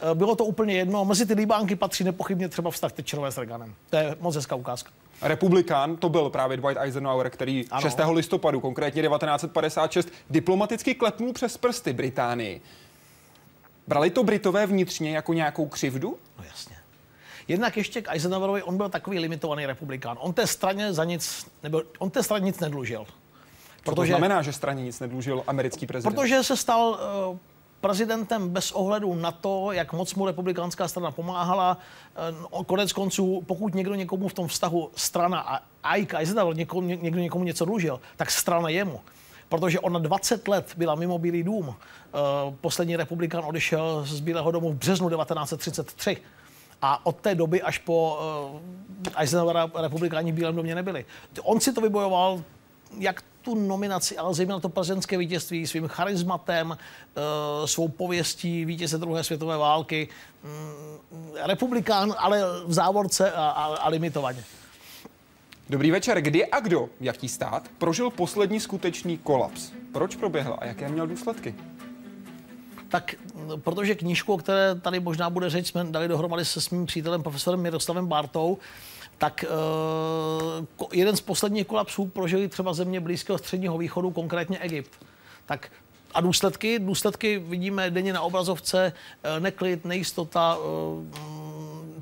Eh, 0.00 0.14
bylo 0.14 0.36
to 0.36 0.44
úplně 0.44 0.74
jedno. 0.74 1.04
Mezi 1.04 1.26
ty 1.26 1.34
líbánky 1.34 1.76
patří 1.76 2.04
nepochybně 2.04 2.48
třeba 2.48 2.70
vztah 2.70 2.92
Thatcherové 2.92 3.32
s 3.32 3.38
Reaganem. 3.38 3.74
To 3.90 3.96
je 3.96 4.16
moc 4.20 4.36
hezká 4.36 4.54
ukázka. 4.54 4.90
Republikán, 5.22 5.96
to 5.96 6.08
byl 6.08 6.30
právě 6.30 6.56
Dwight 6.56 6.80
Eisenhower, 6.80 7.30
který 7.30 7.64
ano. 7.70 7.80
6. 7.80 7.98
listopadu, 8.12 8.60
konkrétně 8.60 9.02
1956, 9.02 10.08
diplomaticky 10.30 10.94
klepnul 10.94 11.32
přes 11.32 11.56
prsty 11.56 11.92
Británii. 11.92 12.60
Brali 13.88 14.10
to 14.10 14.24
Britové 14.24 14.66
vnitřně 14.66 15.10
jako 15.10 15.32
nějakou 15.32 15.66
křivdu? 15.66 16.18
No 16.38 16.44
jasně. 16.44 16.76
Jednak 17.48 17.76
ještě 17.76 18.02
k 18.02 18.12
Eisenhowerovi, 18.12 18.62
on 18.62 18.76
byl 18.76 18.88
takový 18.88 19.18
limitovaný 19.18 19.66
republikán. 19.66 20.16
On 20.20 20.32
té 20.32 20.46
straně 20.46 20.92
za 20.92 21.04
nic, 21.04 21.46
nebo 21.62 21.82
on 21.98 22.10
té 22.10 22.22
straně 22.22 22.44
nic 22.44 22.60
nedlužil. 22.60 23.04
Co 23.04 23.14
protože, 23.84 24.12
to 24.12 24.18
znamená, 24.18 24.42
že 24.42 24.52
straně 24.52 24.84
nic 24.84 25.00
nedlužil 25.00 25.44
americký 25.46 25.86
prezident? 25.86 26.14
Protože 26.14 26.42
se 26.42 26.56
stal 26.56 26.98
uh, 27.30 27.36
prezidentem 27.80 28.48
bez 28.48 28.72
ohledu 28.72 29.14
na 29.14 29.32
to, 29.32 29.72
jak 29.72 29.92
moc 29.92 30.14
mu 30.14 30.26
republikánská 30.26 30.88
strana 30.88 31.10
pomáhala. 31.10 31.78
Uh, 32.52 32.64
konec 32.64 32.92
konců, 32.92 33.42
pokud 33.46 33.74
někdo 33.74 33.94
někomu 33.94 34.28
v 34.28 34.34
tom 34.34 34.48
vztahu 34.48 34.90
strana 34.96 35.62
a 35.82 35.96
Ike 35.96 36.16
Eisenhower 36.16 36.56
někomu, 36.56 36.88
někdo 36.88 37.20
někomu 37.20 37.44
něco 37.44 37.64
dlužil, 37.64 38.00
tak 38.16 38.30
strana 38.30 38.68
jemu 38.68 39.00
protože 39.48 39.80
on 39.80 40.02
20 40.02 40.48
let 40.48 40.72
byla 40.76 40.94
mimo 40.94 41.18
Bílý 41.18 41.42
dům. 41.42 41.74
Eh, 41.74 42.18
poslední 42.60 42.96
republikán 42.96 43.44
odešel 43.44 44.04
z 44.06 44.20
Bílého 44.20 44.50
domu 44.50 44.72
v 44.72 44.74
březnu 44.74 45.08
1933. 45.10 46.16
A 46.82 47.06
od 47.06 47.16
té 47.16 47.34
doby 47.34 47.62
až 47.62 47.78
po 47.78 48.18
uh, 48.52 48.60
Eisenhowera 49.16 49.70
republikáni 49.80 50.32
v 50.32 50.34
Bílém 50.34 50.56
domě 50.56 50.74
nebyli. 50.74 51.04
On 51.42 51.60
si 51.60 51.72
to 51.72 51.80
vybojoval 51.80 52.42
jak 52.98 53.22
tu 53.42 53.54
nominaci, 53.54 54.18
ale 54.18 54.34
zejména 54.34 54.60
to 54.60 54.68
prezidentské 54.68 55.18
vítězství 55.18 55.66
svým 55.66 55.88
charizmatem, 55.88 56.70
uh, 56.70 57.66
svou 57.66 57.88
pověstí 57.88 58.64
vítěze 58.64 58.98
druhé 58.98 59.24
světové 59.24 59.56
války. 59.56 60.08
Um, 60.44 61.32
republikán, 61.44 62.14
ale 62.18 62.42
v 62.66 62.72
závorce 62.72 63.32
a, 63.32 63.48
a, 63.48 63.64
a 63.64 63.88
limitovaně. 63.88 64.44
Dobrý 65.70 65.90
večer. 65.90 66.20
Kdy 66.20 66.46
a 66.46 66.60
kdo, 66.60 66.88
jaký 67.00 67.28
stát, 67.28 67.68
prožil 67.78 68.10
poslední 68.10 68.60
skutečný 68.60 69.18
kolaps? 69.18 69.72
Proč 69.92 70.16
proběhl 70.16 70.56
a 70.58 70.66
jaké 70.66 70.88
měl 70.88 71.06
důsledky? 71.06 71.54
Tak, 72.88 73.14
protože 73.56 73.94
knížku, 73.94 74.32
o 74.32 74.38
které 74.38 74.74
tady 74.74 75.00
možná 75.00 75.30
bude 75.30 75.50
řeč, 75.50 75.66
jsme 75.66 75.84
dali 75.84 76.08
dohromady 76.08 76.44
se 76.44 76.60
svým 76.60 76.86
přítelem 76.86 77.22
profesorem 77.22 77.60
Miroslavem 77.60 78.06
Bartou, 78.06 78.58
tak 79.18 79.44
uh, 80.80 80.88
jeden 80.92 81.16
z 81.16 81.20
posledních 81.20 81.66
kolapsů 81.66 82.06
prožili 82.06 82.48
třeba 82.48 82.72
země 82.72 83.00
Blízkého 83.00 83.38
středního 83.38 83.78
východu, 83.78 84.10
konkrétně 84.10 84.58
Egypt. 84.58 84.90
Tak 85.46 85.70
a 86.14 86.20
důsledky? 86.20 86.78
Důsledky 86.78 87.38
vidíme 87.38 87.90
denně 87.90 88.12
na 88.12 88.20
obrazovce, 88.20 88.92
uh, 88.92 89.42
neklid, 89.42 89.84
nejistota, 89.84 90.56
uh, 90.56 91.04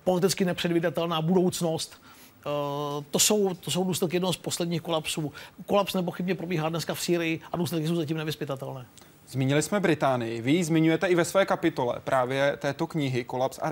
politicky 0.05 0.45
nepředvídatelná 0.45 1.21
budoucnost. 1.23 2.01
Uh, 2.47 3.05
to, 3.11 3.19
jsou, 3.19 3.55
to 3.55 3.71
jsou 3.71 3.85
důsledky 3.85 4.17
jednoho 4.17 4.33
z 4.33 4.37
posledních 4.37 4.83
kolapsů. 4.83 5.33
Kolaps 5.67 5.95
nepochybně 5.95 6.35
probíhá 6.35 6.69
dneska 6.69 6.95
v 6.95 7.01
Sýrii 7.01 7.41
a 7.53 7.57
důsledky 7.57 7.89
jsou 7.89 7.97
zatím 7.97 8.17
nevyspytatelné. 8.17 8.87
Zmínili 9.29 9.63
jsme 9.63 9.81
Británii. 9.81 10.41
Vy 10.41 10.53
ji 10.53 10.65
zmiňujete 10.65 11.07
i 11.07 11.15
ve 11.15 11.25
své 11.25 11.47
kapitole 11.47 12.01
právě 12.05 12.57
této 12.57 12.87
knihy 12.87 13.25
Kolaps 13.25 13.59
a 13.63 13.71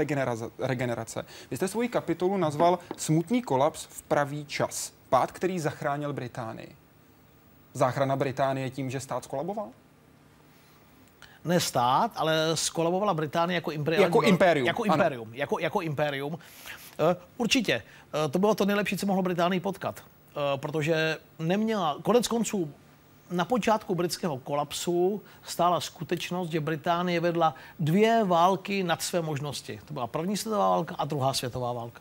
regenerace. 0.58 1.24
Vy 1.50 1.56
jste 1.56 1.68
svoji 1.68 1.88
kapitolu 1.88 2.37
nazval 2.37 2.78
Smutný 2.96 3.42
kolaps 3.42 3.84
v 3.84 4.02
pravý 4.02 4.46
čas. 4.46 4.92
Pád, 5.08 5.32
který 5.32 5.60
zachránil 5.60 6.12
Británii. 6.12 6.76
Záchrana 7.72 8.16
Británie 8.16 8.70
tím, 8.70 8.90
že 8.90 9.00
stát 9.00 9.24
skolaboval? 9.24 9.68
Ne 11.44 11.60
stát, 11.60 12.10
ale 12.14 12.50
skolabovala 12.54 13.14
Británie 13.14 13.54
jako 13.54 13.70
imperium. 13.70 14.02
Jako 14.02 14.22
imperium. 14.22 14.66
Jako 14.66 14.84
imperium. 14.84 15.34
Jako, 15.34 15.58
jako 15.58 15.80
imperium. 15.80 16.38
Eh, 16.98 17.16
určitě. 17.37 17.82
Eh, 18.14 18.29
to 18.29 18.38
bylo 18.38 18.55
to 18.55 18.64
nejlepší, 18.64 18.96
co 18.96 19.07
mohlo 19.07 19.22
Británii 19.22 19.61
potkat. 19.61 20.00
Eh, 20.00 20.59
protože 20.59 21.18
neměla, 21.38 21.98
konec 22.03 22.29
konců, 22.29 22.70
na 23.31 23.44
počátku 23.44 23.94
britského 23.94 24.38
kolapsu 24.38 25.22
stála 25.42 25.81
skutečnost, 25.81 26.50
že 26.50 26.61
Británie 26.61 27.20
vedla 27.20 27.55
dvě 27.81 28.24
války 28.24 28.83
nad 28.83 29.03
své 29.03 29.22
možnosti. 29.22 29.81
To 29.85 29.94
byla 29.94 30.07
první 30.07 30.37
světová 30.37 30.70
válka 30.70 30.94
a 30.98 31.05
druhá 31.05 31.33
světová 31.33 31.72
válka. 31.72 32.00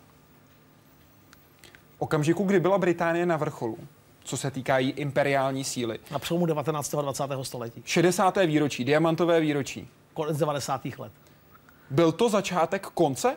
okamžiku, 1.99 2.43
kdy 2.43 2.60
byla 2.60 2.78
Británie 2.78 3.26
na 3.26 3.38
vrcholu, 3.38 3.78
co 4.23 4.38
se 4.38 4.52
týká 4.52 4.80
její 4.80 4.91
imperiální 4.91 5.63
síly. 5.63 5.99
Na 6.12 6.19
přelomu 6.19 6.45
19. 6.45 6.93
a 6.93 7.02
20. 7.02 7.23
století. 7.43 7.82
60. 7.86 8.38
výročí, 8.45 8.86
diamantové 8.86 9.39
výročí. 9.39 9.88
Konec 10.13 10.38
90. 10.38 10.86
let. 10.97 11.12
Byl 11.89 12.12
to 12.12 12.30
začátek 12.30 12.88
konce 12.88 13.36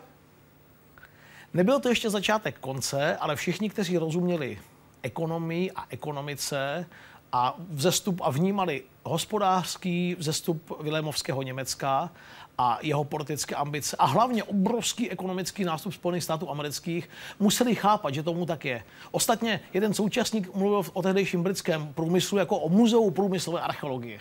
Nebyl 1.54 1.80
to 1.80 1.88
ještě 1.88 2.10
začátek 2.10 2.58
konce, 2.58 3.16
ale 3.16 3.36
všichni, 3.36 3.70
kteří 3.70 3.98
rozuměli 3.98 4.58
ekonomii 5.02 5.70
a 5.72 5.86
ekonomice 5.88 6.86
a 7.32 7.56
vzestup 7.70 8.20
a 8.24 8.30
vnímali 8.30 8.82
hospodářský 9.04 10.16
vzestup 10.18 10.82
Vilémovského 10.82 11.42
Německa 11.42 12.10
a 12.58 12.78
jeho 12.82 13.04
politické 13.04 13.54
ambice 13.54 13.96
a 13.96 14.06
hlavně 14.06 14.44
obrovský 14.44 15.10
ekonomický 15.10 15.64
nástup 15.64 15.94
Spojených 15.94 16.24
států 16.24 16.50
amerických 16.50 17.08
museli 17.38 17.74
chápat, 17.74 18.14
že 18.14 18.22
tomu 18.22 18.46
tak 18.46 18.64
je. 18.64 18.84
Ostatně 19.10 19.60
jeden 19.74 19.94
současník 19.94 20.54
mluvil 20.54 20.90
o 20.92 21.02
tehdejším 21.02 21.42
britském 21.42 21.92
průmyslu 21.94 22.38
jako 22.38 22.58
o 22.58 22.68
muzeu 22.68 23.10
průmyslové 23.10 23.60
archeologie. 23.60 24.20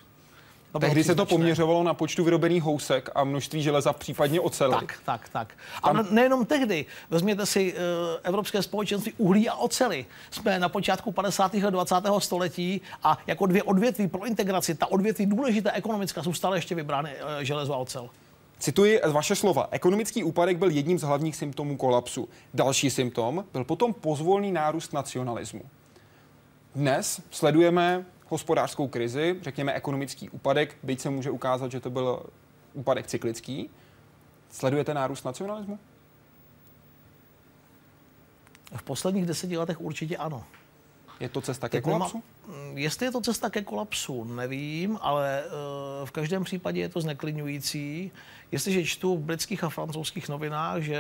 To 0.76 0.80
Tehdy 0.80 1.04
se 1.04 1.16
to 1.16 1.26
poměřovalo 1.26 1.84
na 1.84 1.94
počtu 1.94 2.24
vyrobených 2.24 2.64
housek 2.64 3.10
a 3.16 3.24
množství 3.24 3.64
železa, 3.64 3.94
případně 3.94 4.40
oceli. 4.40 4.74
Tak, 4.74 5.00
tak, 5.06 5.30
tak. 5.30 5.54
A 5.84 5.94
Tam... 5.94 6.08
nejenom 6.12 6.46
tehdy. 6.46 6.86
Vezměte 7.10 7.46
si 7.46 7.74
uh, 7.74 7.80
Evropské 8.24 8.62
společenství 8.62 9.14
uhlí 9.18 9.50
a 9.50 9.56
oceli. 9.56 10.06
Jsme 10.32 10.60
na 10.60 10.70
počátku 10.70 11.12
50. 11.12 11.56
a 11.56 11.70
20. 11.70 11.96
století 12.20 12.82
a 13.04 13.18
jako 13.28 13.46
dvě 13.46 13.64
odvětví 13.64 14.08
pro 14.08 14.26
integraci, 14.26 14.76
ta 14.76 14.92
odvětví 14.92 15.26
důležité 15.26 15.72
ekonomická 15.72 16.24
jsou 16.24 16.34
stále 16.34 16.58
ještě 16.58 16.76
vybrány 16.76 17.10
uh, 17.10 17.44
železo 17.44 17.74
a 17.74 17.78
ocel. 17.78 18.10
Cituji 18.60 19.02
vaše 19.12 19.36
slova. 19.36 19.68
Ekonomický 19.72 20.24
úpadek 20.24 20.58
byl 20.58 20.70
jedním 20.70 21.00
z 21.00 21.04
hlavních 21.04 21.36
symptomů 21.36 21.78
kolapsu. 21.78 22.30
Další 22.54 22.90
symptom 22.90 23.46
byl 23.54 23.64
potom 23.64 23.94
pozvolný 23.94 24.52
nárůst 24.52 24.94
nacionalismu. 24.94 25.62
Dnes 26.76 27.22
sledujeme 27.32 28.06
hospodářskou 28.36 28.88
krizi, 28.88 29.36
řekněme 29.42 29.74
ekonomický 29.74 30.30
úpadek, 30.30 30.78
byť 30.84 31.00
se 31.00 31.10
může 31.10 31.32
ukázat, 31.32 31.72
že 31.72 31.80
to 31.80 31.90
byl 31.90 32.24
úpadek 32.74 33.08
cyklický. 33.08 33.70
Sledujete 34.52 34.94
nárůst 34.94 35.24
nacionalismu? 35.24 35.80
V 38.76 38.84
posledních 38.84 39.26
deseti 39.26 39.58
letech 39.58 39.82
určitě 39.82 40.18
ano. 40.18 40.44
Je 41.20 41.30
to 41.30 41.42
cesta 41.42 41.70
ke 41.70 41.82
kolapsu? 41.82 42.24
Nema, 42.48 42.80
jestli 42.80 43.06
je 43.06 43.12
to 43.12 43.22
cesta 43.22 43.50
ke 43.50 43.62
kolapsu, 43.62 44.24
nevím, 44.24 45.00
ale 45.02 45.44
uh, 45.46 46.06
v 46.08 46.12
každém 46.12 46.44
případě 46.44 46.82
je 46.82 46.90
to 46.90 47.02
zneklidňující. 47.02 48.12
Jestliže 48.52 48.84
čtu 48.84 49.18
v 49.18 49.20
britských 49.20 49.64
a 49.64 49.70
francouzských 49.70 50.30
novinách, 50.30 50.82
že 50.82 51.00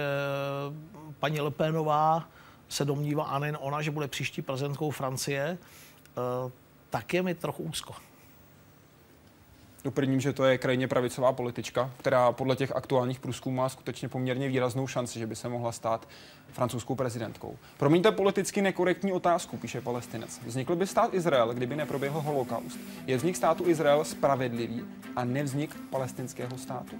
paní 1.19 1.41
Le 1.41 1.51
Penová 1.51 2.29
se 2.69 2.85
domnívá, 2.85 3.23
a 3.23 3.39
nejen 3.39 3.57
ona, 3.59 3.81
že 3.81 3.91
bude 3.91 4.07
příští 4.07 4.41
prezidentkou 4.41 4.91
Francie, 4.91 5.57
uh, 6.45 6.51
tak 6.95 7.13
je 7.13 7.23
mi 7.23 7.35
trochu 7.35 7.63
úzko. 7.63 7.93
Doplním, 9.83 10.21
že 10.21 10.33
to 10.33 10.45
je 10.45 10.57
krajně 10.57 10.87
pravicová 10.87 11.33
politička, 11.33 11.91
která 11.97 12.31
podle 12.31 12.55
těch 12.55 12.75
aktuálních 12.75 13.19
průzkumů 13.19 13.55
má 13.55 13.69
skutečně 13.69 14.09
poměrně 14.09 14.47
výraznou 14.47 14.87
šanci, 14.87 15.19
že 15.19 15.27
by 15.27 15.35
se 15.35 15.49
mohla 15.49 15.71
stát 15.71 16.07
francouzskou 16.51 16.95
prezidentkou. 16.95 17.57
Promiňte 17.77 18.11
politicky 18.11 18.61
nekorektní 18.61 19.11
otázku, 19.11 19.57
píše 19.57 19.81
palestinec. 19.81 20.41
Vznikl 20.45 20.75
by 20.75 20.87
stát 20.87 21.13
Izrael, 21.13 21.53
kdyby 21.53 21.75
neproběhl 21.75 22.21
holokaust. 22.21 22.79
Je 23.07 23.17
vznik 23.17 23.35
státu 23.35 23.67
Izrael 23.67 24.03
spravedlivý 24.03 24.83
a 25.15 25.25
nevznik 25.25 25.75
palestinského 25.89 26.57
státu? 26.57 26.95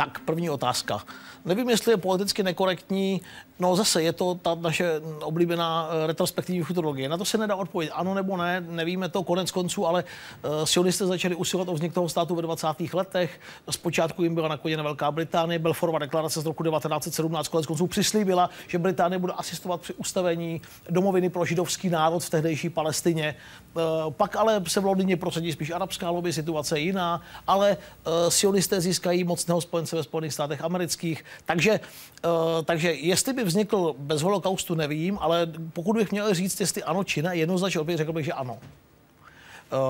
Tak, 0.00 0.18
první 0.18 0.50
otázka. 0.50 1.02
Nevím, 1.44 1.70
jestli 1.70 1.92
je 1.92 1.96
politicky 1.96 2.42
nekorektní. 2.42 3.20
No 3.58 3.76
zase 3.76 4.02
je 4.02 4.12
to 4.12 4.34
ta 4.34 4.54
naše 4.54 5.00
oblíbená 5.22 5.88
eh, 5.90 6.06
retrospektivní 6.06 6.62
futurologie. 6.62 7.08
Na 7.08 7.16
to 7.16 7.24
se 7.24 7.38
nedá 7.38 7.56
odpovědět. 7.56 7.92
Ano 7.92 8.14
nebo 8.14 8.36
ne, 8.36 8.64
nevíme 8.68 9.08
to 9.08 9.22
konec 9.22 9.50
konců, 9.50 9.86
ale 9.86 10.04
uh, 10.04 10.64
sionisté 10.64 11.06
začali 11.06 11.34
usilovat 11.34 11.68
o 11.68 11.74
vznik 11.74 11.92
toho 11.94 12.08
státu 12.08 12.34
ve 12.34 12.42
20. 12.42 12.66
letech. 12.92 13.40
Zpočátku 13.70 14.22
jim 14.22 14.34
byla 14.34 14.48
nakloněna 14.48 14.82
Velká 14.82 15.10
Británie. 15.10 15.58
Belforova 15.58 15.98
deklarace 15.98 16.40
z 16.40 16.46
roku 16.46 16.64
1917 16.64 17.48
konec 17.48 17.66
konců 17.66 17.86
přislíbila, 17.86 18.50
že 18.68 18.78
Británie 18.78 19.18
bude 19.18 19.32
asistovat 19.32 19.80
při 19.80 19.94
ustavení 19.94 20.62
domoviny 20.90 21.28
pro 21.28 21.44
židovský 21.44 21.90
národ 21.90 22.24
v 22.24 22.30
tehdejší 22.30 22.70
Palestině. 22.70 23.36
Uh, 23.74 24.12
pak 24.12 24.36
ale 24.36 24.62
se 24.66 24.80
v 24.80 24.84
Londýně 24.84 25.16
prosadí 25.16 25.52
spíš 25.52 25.70
arabská 25.70 26.10
lobby, 26.10 26.32
situace 26.32 26.78
je 26.78 26.82
jiná, 26.82 27.22
ale 27.46 27.76
uh, 27.76 28.12
sionisté 28.28 28.80
získají 28.80 29.24
mocného 29.24 29.60
spojence 29.60 29.89
ve 29.96 30.02
Spojených 30.02 30.32
státech 30.32 30.64
amerických. 30.64 31.24
Takže, 31.44 31.80
uh, 32.24 32.30
takže 32.64 32.92
jestli 32.92 33.32
by 33.32 33.44
vznikl 33.44 33.94
bez 33.98 34.22
holokaustu, 34.22 34.74
nevím, 34.74 35.18
ale 35.20 35.46
pokud 35.72 35.96
bych 35.96 36.12
měl 36.12 36.34
říct, 36.34 36.60
jestli 36.60 36.82
ano 36.82 37.04
či 37.04 37.22
ne, 37.22 37.36
jednoznačně 37.36 37.80
opět 37.80 37.96
řekl 37.96 38.12
bych, 38.12 38.24
že 38.24 38.32
ano. 38.32 38.58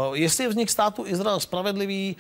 Uh, 0.09 0.17
jestli 0.17 0.45
je 0.45 0.49
vznik 0.49 0.71
státu 0.71 1.07
Izrael 1.07 1.41
spravedlivý, 1.41 2.17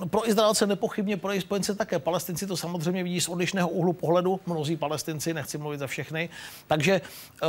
uh, 0.00 0.08
pro 0.08 0.28
Izraelce 0.28 0.66
nepochybně, 0.66 1.16
pro 1.16 1.30
jejich 1.30 1.42
spojence 1.42 1.74
také. 1.74 1.98
Palestinci 1.98 2.46
to 2.46 2.56
samozřejmě 2.56 3.02
vidí 3.02 3.20
z 3.20 3.28
odlišného 3.28 3.68
úhlu 3.68 3.92
pohledu, 3.92 4.40
mnozí 4.46 4.76
palestinci, 4.76 5.34
nechci 5.34 5.58
mluvit 5.58 5.78
za 5.78 5.86
všechny. 5.86 6.28
Takže 6.66 7.00
uh, 7.42 7.48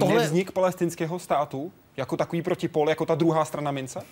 tohle... 0.00 0.20
Nevznik 0.20 0.52
palestinského 0.52 1.18
státu 1.18 1.72
jako 1.96 2.16
takový 2.16 2.42
protipol, 2.42 2.88
jako 2.88 3.06
ta 3.06 3.14
druhá 3.14 3.44
strana 3.44 3.70
mince? 3.70 4.02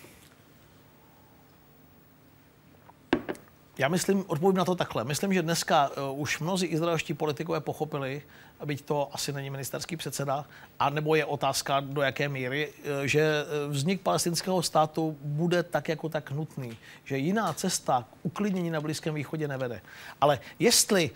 Já 3.79 3.87
myslím, 3.87 4.25
odpovím 4.27 4.57
na 4.57 4.65
to 4.65 4.75
takhle. 4.75 5.03
Myslím, 5.03 5.33
že 5.33 5.41
dneska 5.41 5.89
uh, 5.89 6.19
už 6.19 6.39
mnozí 6.39 6.67
izraelští 6.67 7.13
politikové 7.13 7.59
pochopili, 7.59 8.21
byť 8.65 8.81
to 8.81 9.09
asi 9.13 9.33
není 9.33 9.49
ministerský 9.49 9.95
předseda, 9.97 10.45
a 10.79 10.89
nebo 10.89 11.15
je 11.15 11.25
otázka, 11.25 11.79
do 11.79 12.01
jaké 12.01 12.29
míry, 12.29 12.67
uh, 12.67 13.03
že 13.03 13.21
eh, 13.21 13.67
vznik 13.67 14.01
palestinského 14.01 14.63
státu 14.63 15.17
bude 15.21 15.63
tak 15.63 15.89
jako 15.89 16.09
tak 16.09 16.31
nutný. 16.31 16.77
Že 17.03 17.17
jiná 17.17 17.53
cesta 17.53 18.05
k 18.21 18.25
uklidnění 18.25 18.69
na 18.69 18.81
Blízkém 18.81 19.15
východě 19.15 19.47
nevede. 19.47 19.81
Ale 20.21 20.39
jestli 20.59 21.11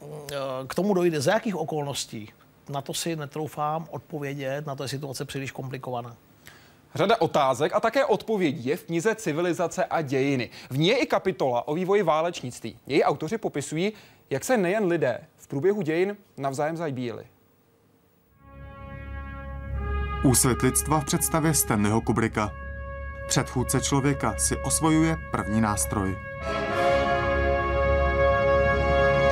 uh, 0.00 0.08
k 0.66 0.74
tomu 0.74 0.94
dojde, 0.94 1.20
za 1.20 1.32
jakých 1.32 1.56
okolností, 1.56 2.32
na 2.68 2.80
to 2.80 2.94
si 2.94 3.16
netroufám 3.16 3.86
odpovědět, 3.90 4.66
na 4.66 4.74
to 4.74 4.82
je 4.82 4.88
situace 4.88 5.24
příliš 5.24 5.50
komplikovaná. 5.50 6.16
Řada 6.94 7.20
otázek 7.20 7.72
a 7.74 7.80
také 7.80 8.04
odpovědí 8.04 8.68
je 8.68 8.76
v 8.76 8.84
knize 8.84 9.14
Civilizace 9.14 9.84
a 9.84 10.02
dějiny. 10.02 10.50
V 10.70 10.78
ní 10.78 10.88
je 10.88 10.98
i 10.98 11.06
kapitola 11.06 11.68
o 11.68 11.74
vývoji 11.74 12.02
válečnictví. 12.02 12.78
Její 12.86 13.04
autoři 13.04 13.38
popisují, 13.38 13.92
jak 14.30 14.44
se 14.44 14.56
nejen 14.56 14.84
lidé 14.84 15.20
v 15.36 15.48
průběhu 15.48 15.82
dějin 15.82 16.16
navzájem 16.36 16.76
zabíjeli. 16.76 17.24
Úsvit 20.24 20.62
lidstva 20.62 21.00
v 21.00 21.04
představě 21.04 21.54
Stanleyho 21.54 22.00
Kubricka. 22.00 22.50
Předchůdce 23.28 23.80
člověka 23.80 24.34
si 24.38 24.56
osvojuje 24.56 25.16
první 25.30 25.60
nástroj. 25.60 26.16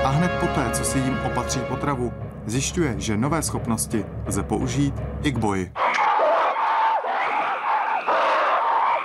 A 0.05 0.09
hned 0.09 0.31
poté, 0.41 0.71
co 0.73 0.85
si 0.85 0.99
jim 0.99 1.19
opatří 1.27 1.61
potravu, 1.61 2.13
zjišťuje, 2.47 2.95
že 2.99 3.17
nové 3.17 3.43
schopnosti 3.43 4.05
lze 4.27 4.43
použít 4.43 4.95
i 5.23 5.33
k 5.33 5.39
boji. 5.39 5.73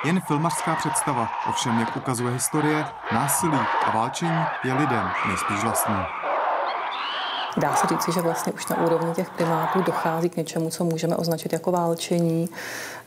Jen 0.06 0.22
filmařská 0.22 0.76
představa, 0.76 1.30
ovšem 1.50 1.80
jak 1.80 1.98
ukazuje 1.98 2.34
historie, 2.34 2.86
násilí 3.12 3.60
a 3.86 3.92
válčení 3.92 4.46
je 4.64 4.74
lidem 4.74 5.10
nejspíš 5.28 5.64
vlastní. 5.64 5.96
Dá 7.58 7.76
se 7.76 7.88
říci, 7.88 8.12
že 8.12 8.22
vlastně 8.22 8.54
už 8.54 8.68
na 8.68 8.78
úrovni 8.86 9.14
těch 9.14 9.30
primátů 9.30 9.82
dochází 9.82 10.30
k 10.30 10.38
něčemu, 10.38 10.70
co 10.70 10.84
můžeme 10.84 11.16
označit 11.16 11.54
jako 11.54 11.72
válčení. 11.72 12.50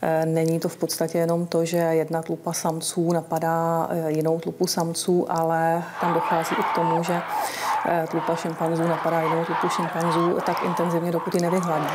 E, 0.01 0.25
není 0.25 0.59
to 0.59 0.69
v 0.69 0.77
podstatě 0.77 1.17
jenom 1.17 1.45
to, 1.45 1.65
že 1.65 1.77
jedna 1.77 2.21
tlupa 2.21 2.53
samců 2.53 3.13
napadá 3.13 3.87
e, 3.89 4.11
jinou 4.11 4.39
tlupu 4.39 4.67
samců, 4.67 5.31
ale 5.31 5.83
tam 6.01 6.13
dochází 6.13 6.55
i 6.59 6.63
k 6.63 6.75
tomu, 6.75 7.03
že 7.03 7.21
tlupa 8.09 8.35
šimpanzů 8.35 8.87
napadá 8.87 9.21
jinou 9.21 9.45
tlupu 9.45 9.69
šimpanzů 9.69 10.37
tak 10.45 10.63
intenzivně, 10.63 11.11
dokud 11.11 11.35
ji 11.35 11.41
nevyhladí. 11.41 11.87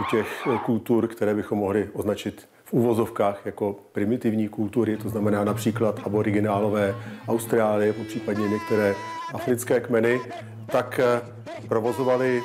U 0.00 0.04
těch 0.10 0.48
kultur, 0.64 1.08
které 1.08 1.34
bychom 1.34 1.58
mohli 1.58 1.90
označit 1.92 2.48
úvozovkách 2.72 3.46
jako 3.46 3.76
primitivní 3.92 4.48
kultury, 4.48 4.96
to 4.96 5.08
znamená 5.08 5.44
například 5.44 6.00
aboriginálové 6.04 6.94
Austrálie, 7.28 7.92
po 7.92 8.04
případně 8.04 8.48
některé 8.48 8.94
africké 9.34 9.80
kmeny, 9.80 10.20
tak 10.66 11.00
eh, 11.02 11.20
provozovali 11.68 12.42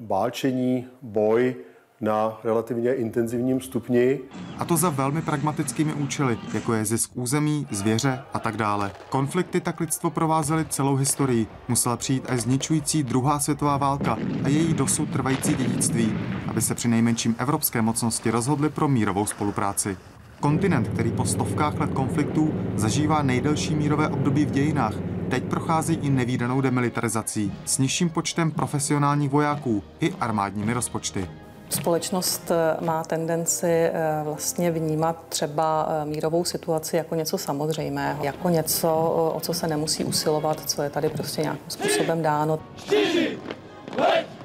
válčení, 0.00 0.86
boj 1.02 1.54
na 2.00 2.40
relativně 2.44 2.92
intenzivním 2.92 3.60
stupni. 3.60 4.20
A 4.58 4.64
to 4.64 4.76
za 4.76 4.90
velmi 4.90 5.22
pragmatickými 5.22 5.94
účely, 5.94 6.38
jako 6.54 6.74
je 6.74 6.84
zisk 6.84 7.10
území, 7.14 7.66
zvěře 7.70 8.22
a 8.32 8.38
tak 8.38 8.56
dále. 8.56 8.92
Konflikty 9.08 9.60
tak 9.60 9.80
lidstvo 9.80 10.10
provázely 10.10 10.64
celou 10.68 10.94
historii. 10.94 11.46
Musela 11.68 11.96
přijít 11.96 12.24
až 12.28 12.40
zničující 12.40 13.02
druhá 13.02 13.40
světová 13.40 13.76
válka 13.76 14.18
a 14.44 14.48
její 14.48 14.74
dosud 14.74 15.10
trvající 15.10 15.54
dědictví, 15.54 16.12
aby 16.46 16.62
se 16.62 16.74
při 16.74 16.88
nejmenším 16.88 17.34
evropské 17.38 17.82
mocnosti 17.82 18.30
rozhodly 18.30 18.68
pro 18.68 18.88
mírovou 18.88 19.26
spolupráci. 19.26 19.96
Kontinent, 20.40 20.88
který 20.88 21.12
po 21.12 21.24
stovkách 21.24 21.80
let 21.80 21.90
konfliktů 21.92 22.54
zažívá 22.74 23.22
nejdelší 23.22 23.74
mírové 23.74 24.08
období 24.08 24.44
v 24.44 24.50
dějinách, 24.50 24.94
teď 25.28 25.44
prochází 25.44 25.94
i 25.94 26.10
nevýdanou 26.10 26.60
demilitarizací 26.60 27.52
s 27.64 27.78
nižším 27.78 28.10
počtem 28.10 28.50
profesionálních 28.50 29.30
vojáků 29.30 29.82
i 30.00 30.12
armádními 30.20 30.72
rozpočty. 30.72 31.28
Společnost 31.70 32.50
eh, 32.50 32.84
má 32.84 33.04
tendenci 33.04 33.66
eh, 33.66 33.92
vlastně 34.24 34.70
vnímat 34.70 35.24
třeba 35.28 35.88
eh, 35.90 36.04
mírovou 36.04 36.44
situaci 36.44 36.96
jako 36.96 37.14
něco 37.14 37.38
samozřejmého, 37.38 38.24
jako 38.24 38.48
něco, 38.48 38.88
o 39.34 39.40
co 39.40 39.54
se 39.54 39.66
nemusí 39.66 40.04
usilovat, 40.04 40.70
co 40.70 40.82
je 40.82 40.90
tady 40.90 41.08
prostě 41.08 41.42
nějakým 41.42 41.70
způsobem 41.70 42.22
dáno. 42.22 42.58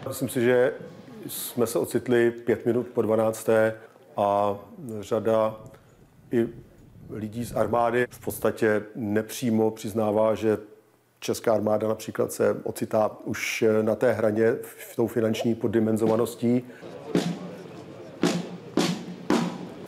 Myslím 0.07 0.29
si, 0.29 0.41
že 0.41 0.73
jsme 1.27 1.67
se 1.67 1.79
ocitli 1.79 2.31
pět 2.31 2.65
minut 2.65 2.87
po 2.87 3.01
12. 3.01 3.49
a 4.17 4.55
řada 4.99 5.55
i 6.31 6.47
lidí 7.09 7.45
z 7.45 7.55
armády 7.55 8.07
v 8.09 8.19
podstatě 8.19 8.83
nepřímo 8.95 9.71
přiznává, 9.71 10.35
že 10.35 10.57
Česká 11.19 11.53
armáda 11.53 11.87
například 11.87 12.31
se 12.31 12.57
ocitá 12.63 13.11
už 13.23 13.63
na 13.81 13.95
té 13.95 14.11
hraně 14.11 14.55
v 14.61 14.95
tou 14.95 15.07
finanční 15.07 15.55
poddimenzovaností. 15.55 16.63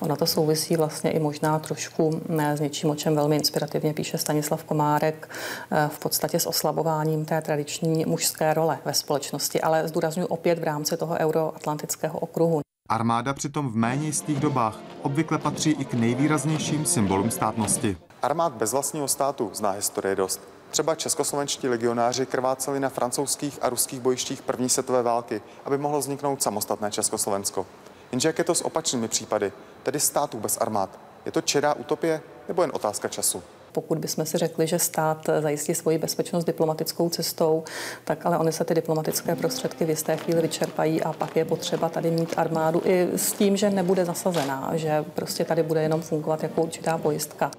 Ono 0.08 0.16
to 0.16 0.26
souvisí 0.26 0.76
vlastně 0.76 1.12
i 1.12 1.20
možná 1.20 1.60
trošku 1.60 2.22
s 2.56 2.60
něčím, 2.60 2.90
o 2.90 2.96
čem 2.96 3.16
velmi 3.16 3.36
inspirativně 3.36 3.94
píše 3.94 4.18
Stanislav 4.18 4.64
Komárek, 4.64 5.30
eh, 5.72 5.90
v 5.92 6.00
podstatě 6.00 6.40
s 6.40 6.46
oslabováním 6.46 7.26
té 7.26 7.42
tradiční 7.42 8.06
mužské 8.06 8.54
role 8.54 8.80
ve 8.86 8.94
společnosti, 8.94 9.62
ale 9.62 9.88
zdůraznuju 9.88 10.28
opět 10.28 10.60
v 10.60 10.64
rámci 10.64 10.98
toho 10.98 11.16
euroatlantického 11.20 12.20
okruhu. 12.20 12.62
Armáda 12.90 13.34
přitom 13.34 13.72
v 13.72 13.76
méně 13.76 14.06
jistých 14.06 14.40
dobách 14.40 14.80
obvykle 15.02 15.38
patří 15.38 15.72
i 15.72 15.86
k 15.86 15.94
nejvýraznějším 15.94 16.86
symbolům 16.86 17.32
státnosti. 17.32 17.98
Armád 18.22 18.54
bez 18.54 18.72
vlastního 18.72 19.08
státu 19.08 19.52
zná 19.54 19.72
historie 19.72 20.16
dost. 20.16 20.42
Třeba 20.72 20.96
českoslovenští 20.96 21.68
legionáři 21.68 22.26
krváceli 22.26 22.80
na 22.80 22.90
francouzských 22.90 23.60
a 23.62 23.70
ruských 23.70 24.00
bojištích 24.00 24.42
první 24.42 24.70
světové 24.70 25.04
války, 25.04 25.42
aby 25.66 25.78
mohlo 25.78 26.00
vzniknout 26.00 26.44
samostatné 26.44 26.92
Československo. 26.92 27.66
Jenže 28.12 28.30
jak 28.30 28.38
je 28.38 28.44
to 28.44 28.56
s 28.56 28.66
opačnými 28.66 29.08
případy, 29.08 29.52
tedy 29.88 30.00
států 30.00 30.40
bez 30.40 30.58
armád? 30.58 31.00
Je 31.26 31.32
to 31.32 31.42
čerá 31.42 31.74
utopie 31.74 32.22
nebo 32.48 32.62
jen 32.62 32.72
otázka 32.74 33.08
času? 33.08 33.44
pokud 33.72 33.98
bychom 33.98 34.26
si 34.26 34.38
řekli, 34.38 34.68
že 34.68 34.80
stát 34.80 35.30
zajistí 35.40 35.76
svoji 35.76 35.98
bezpečnost 35.98 36.46
diplomatickou 36.46 37.10
cestou, 37.10 37.64
tak 38.04 38.26
ale 38.26 38.38
oni 38.38 38.52
se 38.52 38.64
ty 38.64 38.74
diplomatické 38.74 39.36
prostředky 39.36 39.86
v 39.86 39.90
jisté 39.90 40.18
chvíli 40.18 40.42
vyčerpají 40.42 41.04
a 41.04 41.14
pak 41.14 41.36
je 41.36 41.46
potřeba 41.46 41.90
tady 41.90 42.12
mít 42.12 42.34
armádu 42.38 42.82
i 42.86 43.08
s 43.16 43.34
tím, 43.34 43.58
že 43.58 43.70
nebude 43.70 44.06
zasazená, 44.06 44.72
že 44.76 45.06
prostě 45.14 45.46
tady 45.46 45.64
bude 45.64 45.82
jenom 45.82 46.02
fungovat 46.02 46.44
jako 46.44 46.62
určitá 46.62 46.98
pojistka. 46.98 47.52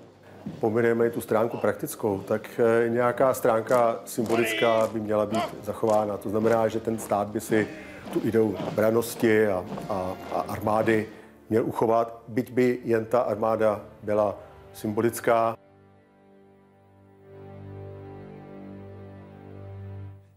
Pominujeme 0.60 1.10
tu 1.10 1.20
stránku 1.20 1.56
praktickou, 1.56 2.20
tak 2.20 2.50
eh, 2.58 2.88
nějaká 2.88 3.34
stránka 3.34 4.00
symbolická 4.04 4.88
by 4.92 5.00
měla 5.00 5.26
být 5.26 5.44
zachována. 5.62 6.16
To 6.16 6.30
znamená, 6.30 6.68
že 6.68 6.80
ten 6.80 6.98
stát 6.98 7.28
by 7.28 7.40
si 7.40 7.68
tu 8.12 8.20
ideu 8.24 8.56
branosti 8.74 9.46
a, 9.46 9.64
a, 9.88 10.16
a 10.32 10.40
armády 10.40 11.06
měl 11.50 11.66
uchovat, 11.66 12.22
byť 12.28 12.50
by 12.52 12.78
jen 12.84 13.04
ta 13.04 13.20
armáda 13.20 13.80
byla 14.02 14.38
symbolická. 14.72 15.56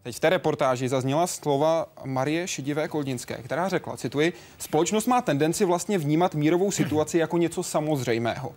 Teď 0.03 0.16
v 0.16 0.20
té 0.20 0.30
reportáži 0.30 0.89
zazněla 0.89 1.28
slova 1.28 1.86
Marie 2.05 2.47
Šidivé 2.47 2.88
Koldinské, 2.88 3.36
která 3.36 3.70
řekla, 3.70 3.97
cituji, 3.97 4.34
společnost 4.57 5.07
má 5.07 5.22
tendenci 5.22 5.66
vlastně 5.66 5.97
vnímat 5.97 6.36
mírovou 6.36 6.72
situaci 6.72 7.18
jako 7.18 7.38
něco 7.38 7.64
samozřejmého. 7.64 8.55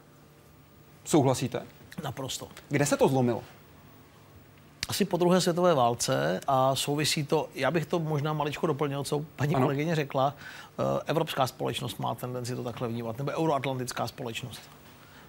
Souhlasíte? 1.05 1.63
Naprosto. 2.05 2.49
Kde 2.69 2.87
se 2.87 2.97
to 2.97 3.09
zlomilo? 3.09 3.43
Asi 4.89 5.05
po 5.05 5.16
druhé 5.16 5.41
světové 5.41 5.74
válce 5.74 6.41
a 6.47 6.74
souvisí 6.74 7.24
to, 7.24 7.49
já 7.55 7.70
bych 7.70 7.87
to 7.87 7.99
možná 7.99 8.32
maličko 8.32 8.66
doplnil, 8.66 9.05
co 9.05 9.24
paní 9.37 9.55
ano. 9.55 9.64
kolegyně 9.64 9.95
řekla, 9.95 10.35
eh, 10.78 10.82
evropská 11.07 11.47
společnost 11.47 11.99
má 11.99 12.14
tendenci 12.14 12.57
to 12.57 12.62
takhle 12.62 12.89
vnímat, 12.89 13.18
nebo 13.18 13.30
euroatlantická 13.30 14.07
společnost. 14.07 14.61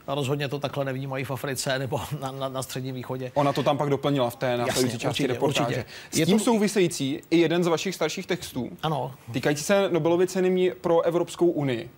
Rozhodně 0.07 0.47
to 0.47 0.59
takhle 0.59 0.85
nevnímají 0.85 1.25
v 1.25 1.31
Africe 1.31 1.79
nebo 1.79 2.01
na, 2.21 2.31
na, 2.31 2.49
na 2.49 2.63
Středním 2.63 2.95
východě. 2.95 3.31
Ona 3.33 3.53
to 3.53 3.63
tam 3.63 3.77
pak 3.77 3.89
doplnila 3.89 4.29
v 4.29 4.35
té 4.35 4.57
následující 4.57 4.97
části 4.97 5.07
určitě, 5.23 5.27
reportáže. 5.27 5.65
Určitě. 5.65 5.85
S 6.23 6.27
tím 6.27 6.37
to... 6.37 6.43
související 6.43 7.21
i 7.29 7.37
jeden 7.37 7.63
z 7.63 7.67
vašich 7.67 7.95
starších 7.95 8.27
textů. 8.27 8.69
Ano. 8.83 9.13
Týkající 9.31 9.63
se 9.63 9.89
Nobelovy 9.89 10.27
ceny 10.27 10.73
pro 10.81 11.01
Evropskou 11.01 11.47
unii. 11.47 11.89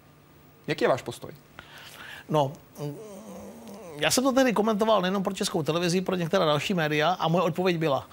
Jaký 0.67 0.83
je 0.83 0.87
váš 0.87 1.01
postoj? 1.01 1.31
No, 2.29 2.51
já 3.99 4.11
jsem 4.11 4.23
to 4.23 4.31
tedy 4.31 4.53
komentoval 4.53 5.01
nejenom 5.01 5.23
pro 5.23 5.33
českou 5.33 5.63
televizi, 5.63 6.01
pro 6.01 6.15
některá 6.15 6.45
další 6.45 6.73
média 6.73 7.11
a 7.11 7.27
moje 7.27 7.43
odpověď 7.43 7.77
byla, 7.77 8.07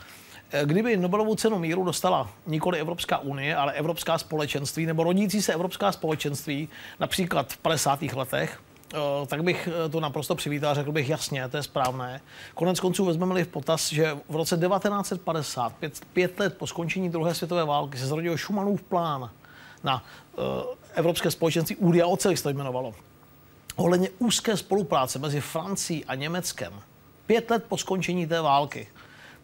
eh, 0.50 0.62
kdyby 0.66 0.96
Nobelovu 0.96 1.34
cenu 1.34 1.58
míru 1.58 1.84
dostala 1.84 2.30
nikoli 2.46 2.80
Evropská 2.80 3.18
unie, 3.18 3.56
ale 3.56 3.72
Evropská 3.72 4.18
společenství 4.18 4.86
nebo 4.86 5.04
rodící 5.04 5.42
se 5.42 5.52
Evropská 5.52 5.92
společenství, 5.92 6.68
například 7.00 7.52
v 7.52 7.58
50. 7.58 8.12
letech, 8.12 8.60
eh, 8.94 8.98
tak 9.26 9.44
bych 9.44 9.68
eh, 9.86 9.88
to 9.88 10.00
naprosto 10.00 10.34
přivítal 10.34 10.74
řekl 10.74 10.92
bych 10.92 11.08
jasně, 11.08 11.48
to 11.48 11.56
je 11.56 11.62
správné. 11.62 12.20
Konec 12.54 12.80
konců 12.80 13.04
vezmeme-li 13.04 13.44
v 13.44 13.48
potaz, 13.48 13.92
že 13.92 14.16
v 14.28 14.36
roce 14.36 14.56
1950, 14.56 15.76
pět, 15.76 16.00
pět 16.12 16.40
let 16.40 16.58
po 16.58 16.66
skončení 16.66 17.10
druhé 17.10 17.34
světové 17.34 17.64
války, 17.64 17.98
se 17.98 18.06
zrodil 18.06 18.38
Schumannův 18.38 18.82
plán 18.82 19.30
na 19.84 20.04
Evropské 20.94 21.30
společenství 21.30 21.76
Uria 21.76 22.06
Oceli 22.06 22.36
se 22.36 22.42
to 22.42 22.50
jmenovalo 22.50 22.94
ohledně 23.76 24.10
úzké 24.18 24.56
spolupráce 24.56 25.18
mezi 25.18 25.40
Francií 25.40 26.04
a 26.04 26.14
Německem. 26.14 26.72
Pět 27.26 27.50
let 27.50 27.64
po 27.68 27.78
skončení 27.78 28.26
té 28.26 28.40
války 28.40 28.88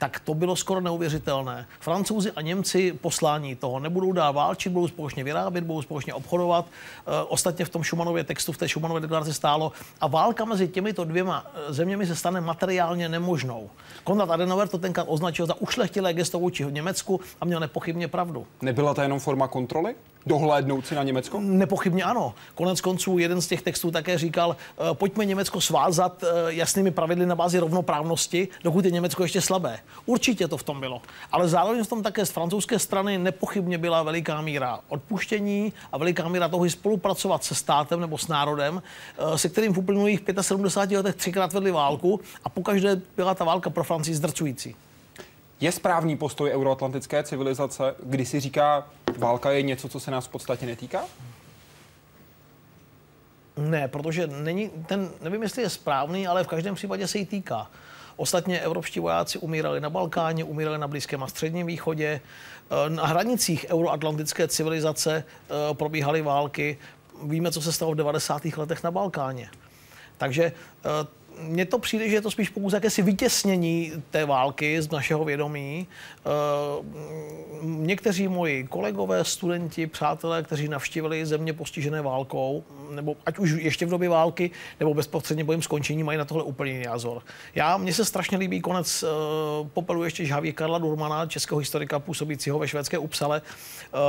tak 0.01 0.21
to 0.21 0.35
bylo 0.35 0.57
skoro 0.57 0.81
neuvěřitelné. 0.81 1.67
Francouzi 1.81 2.33
a 2.33 2.41
Němci 2.41 2.93
poslání 2.93 3.57
toho 3.57 3.81
nebudou 3.81 4.13
dál 4.13 4.33
válčit, 4.33 4.73
budou 4.73 4.89
společně 4.89 5.25
vyrábět, 5.25 5.65
budou 5.65 5.83
společně 5.83 6.15
obchodovat. 6.15 6.67
E, 6.67 7.25
ostatně 7.25 7.65
v 7.65 7.69
tom 7.69 7.83
Šumanově 7.83 8.25
textu, 8.25 8.53
v 8.53 8.59
té 8.59 8.69
Šumanově 8.69 9.01
deklaraci 9.01 9.35
stálo. 9.35 9.73
A 10.01 10.07
válka 10.07 10.45
mezi 10.45 10.69
těmito 10.69 11.05
dvěma 11.05 11.47
eh, 11.55 11.73
zeměmi 11.73 12.07
se 12.07 12.17
stane 12.17 12.41
materiálně 12.41 13.09
nemožnou. 13.09 13.71
Konrad 14.05 14.31
Adenauer 14.31 14.69
to 14.69 14.79
tenkrát 14.79 15.05
označil 15.09 15.47
za 15.47 15.55
ušlechtilé 15.55 16.15
gesto 16.15 16.39
vůči 16.39 16.67
Německu 16.71 17.21
a 17.41 17.45
měl 17.45 17.61
nepochybně 17.61 18.09
pravdu. 18.09 18.47
Nebyla 18.63 18.95
to 18.95 19.03
jenom 19.03 19.21
forma 19.21 19.49
kontroly? 19.49 19.95
dohlédnout 20.27 20.87
si 20.87 20.95
na 20.95 21.03
Německo? 21.03 21.41
Nepochybně 21.41 22.05
ano. 22.05 22.35
Konec 22.55 22.81
konců 22.81 23.19
jeden 23.19 23.41
z 23.41 23.47
těch 23.47 23.63
textů 23.63 23.91
také 23.91 24.19
říkal, 24.19 24.57
eh, 24.57 24.95
pojďme 24.95 25.25
Německo 25.25 25.61
svázat 25.61 26.25
jasnými 26.49 26.91
pravidly 26.91 27.27
na 27.27 27.35
bázi 27.35 27.59
rovnoprávnosti, 27.59 28.49
dokud 28.65 28.85
je 28.85 28.91
Německo 28.91 29.23
ještě 29.23 29.41
slabé. 29.41 29.79
Určitě 30.07 30.49
to 30.49 30.57
v 30.57 30.63
tom 30.63 30.81
bylo. 30.81 31.03
Ale 31.33 31.49
zároveň 31.49 31.85
v 31.85 31.89
tom 31.89 32.03
také 32.03 32.27
z 32.27 32.31
francouzské 32.31 32.79
strany 32.79 33.19
nepochybně 33.19 33.79
byla 33.79 34.03
veliká 34.03 34.41
míra 34.41 34.81
odpuštění 34.89 35.73
a 35.93 35.99
veliká 35.99 36.29
míra 36.29 36.49
toho 36.49 36.65
i 36.65 36.71
spolupracovat 36.71 37.45
se 37.45 37.55
státem 37.55 38.01
nebo 38.01 38.19
s 38.19 38.29
národem, 38.29 38.83
eh, 39.19 39.39
se 39.39 39.49
kterým 39.49 39.75
v 39.75 39.79
uplynulých 39.79 40.21
75 40.41 40.97
letech 40.97 41.15
třikrát 41.15 41.53
vedli 41.53 41.71
válku 41.71 42.21
a 42.45 42.49
pokaždé 42.49 43.01
byla 43.17 43.35
ta 43.35 43.45
válka 43.45 43.71
pro 43.71 43.85
Francii 43.85 44.15
zdrcující. 44.15 44.77
Je 45.61 45.73
správný 45.73 46.17
postoj 46.17 46.51
euroatlantické 46.51 47.23
civilizace, 47.23 47.95
kdy 48.03 48.27
si 48.27 48.41
říká, 48.41 48.87
válka 49.19 49.51
je 49.51 49.63
něco, 49.63 49.89
co 49.89 50.01
se 50.01 50.11
nás 50.11 50.27
v 50.27 50.29
podstatě 50.31 50.67
netýká? 50.67 51.05
Ne, 53.57 53.89
protože 53.89 54.27
není, 54.27 54.71
ten, 54.87 55.11
nevím, 55.21 55.43
jestli 55.43 55.63
je 55.63 55.71
správný, 55.71 56.27
ale 56.27 56.45
v 56.45 56.49
každém 56.49 56.75
případě 56.75 57.07
se 57.07 57.19
jí 57.19 57.27
týká. 57.27 57.71
Ostatně 58.21 58.61
evropští 58.61 59.01
vojáci 59.01 59.39
umírali 59.39 59.81
na 59.81 59.91
Balkáně, 59.91 60.45
umírali 60.45 60.79
na 60.79 60.89
Blízkém 60.89 61.23
a 61.23 61.27
Středním 61.27 61.67
východě. 61.67 62.21
Eh, 62.71 62.91
na 62.91 63.07
hranicích 63.07 63.67
euroatlantické 63.69 64.49
civilizace 64.49 65.25
eh, 65.25 65.75
probíhaly 65.75 66.23
války. 66.23 66.79
Víme, 67.23 67.53
co 67.53 67.63
se 67.63 67.73
stalo 67.73 67.93
v 67.93 67.95
90. 67.95 68.45
letech 68.57 68.83
na 68.83 68.91
Balkáně. 68.91 69.51
Takže 70.19 70.45
eh, 70.45 71.07
mně 71.39 71.67
to 71.67 71.79
přijde, 71.79 72.09
že 72.09 72.15
je 72.15 72.21
to 72.21 72.31
spíš 72.31 72.49
pouze 72.49 72.77
jakési 72.77 73.03
vytěsnění 73.03 73.93
té 74.11 74.25
války 74.25 74.83
z 74.83 74.91
našeho 74.91 75.25
vědomí. 75.25 75.87
Eh, 76.17 76.31
někteří 77.63 78.29
moji 78.29 78.65
kolegové, 78.65 79.25
studenti, 79.25 79.87
přátelé, 79.87 80.43
kteří 80.43 80.69
navštívili 80.69 81.27
země 81.27 81.53
postižené 81.53 82.03
válkou, 82.03 82.65
nebo 82.91 83.17
ať 83.27 83.39
už 83.39 83.51
ještě 83.51 83.87
v 83.87 83.91
době 83.91 84.09
války, 84.09 84.51
nebo 84.81 84.95
bezprostředně 84.95 85.45
po 85.45 85.53
jejím 85.53 85.63
skončení, 85.63 86.03
mají 86.03 86.19
na 86.19 86.25
tohle 86.25 86.43
úplně 86.43 86.73
jiný 86.73 86.85
názor. 86.85 87.23
Já, 87.55 87.77
mně 87.77 87.95
se 87.95 88.05
strašně 88.05 88.39
líbí 88.39 88.61
konec 88.61 89.03
uh, 89.03 89.69
popelu 89.69 90.05
ještě 90.05 90.25
žhaví 90.25 90.53
Karla 90.53 90.79
Durmana, 90.79 91.27
českého 91.27 91.59
historika 91.59 91.99
působícího 91.99 92.59
ve 92.59 92.69
švédské 92.69 92.99
Upsale, 92.99 93.43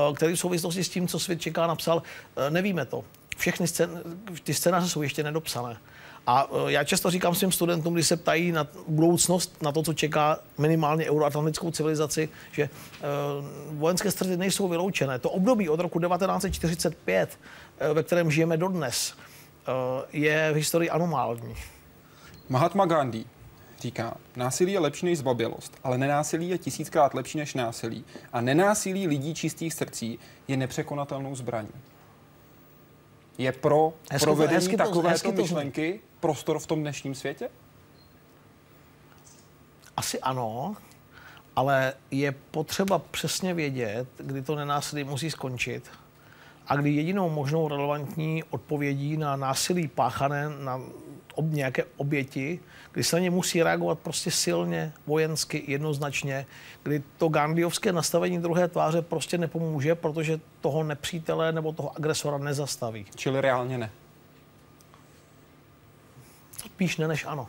uh, 0.09 0.15
který 0.15 0.33
v 0.33 0.39
souvislosti 0.39 0.83
s 0.83 0.89
tím, 0.89 1.07
co 1.07 1.19
svět 1.19 1.41
čeká, 1.41 1.67
napsal, 1.67 2.03
nevíme 2.49 2.85
to. 2.85 3.03
Všechny 3.37 3.65
scén- 3.65 4.01
ty 4.43 4.53
scénáře 4.53 4.89
jsou 4.89 5.01
ještě 5.01 5.23
nedopsané. 5.23 5.77
A 6.27 6.47
e, 6.67 6.71
já 6.71 6.83
často 6.83 7.11
říkám 7.11 7.35
svým 7.35 7.51
studentům, 7.51 7.93
když 7.93 8.07
se 8.07 8.17
ptají 8.17 8.51
na 8.51 8.67
budoucnost, 8.87 9.61
na 9.61 9.71
to, 9.71 9.83
co 9.83 9.93
čeká 9.93 10.39
minimálně 10.57 11.11
euroatlantickou 11.11 11.71
civilizaci, 11.71 12.29
že 12.51 12.69
uh, 12.69 13.79
vojenské 13.79 14.11
střety 14.11 14.37
nejsou 14.37 14.67
vyloučené. 14.67 15.19
To 15.19 15.29
období 15.29 15.69
od 15.69 15.79
roku 15.79 15.99
1945, 15.99 17.39
uh, 17.89 17.95
ve 17.95 18.03
kterém 18.03 18.31
žijeme 18.31 18.57
dodnes, 18.57 19.13
je 20.11 20.51
v 20.51 20.55
historii 20.55 20.89
anomální. 20.89 21.55
Mahatma 22.49 22.85
Gandhi 22.85 23.25
říká, 23.81 24.17
násilí 24.35 24.71
je 24.71 24.79
lepší 24.79 25.05
než 25.05 25.17
zbabělost, 25.17 25.77
ale 25.83 25.97
nenásilí 25.97 26.49
je 26.49 26.57
tisíckrát 26.57 27.13
lepší 27.13 27.37
než 27.37 27.53
násilí. 27.53 28.05
A 28.33 28.41
nenásilí 28.41 29.07
lidí 29.07 29.33
čistých 29.33 29.73
srdcí 29.73 30.19
je 30.47 30.57
nepřekonatelnou 30.57 31.35
zbraní. 31.35 31.69
Je 33.37 33.51
pro 33.51 33.93
hezky 34.11 34.25
provedení 34.25 34.67
to, 34.67 34.77
takovéto 34.77 35.31
myšlenky 35.31 36.01
prostor 36.19 36.59
v 36.59 36.67
tom 36.67 36.81
dnešním 36.81 37.15
světě? 37.15 37.49
Asi 39.97 40.19
ano, 40.19 40.75
ale 41.55 41.93
je 42.11 42.31
potřeba 42.31 42.99
přesně 42.99 43.53
vědět, 43.53 44.07
kdy 44.17 44.41
to 44.41 44.55
nenásilí 44.55 45.03
musí 45.03 45.31
skončit 45.31 45.89
a 46.67 46.75
kdy 46.75 46.91
jedinou 46.91 47.29
možnou 47.29 47.67
relevantní 47.67 48.43
odpovědí 48.43 49.17
na 49.17 49.35
násilí 49.35 49.87
páchané 49.87 50.49
na 50.49 50.81
ob, 51.35 51.45
nějaké 51.49 51.83
oběti, 51.97 52.59
kdy 52.91 53.03
se 53.03 53.15
na 53.15 53.19
ně 53.19 53.29
musí 53.29 53.63
reagovat 53.63 53.99
prostě 53.99 54.31
silně, 54.31 54.93
vojensky, 55.07 55.63
jednoznačně, 55.67 56.45
kdy 56.83 57.03
to 57.17 57.27
gandhiovské 57.27 57.91
nastavení 57.91 58.41
druhé 58.41 58.67
tváře 58.67 59.01
prostě 59.01 59.37
nepomůže, 59.37 59.95
protože 59.95 60.39
toho 60.61 60.83
nepřítele 60.83 61.51
nebo 61.51 61.71
toho 61.71 61.97
agresora 61.97 62.37
nezastaví. 62.37 63.05
Čili 63.15 63.41
reálně 63.41 63.77
ne. 63.77 63.91
Spíš 66.65 66.97
ne 66.97 67.07
než 67.07 67.25
ano. 67.25 67.47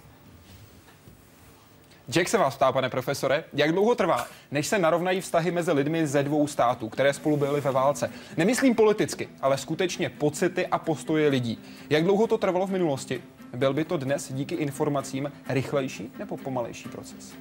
Jack 2.09 2.29
se 2.29 2.39
vás 2.39 2.57
ptá, 2.57 2.73
pane 2.73 2.89
profesore, 2.89 3.45
jak 3.53 3.73
dlouho 3.73 3.95
trvá, 3.95 4.27
než 4.51 4.67
se 4.67 4.79
narovnají 4.79 5.21
vztahy 5.21 5.51
mezi 5.51 5.73
lidmi 5.73 6.07
ze 6.07 6.23
dvou 6.23 6.47
států, 6.47 6.89
které 6.89 7.13
spolu 7.13 7.37
byly 7.37 7.61
ve 7.61 7.71
válce? 7.71 8.11
Nemyslím 8.37 8.75
politicky, 8.75 9.29
ale 9.41 9.59
skutečně 9.59 10.09
pocity 10.09 10.67
a 10.67 10.79
postoje 10.79 11.29
lidí. 11.29 11.59
Jak 11.91 12.05
dlouho 12.05 12.27
to 12.27 12.39
trvalo 12.39 12.67
v 12.67 12.71
minulosti? 12.71 13.23
Byl 13.57 13.75
by 13.75 13.85
to 13.85 13.97
dnes 13.97 14.33
díky 14.33 14.55
informacím 14.55 15.33
rychlejší 15.49 16.13
nebo 16.19 16.37
pomalejší 16.37 16.89
proces? 16.89 17.33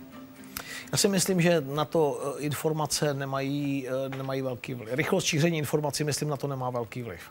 Já 0.92 0.98
si 0.98 1.08
myslím, 1.08 1.42
že 1.42 1.62
na 1.62 1.86
to 1.86 2.34
eh, 2.38 2.42
informace 2.42 3.14
nemají, 3.14 3.88
eh, 3.88 4.10
nemají 4.18 4.42
velký 4.42 4.74
vliv. 4.74 4.94
Rychlost 4.94 5.26
šíření 5.26 5.58
informací, 5.58 6.04
myslím, 6.04 6.30
na 6.30 6.38
to 6.38 6.48
nemá 6.48 6.70
velký 6.70 7.02
vliv. 7.02 7.22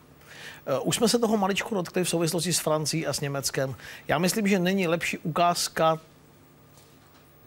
Eh, 0.66 0.78
už 0.78 0.97
jsme 0.97 1.09
se 1.09 1.18
toho 1.18 1.37
maličko 1.37 1.74
dotkli 1.74 2.05
v 2.05 2.09
souvislosti 2.09 2.53
s 2.53 2.59
Francií 2.59 3.07
a 3.07 3.12
s 3.12 3.20
Německem. 3.20 3.74
Já 4.09 4.18
myslím, 4.18 4.47
že 4.49 4.59
není 4.59 4.89
lepší 4.89 5.18
ukázka 5.18 5.99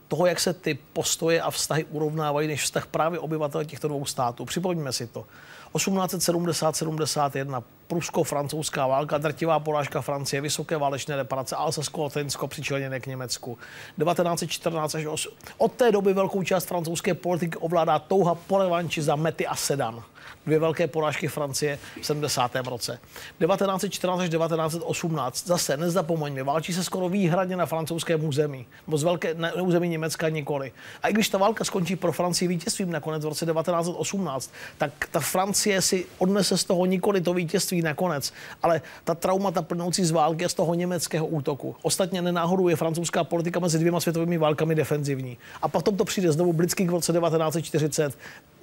toho, 0.08 0.26
jak 0.26 0.40
se 0.40 0.54
ty 0.54 0.78
postoje 0.94 1.42
a 1.42 1.52
vztahy 1.52 1.86
urovnávají, 1.86 2.48
než 2.48 2.64
vztah 2.64 2.86
právě 2.86 3.20
obyvatel 3.20 3.66
těchto 3.66 3.88
dvou 3.88 4.06
států. 4.06 4.46
Připomeňme 4.46 4.94
si 4.94 5.08
to. 5.08 5.26
1870-71 5.74 7.64
prusko-francouzská 7.88 8.88
válka, 8.88 9.18
drtivá 9.18 9.60
porážka 9.60 10.02
Francie, 10.02 10.42
vysoké 10.42 10.78
válečné 10.78 11.16
reparace, 11.16 11.56
Alsasko-Lotensko 11.56 12.48
přičleněné 12.48 13.00
k 13.00 13.08
Německu. 13.08 13.58
1914 14.04 14.96
až 14.96 15.06
8. 15.06 15.34
Od 15.58 15.72
té 15.74 15.92
doby 15.92 16.14
velkou 16.14 16.44
část 16.44 16.66
francouzské 16.66 17.14
politiky 17.14 17.58
ovládá 17.58 18.00
touha 18.00 18.36
po 18.36 18.58
revanči 18.58 19.02
za 19.02 19.16
Mety 19.16 19.48
a 19.48 19.56
Sedan 19.56 20.04
dvě 20.46 20.60
velké 20.60 20.88
porážky 20.88 21.28
Francie 21.28 21.80
v 22.02 22.06
70. 22.06 22.56
roce. 22.56 23.00
1914 23.40 24.20
až 24.20 24.30
1918, 24.30 25.48
zase 25.48 25.78
nezapomeňme, 25.78 26.44
válčí 26.44 26.74
se 26.74 26.84
skoro 26.84 27.10
výhradně 27.10 27.56
na 27.56 27.66
francouzském 27.66 28.26
území, 28.26 28.66
z 28.96 29.04
velké, 29.04 29.34
na 29.34 29.54
území 29.54 29.90
Německa 29.90 30.30
nikoli. 30.30 30.72
A 31.04 31.08
i 31.08 31.14
když 31.14 31.30
ta 31.30 31.38
válka 31.38 31.64
skončí 31.64 31.96
pro 31.96 32.12
Francii 32.12 32.48
vítězstvím 32.48 32.92
nakonec 32.92 33.24
v 33.24 33.28
roce 33.28 33.46
1918, 33.46 34.52
tak 34.78 34.92
ta 35.12 35.20
Francie 35.20 35.82
si 35.82 36.06
odnese 36.18 36.58
z 36.58 36.64
toho 36.64 36.86
nikoli 36.86 37.22
to 37.22 37.34
vítězství 37.34 37.82
nakonec, 37.84 38.34
ale 38.64 38.82
ta 39.04 39.16
traumata 39.16 39.62
plnoucí 39.62 40.06
z 40.06 40.12
války 40.12 40.50
z 40.50 40.54
toho 40.54 40.74
německého 40.74 41.28
útoku. 41.28 41.76
Ostatně 41.82 42.22
nenáhodou 42.22 42.68
je 42.68 42.76
francouzská 42.76 43.24
politika 43.24 43.60
mezi 43.60 43.80
dvěma 43.80 44.00
světovými 44.00 44.38
válkami 44.38 44.76
defenzivní. 44.76 45.38
A 45.62 45.68
potom 45.68 45.98
to 45.98 46.06
přijde 46.06 46.32
znovu 46.32 46.54
Blitzkrieg 46.54 46.90
v 46.90 46.94
roce 46.94 47.14
1940. 47.14 48.18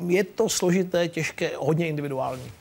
Je 0.07 0.25
to 0.25 0.49
složité, 0.49 1.09
těžké, 1.09 1.51
hodně 1.57 1.89
individuální. 1.89 2.53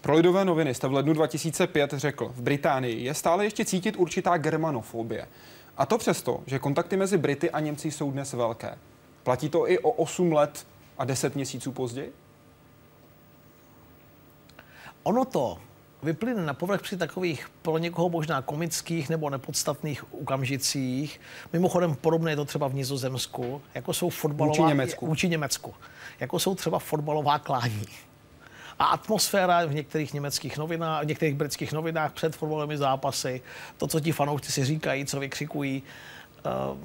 Pro 0.00 0.14
lidové 0.14 0.44
noviny 0.44 0.74
jste 0.74 0.88
v 0.88 0.92
lednu 0.92 1.12
2005 1.12 1.92
řekl, 1.92 2.32
v 2.36 2.42
Británii 2.42 3.04
je 3.04 3.14
stále 3.14 3.44
ještě 3.44 3.64
cítit 3.64 3.96
určitá 3.96 4.36
germanofobie. 4.36 5.26
A 5.76 5.86
to 5.86 5.98
přesto, 5.98 6.40
že 6.46 6.58
kontakty 6.58 6.96
mezi 6.96 7.18
Brity 7.18 7.50
a 7.50 7.60
Němci 7.60 7.90
jsou 7.90 8.10
dnes 8.10 8.32
velké. 8.32 8.78
Platí 9.22 9.48
to 9.48 9.70
i 9.70 9.78
o 9.78 9.90
8 9.90 10.32
let 10.32 10.66
a 10.98 11.04
10 11.04 11.34
měsíců 11.34 11.72
později? 11.72 12.12
Ono 15.02 15.24
to 15.24 15.58
vyplyne 16.02 16.46
na 16.46 16.54
povrch 16.54 16.82
při 16.82 16.96
takových 16.96 17.50
pro 17.62 17.78
někoho 17.78 18.08
možná 18.08 18.42
komických 18.42 19.08
nebo 19.08 19.30
nepodstatných 19.30 20.14
okamžicích. 20.14 21.20
Mimochodem 21.52 21.94
podobné 21.94 22.32
je 22.32 22.36
to 22.36 22.44
třeba 22.44 22.68
v 22.68 22.74
Nizozemsku, 22.74 23.62
jako 23.74 23.92
jsou 23.92 24.10
fotbalová... 24.10 24.56
Vůči 24.56 24.62
Německu. 24.62 25.06
Vůči 25.06 25.28
Německu. 25.28 25.74
Jako 26.20 26.38
jsou 26.38 26.54
třeba 26.54 26.78
fotbalová 26.78 27.38
klání. 27.38 27.86
A 28.78 28.84
atmosféra 28.84 29.66
v 29.66 29.74
některých 29.74 30.14
německých 30.14 30.58
novinách, 30.58 31.04
v 31.04 31.06
některých 31.06 31.34
britských 31.34 31.72
novinách 31.72 32.12
před 32.12 32.36
fotbalovými 32.36 32.78
zápasy, 32.78 33.40
to, 33.76 33.86
co 33.86 34.00
ti 34.00 34.12
fanoušci 34.12 34.52
si 34.52 34.64
říkají, 34.64 35.04
co 35.06 35.20
vykřikují, 35.20 35.82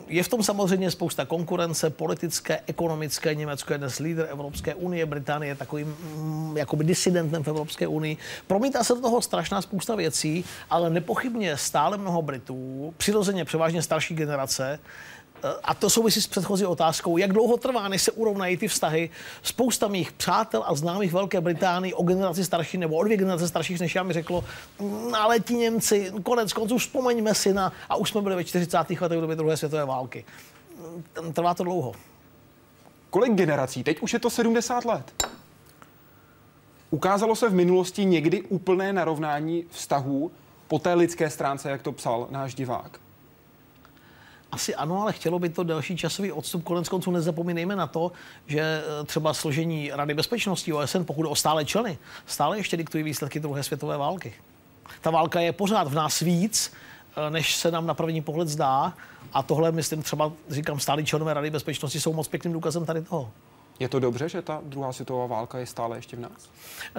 je 0.08 0.24
v 0.24 0.28
tom 0.28 0.44
samozřejmě 0.44 0.92
spousta 0.92 1.26
konkurence 1.26 1.90
politické, 1.90 2.60
ekonomické. 2.68 3.36
Německo 3.36 3.74
je 3.74 3.78
dnes 3.78 4.00
lídr 4.00 4.28
Evropské 4.30 4.76
unie, 4.76 5.06
Británie 5.06 5.52
je 5.52 5.56
takovým 5.56 5.88
mm, 5.88 6.58
jakoby 6.58 6.84
disidentem 6.84 7.44
v 7.44 7.48
Evropské 7.48 7.88
unii. 7.88 8.18
Promítá 8.48 8.84
se 8.84 8.94
do 8.94 9.02
toho 9.02 9.22
strašná 9.22 9.62
spousta 9.62 9.96
věcí, 9.96 10.46
ale 10.70 10.90
nepochybně 10.90 11.58
stále 11.58 11.98
mnoho 11.98 12.22
Britů, 12.22 12.94
přirozeně 12.98 13.46
převážně 13.46 13.82
starší 13.82 14.16
generace, 14.16 14.80
Eh, 14.80 15.21
a 15.64 15.74
to 15.74 15.90
souvisí 15.90 16.22
s 16.22 16.28
předchozí 16.28 16.66
otázkou, 16.66 17.18
jak 17.18 17.34
dlouho 17.34 17.58
trvá, 17.58 17.88
než 17.88 18.02
se 18.02 18.12
urovnají 18.12 18.58
ty 18.58 18.68
vztahy. 18.68 19.10
Spousta 19.44 19.88
mých 19.88 20.12
přátel 20.12 20.64
a 20.68 20.76
známých 20.76 21.14
Velké 21.14 21.42
Británii 21.42 21.94
o 21.94 22.04
generaci 22.04 22.46
starší 22.46 22.78
nebo 22.78 22.96
o 22.96 23.04
dvě 23.04 23.18
generace 23.18 23.48
starších, 23.48 23.80
než 23.80 23.96
já 23.96 24.04
mi 24.04 24.14
řeklo, 24.14 24.44
"Mm, 24.80 25.16
ale 25.16 25.40
ti 25.40 25.54
Němci, 25.54 26.12
konec 26.24 26.54
konců 26.54 26.78
vzpomeňme 26.78 27.36
si 27.36 27.54
na, 27.54 27.72
a 27.90 27.96
už 27.96 28.10
jsme 28.10 28.22
byli 28.22 28.36
ve 28.36 28.44
40. 28.44 29.02
letech 29.02 29.18
v 29.18 29.22
době 29.22 29.36
druhé 29.36 29.58
světové 29.58 29.86
války. 29.86 30.26
Mm, 31.22 31.34
Trvá 31.34 31.54
to 31.54 31.64
dlouho. 31.64 31.94
Kolik 33.10 33.34
generací? 33.34 33.84
Teď 33.84 34.02
už 34.02 34.14
je 34.14 34.20
to 34.20 34.30
70 34.30 34.86
let. 34.86 35.28
Ukázalo 36.90 37.36
se 37.36 37.50
v 37.50 37.54
minulosti 37.54 38.06
někdy 38.06 38.42
úplné 38.42 38.94
narovnání 38.94 39.66
vztahů 39.70 40.32
po 40.68 40.80
té 40.80 40.94
lidské 40.94 41.30
stránce, 41.30 41.70
jak 41.70 41.82
to 41.82 41.92
psal 41.92 42.28
náš 42.30 42.56
divák? 42.56 43.00
Asi 44.52 44.76
ano, 44.76 45.02
ale 45.02 45.14
chtělo 45.14 45.40
by 45.40 45.50
to 45.50 45.64
delší 45.64 45.98
časový 45.98 46.32
odstup. 46.32 46.64
Konec 46.64 46.90
konců 46.90 47.12
nezapomínejme 47.12 47.76
na 47.76 47.88
to, 47.88 48.12
že 48.48 48.60
eh, 48.60 49.04
třeba 49.06 49.34
složení 49.34 49.92
Rady 49.94 50.14
bezpečnosti 50.14 50.74
OSN, 50.74 51.04
pokud 51.04 51.26
o 51.26 51.36
stále 51.36 51.66
členy, 51.66 51.98
stále 52.26 52.58
ještě 52.58 52.78
diktují 52.78 53.04
výsledky 53.04 53.40
druhé 53.40 53.64
světové 53.64 53.98
války. 53.98 54.34
Ta 55.02 55.10
válka 55.10 55.40
je 55.40 55.52
pořád 55.52 55.88
v 55.88 55.94
nás 55.94 56.20
víc, 56.20 56.74
eh, 57.16 57.30
než 57.30 57.56
se 57.56 57.72
nám 57.72 57.88
na 57.88 57.94
první 57.94 58.22
pohled 58.22 58.48
zdá. 58.48 58.94
A 59.34 59.44
tohle, 59.44 59.72
myslím, 59.72 60.04
třeba 60.04 60.32
říkám, 60.50 60.80
stálí 60.80 61.06
členové 61.06 61.34
Rady 61.34 61.50
bezpečnosti 61.50 62.00
jsou 62.00 62.14
moc 62.14 62.28
pěkným 62.28 62.54
důkazem 62.54 62.86
tady 62.86 63.02
toho. 63.02 63.32
Je 63.80 63.90
to 63.90 64.00
dobře, 64.00 64.30
že 64.30 64.42
ta 64.42 64.62
druhá 64.64 64.94
světová 64.94 65.26
válka 65.26 65.58
je 65.58 65.66
stále 65.66 65.98
ještě 65.98 66.18
v 66.18 66.20
nás? 66.20 66.50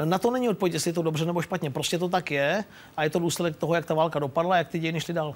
Na 0.05 0.19
to 0.19 0.31
není 0.31 0.49
odpověď, 0.49 0.75
jestli 0.75 0.89
je 0.89 0.95
to 0.95 1.03
dobře 1.03 1.25
nebo 1.25 1.43
špatně. 1.43 1.71
Prostě 1.71 1.99
to 1.99 2.09
tak 2.09 2.31
je 2.31 2.65
a 2.97 3.05
je 3.05 3.11
to 3.11 3.19
důsledek 3.19 3.57
toho, 3.57 3.75
jak 3.75 3.87
ta 3.87 3.95
válka 3.95 4.19
dopadla, 4.19 4.57
jak 4.57 4.69
ty 4.69 4.79
dějiny 4.79 5.01
šly 5.01 5.15
dál. 5.15 5.35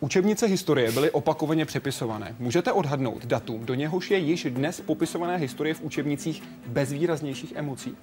Učebnice 0.00 0.46
historie 0.46 0.92
byly 0.92 1.10
opakovaně 1.10 1.64
přepisované. 1.64 2.36
Můžete 2.38 2.72
odhadnout 2.72 3.26
datum, 3.26 3.66
do 3.66 3.74
něhož 3.74 4.10
je 4.10 4.18
již 4.18 4.46
dnes 4.50 4.80
popisované 4.80 5.36
historie 5.36 5.74
v 5.74 5.82
učebnicích 5.82 6.42
bez 6.66 6.92
výraznějších 6.92 7.52
emocí? 7.56 7.96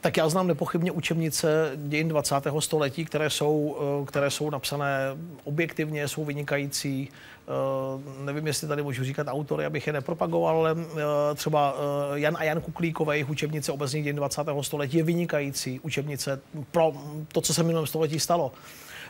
Tak 0.00 0.16
já 0.16 0.28
znám 0.28 0.46
nepochybně 0.46 0.92
učebnice 0.92 1.72
dějin 1.76 2.08
20. 2.08 2.34
století, 2.60 3.04
které 3.04 3.30
jsou, 3.30 3.76
eh, 4.02 4.06
které 4.06 4.30
jsou 4.30 4.50
napsané 4.50 4.98
objektivně, 5.44 6.08
jsou 6.08 6.24
vynikající. 6.24 7.08
Eh, 7.08 8.24
Nevím, 8.24 8.46
jestli 8.46 8.68
tady 8.68 8.82
můžu 8.82 9.04
říkat 9.04 9.26
autory, 9.30 9.64
abych 9.64 9.86
je 9.86 9.92
nepropagoval, 9.92 10.56
ale 10.56 10.76
eh, 10.78 11.34
třeba 11.34 11.74
Jan 12.14 12.36
a 12.40 12.44
Jan 12.44 12.60
Kuklíkové, 12.60 13.14
jejich 13.14 13.30
učebnice 13.30 13.72
obecných 13.72 14.04
dějin 14.04 14.16
20. 14.16 14.62
století 14.62 14.96
je 14.96 15.02
vynikající 15.02 15.80
učebnice 15.80 16.40
pro 16.70 16.92
to, 17.32 17.40
co 17.40 17.54
se 17.54 17.62
v 17.62 17.66
minulém 17.66 17.86
století 17.86 18.20
stalo. 18.20 18.52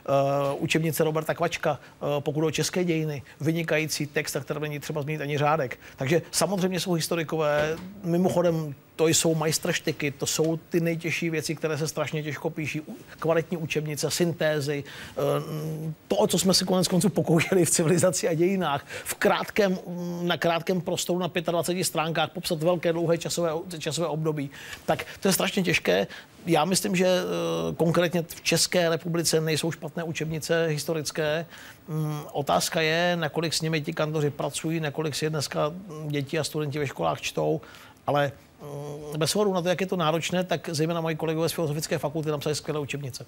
Uh, 0.09 0.63
učebnice 0.63 1.05
Roberta 1.05 1.35
Kvačka, 1.35 1.71
uh, 2.01 2.09
pokud 2.21 2.45
o 2.45 2.51
české 2.51 2.85
dějiny, 2.85 3.23
vynikající 3.41 4.07
text, 4.07 4.35
na 4.35 4.41
kterém 4.41 4.63
není 4.63 4.79
třeba 4.79 5.03
zmínit 5.03 5.21
ani 5.21 5.39
řádek. 5.39 5.79
Takže 5.97 6.23
samozřejmě 6.31 6.81
jsou 6.81 6.93
historikové, 6.93 7.77
mimochodem 8.05 8.75
to 8.97 9.09
jsou 9.09 9.35
majstrštiky, 9.35 10.11
to 10.11 10.27
jsou 10.27 10.57
ty 10.57 10.81
nejtěžší 10.81 11.31
věci, 11.31 11.55
které 11.55 11.79
se 11.79 11.89
strašně 11.89 12.23
těžko 12.23 12.51
píší. 12.51 12.83
Kvalitní 13.19 13.57
učebnice, 13.57 14.11
syntézy, 14.11 14.85
eh, 14.85 15.23
to, 16.09 16.17
o 16.17 16.27
co 16.27 16.39
jsme 16.39 16.55
se 16.55 16.65
konec 16.65 16.89
konců 16.89 17.09
pokoušeli 17.09 17.65
v 17.65 17.71
civilizaci 17.71 18.29
a 18.29 18.35
dějinách, 18.35 18.87
v 19.05 19.15
krátkém, 19.15 19.79
na 20.23 20.37
krátkém 20.37 20.81
prostoru 20.81 21.19
na 21.19 21.31
25 21.51 21.85
stránkách 21.85 22.31
popsat 22.31 22.63
velké 22.63 22.93
dlouhé 22.93 23.19
časové, 23.19 23.51
časové 23.79 24.07
období. 24.07 24.51
Tak 24.87 25.07
to 25.21 25.29
je 25.29 25.33
strašně 25.33 25.63
těžké. 25.63 26.07
Já 26.47 26.65
myslím, 26.65 26.97
že 26.97 27.07
eh, 27.07 27.75
konkrétně 27.75 28.23
v 28.23 28.43
České 28.43 28.89
republice 28.89 29.41
nejsou 29.41 29.73
špatné 29.73 30.05
učebnice 30.05 30.67
historické. 30.67 31.47
Mm, 31.89 32.21
Otázka 32.33 32.81
je, 32.81 33.17
nakolik 33.17 33.55
s 33.55 33.61
nimi 33.61 33.81
ti 33.81 33.93
kantoři 33.93 34.31
pracují, 34.31 34.81
nakolik 34.81 35.15
si 35.15 35.25
je 35.25 35.31
dneska 35.31 35.73
děti 36.07 36.39
a 36.39 36.45
studenti 36.45 36.79
ve 36.79 36.87
školách 36.87 37.21
čtou, 37.21 37.61
ale 38.07 38.33
bez 39.17 39.37
ohledu 39.37 39.55
na 39.55 39.63
to, 39.63 39.69
jak 39.69 39.81
je 39.81 39.87
to 39.87 39.97
náročné, 39.97 40.45
tak 40.45 40.69
zejména 40.73 41.01
moji 41.01 41.17
kolegové 41.17 41.49
z 41.49 41.53
Filozofické 41.53 41.99
fakulty 41.99 42.31
napsali 42.31 42.55
skvělé 42.55 42.81
učebnice. 42.81 43.27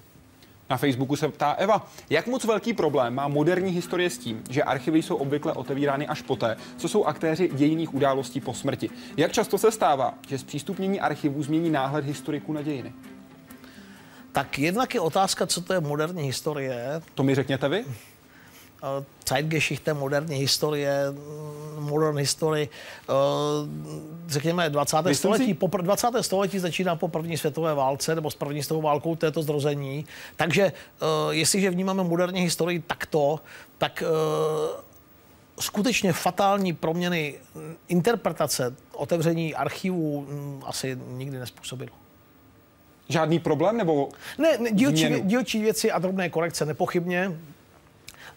Na 0.70 0.76
Facebooku 0.76 1.16
se 1.16 1.28
ptá 1.28 1.52
Eva, 1.52 1.86
jak 2.10 2.26
moc 2.26 2.44
velký 2.44 2.72
problém 2.72 3.14
má 3.14 3.28
moderní 3.28 3.72
historie 3.72 4.10
s 4.10 4.18
tím, 4.18 4.42
že 4.50 4.62
archivy 4.62 5.02
jsou 5.02 5.16
obvykle 5.16 5.52
otevírány 5.52 6.06
až 6.06 6.22
poté, 6.22 6.56
co 6.76 6.88
jsou 6.88 7.04
aktéři 7.04 7.50
dějinných 7.52 7.94
událostí 7.94 8.40
po 8.40 8.54
smrti. 8.54 8.90
Jak 9.16 9.32
často 9.32 9.58
se 9.58 9.72
stává, 9.72 10.14
že 10.28 10.38
zpřístupnění 10.38 11.00
archivů 11.00 11.42
změní 11.42 11.70
náhled 11.70 12.04
historiků 12.04 12.52
na 12.52 12.62
dějiny? 12.62 12.92
Tak 14.32 14.58
jednak 14.58 14.94
je 14.94 15.00
otázka, 15.00 15.46
co 15.46 15.60
to 15.60 15.72
je 15.72 15.80
moderní 15.80 16.22
historie. 16.22 17.02
To 17.14 17.22
mi 17.22 17.34
řekněte 17.34 17.68
vy? 17.68 17.84
Eh, 18.82 19.04
Zeitgeschichte, 19.28 19.94
moderní 19.94 20.36
historie, 20.36 20.92
mm, 21.10 21.82
modern 21.84 22.16
history, 22.18 22.68
eh, 23.08 23.12
řekněme 24.28 24.70
20. 24.70 24.96
Myslím 24.96 25.14
století. 25.14 25.44
si- 25.44 25.54
Po 25.54 25.68
pr- 25.68 25.82
20. 25.82 26.22
století 26.22 26.58
začíná 26.58 26.96
po 26.96 27.08
první 27.08 27.36
světové 27.36 27.74
válce 27.74 28.14
nebo 28.14 28.30
s 28.30 28.34
první 28.34 28.62
světovou 28.62 28.82
válkou, 28.82 29.16
to 29.16 29.26
je 29.26 29.32
to 29.32 29.42
zrození. 29.42 30.06
Takže 30.36 30.62
eh, 30.64 31.04
jestliže 31.30 31.70
vnímáme 31.70 32.04
moderní 32.04 32.40
historii 32.40 32.78
takto, 32.86 33.40
tak 33.78 34.02
skutečně 35.60 36.12
fatální 36.12 36.72
proměny 36.72 37.34
interpretace, 37.88 38.74
otevření 38.92 39.54
archivů 39.54 40.20
mm, 40.20 40.62
asi 40.66 40.98
nikdy 41.08 41.38
nespůsobilo. 41.38 41.90
Žádný 43.08 43.38
problém 43.38 43.76
nebo 43.76 44.08
Ne, 44.38 44.58
ne 44.58 44.72
dílčí, 44.72 44.96
Změnu. 45.06 45.24
dílčí 45.28 45.62
věci 45.62 45.92
a 45.92 45.98
drobné 45.98 46.30
korekce 46.30 46.66
nepochybně, 46.66 47.38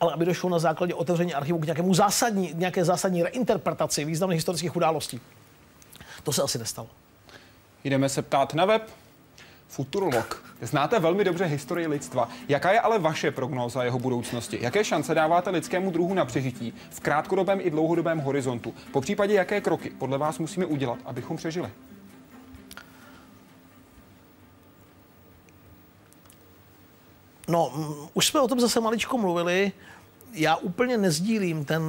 ale 0.02 0.14
aby 0.14 0.26
došlo 0.26 0.50
na 0.50 0.60
základě 0.60 0.94
otevření 0.94 1.34
archivu 1.34 1.60
k 1.60 1.66
nějakému 1.66 1.94
zásadní, 1.94 2.54
nějaké 2.56 2.86
zásadní 2.86 3.24
reinterpretaci 3.24 4.06
významných 4.06 4.38
historických 4.38 4.76
událostí. 4.76 5.22
To 6.24 6.34
se 6.34 6.42
asi 6.42 6.58
nestalo. 6.58 6.88
Jdeme 7.84 8.10
se 8.10 8.22
ptát 8.22 8.54
na 8.54 8.66
web. 8.66 8.90
futurolog. 9.68 10.44
Znáte 10.62 11.00
velmi 11.00 11.24
dobře 11.24 11.46
historii 11.46 11.88
lidstva. 11.88 12.30
Jaká 12.50 12.72
je 12.72 12.80
ale 12.80 13.00
vaše 13.00 13.32
prognóza 13.32 13.84
jeho 13.84 14.00
budoucnosti? 14.00 14.58
Jaké 14.62 14.84
šance 14.84 15.16
dáváte 15.16 15.50
lidskému 15.50 15.92
druhu 15.92 16.14
na 16.14 16.26
přežití 16.26 16.74
v 16.90 17.00
krátkodobém 17.00 17.60
i 17.62 17.70
dlouhodobém 17.70 18.20
horizontu? 18.20 18.74
Po 18.92 19.02
případě, 19.02 19.34
jaké 19.34 19.62
kroky 19.62 19.90
podle 19.90 20.18
vás 20.18 20.40
musíme 20.40 20.66
udělat, 20.66 21.00
abychom 21.06 21.38
přežili? 21.38 21.70
No, 27.52 27.74
už 28.14 28.28
jsme 28.28 28.40
o 28.40 28.48
tom 28.48 28.60
zase 28.60 28.80
maličko 28.80 29.18
mluvili. 29.18 29.72
Já 30.34 30.56
úplně 30.56 30.98
nezdílím 30.98 31.66
ten 31.66 31.84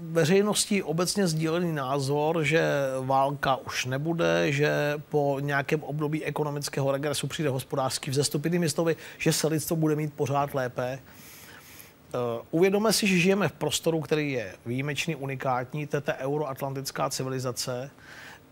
veřejností 0.00 0.82
obecně 0.82 1.26
sdílený 1.26 1.72
názor, 1.72 2.44
že 2.44 2.62
válka 3.00 3.56
už 3.56 3.84
nebude, 3.86 4.52
že 4.52 4.70
po 5.08 5.36
nějakém 5.40 5.82
období 5.82 6.24
ekonomického 6.24 6.92
regresu 6.92 7.26
přijde 7.26 7.50
hospodářský 7.50 8.10
vzestup. 8.10 8.44
Jinými 8.44 8.68
slovy, 8.68 8.96
že 9.18 9.32
se 9.32 9.46
lidstvo 9.48 9.76
bude 9.76 9.96
mít 9.96 10.14
pořád 10.14 10.54
lépe. 10.54 10.98
Uh, 10.98 12.20
uvědomme 12.50 12.92
si, 12.92 13.06
že 13.06 13.18
žijeme 13.18 13.48
v 13.48 13.52
prostoru, 13.52 14.00
který 14.00 14.32
je 14.32 14.54
výjimečný, 14.66 15.16
unikátní, 15.16 15.86
to 15.86 15.96
je 15.96 16.00
ta 16.00 16.16
euroatlantická 16.16 17.10
civilizace. 17.10 17.90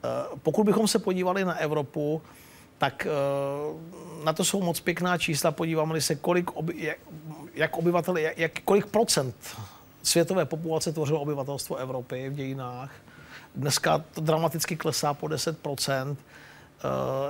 Uh, 0.04 0.38
pokud 0.42 0.64
bychom 0.64 0.88
se 0.88 0.98
podívali 0.98 1.44
na 1.44 1.54
Evropu, 1.58 2.22
tak 2.82 3.06
uh, 3.06 4.24
na 4.24 4.32
to 4.32 4.44
jsou 4.44 4.62
moc 4.62 4.80
pěkná 4.80 5.18
čísla. 5.18 5.50
Podíváme 5.50 6.00
se, 6.00 6.14
kolik 6.14 6.50
oby, 6.50 6.74
jak, 6.76 6.96
jak 7.54 7.76
obyvatel, 7.76 8.16
jak, 8.16 8.38
jak, 8.38 8.52
kolik 8.64 8.86
procent 8.86 9.34
světové 10.02 10.44
populace 10.44 10.92
tvořilo 10.92 11.20
obyvatelstvo 11.20 11.76
Evropy 11.76 12.28
v 12.28 12.34
dějinách. 12.34 12.90
Dneska 13.54 14.04
to 14.14 14.20
dramaticky 14.20 14.76
klesá 14.76 15.14
po 15.14 15.28
10 15.28 15.58
eh, 15.66 16.08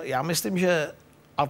Já 0.01 0.23
myslím, 0.23 0.59
že 0.59 0.93
a 1.39 1.49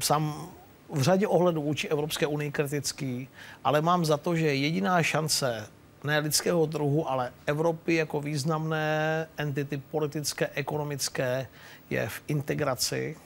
sám 0.00 0.48
v 0.88 1.02
řadě 1.02 1.26
ohledů 1.26 1.62
vůči 1.62 1.88
Evropské 1.88 2.26
unii 2.26 2.50
kritický, 2.50 3.28
ale 3.64 3.80
mám 3.80 4.04
za 4.04 4.16
to, 4.16 4.36
že 4.36 4.54
jediná 4.54 5.02
šance 5.02 5.68
ne 6.04 6.18
lidského 6.18 6.66
druhu, 6.66 7.10
ale 7.10 7.32
Evropy 7.46 7.94
jako 7.94 8.20
významné 8.20 9.26
entity 9.36 9.76
politické, 9.90 10.48
ekonomické 10.54 11.48
je 11.90 12.08
v 12.08 12.22
integraci 12.28 13.16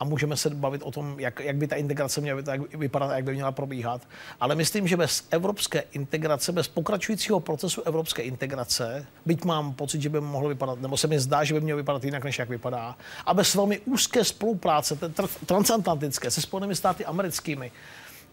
a 0.00 0.04
můžeme 0.04 0.36
se 0.36 0.50
bavit 0.50 0.82
o 0.82 0.90
tom, 0.90 1.20
jak, 1.20 1.40
jak 1.40 1.56
by 1.56 1.66
ta 1.66 1.76
integrace 1.76 2.20
měla 2.20 2.42
vypadat 2.76 3.10
a 3.10 3.16
jak 3.16 3.24
by 3.24 3.34
měla 3.34 3.52
probíhat. 3.52 4.00
Ale 4.40 4.54
myslím, 4.54 4.88
že 4.88 4.96
bez 4.96 5.26
evropské 5.30 5.84
integrace, 5.92 6.52
bez 6.52 6.68
pokračujícího 6.68 7.40
procesu 7.40 7.82
evropské 7.82 8.22
integrace, 8.22 9.06
byť 9.26 9.44
mám 9.44 9.72
pocit, 9.72 10.02
že 10.02 10.08
by 10.08 10.20
mohlo 10.20 10.48
vypadat, 10.48 10.80
nebo 10.80 10.96
se 10.96 11.06
mi 11.06 11.20
zdá, 11.20 11.44
že 11.44 11.54
by 11.54 11.60
mělo 11.60 11.76
vypadat 11.76 12.04
jinak, 12.04 12.24
než 12.24 12.38
jak 12.38 12.48
vypadá, 12.48 12.96
a 13.26 13.34
bez 13.34 13.54
velmi 13.54 13.78
úzké 13.78 14.24
spolupráce, 14.24 14.98
transatlantické, 15.46 16.30
se 16.30 16.40
Spojenými 16.40 16.74
státy 16.74 17.04
americkými, 17.04 17.72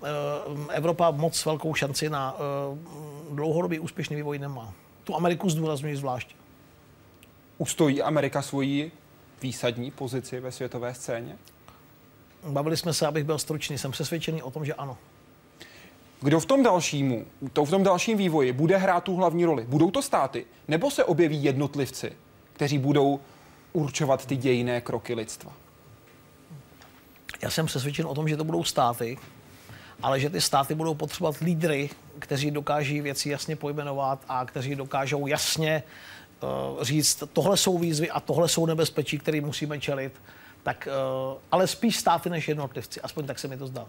eh, 0.04 0.08
Evropa 0.74 1.12
moc 1.12 1.46
velkou 1.46 1.74
šanci 1.74 2.10
na 2.10 2.36
eh, 2.36 2.78
dlouhodobý 3.36 3.80
úspěšný 3.80 4.16
vývoj 4.16 4.40
nemá. 4.40 4.74
Tu 5.04 5.16
Ameriku 5.16 5.50
zdůrazňuji 5.50 5.98
zvlášť. 5.98 6.36
Ustojí 7.58 8.02
Amerika 8.02 8.42
svoji 8.42 8.92
výsadní 9.42 9.92
pozici 9.92 10.40
ve 10.40 10.52
světové 10.52 10.94
scéně? 10.94 11.38
Bavili 12.44 12.78
jsme 12.78 12.94
se, 12.94 13.08
abych 13.08 13.24
byl 13.24 13.38
stručný. 13.38 13.78
Jsem 13.78 13.92
přesvědčený 13.92 14.44
o 14.44 14.52
tom, 14.52 14.66
že 14.66 14.74
ano. 14.74 14.98
Kdo 16.22 16.40
v 16.40 16.46
tom 16.46 16.64
dalšímu, 16.64 17.26
to 17.54 17.66
v 17.66 17.70
tom 17.70 17.84
dalším 17.84 18.18
vývoji 18.18 18.54
bude 18.54 18.78
hrát 18.78 19.04
tu 19.04 19.16
hlavní 19.16 19.46
roli? 19.46 19.66
Budou 19.68 19.92
to 19.92 20.02
státy? 20.02 20.46
Nebo 20.68 20.92
se 20.92 21.04
objeví 21.04 21.44
jednotlivci, 21.44 22.12
kteří 22.54 22.78
budou 22.78 23.20
určovat 23.74 24.26
ty 24.26 24.36
dějinné 24.36 24.82
kroky 24.82 25.14
lidstva? 25.14 25.54
Já 27.42 27.50
jsem 27.50 27.66
přesvědčen 27.66 28.06
o 28.06 28.16
tom, 28.16 28.30
že 28.30 28.38
to 28.38 28.44
budou 28.44 28.64
státy, 28.64 29.18
ale 30.04 30.20
že 30.20 30.30
ty 30.30 30.42
státy 30.42 30.76
budou 30.76 30.94
potřebovat 30.94 31.38
lídry, 31.38 31.90
kteří 32.20 32.52
dokáží 32.52 33.02
věci 33.02 33.30
jasně 33.30 33.56
pojmenovat 33.56 34.20
a 34.28 34.46
kteří 34.46 34.76
dokážou 34.76 35.28
jasně 35.28 35.84
uh, 35.86 35.92
říct, 36.82 37.24
tohle 37.34 37.58
jsou 37.58 37.78
výzvy 37.78 38.10
a 38.10 38.20
tohle 38.20 38.50
jsou 38.50 38.66
nebezpečí, 38.66 39.20
které 39.20 39.42
musíme 39.42 39.80
čelit. 39.80 40.14
Tak, 40.64 40.88
uh, 41.32 41.38
ale 41.52 41.68
spíš 41.68 41.98
státy 41.98 42.30
než 42.30 42.48
jednotlivci, 42.48 43.02
aspoň 43.02 43.26
tak 43.26 43.40
se 43.40 43.48
mi 43.48 43.58
to 43.58 43.68
zdá. 43.68 43.86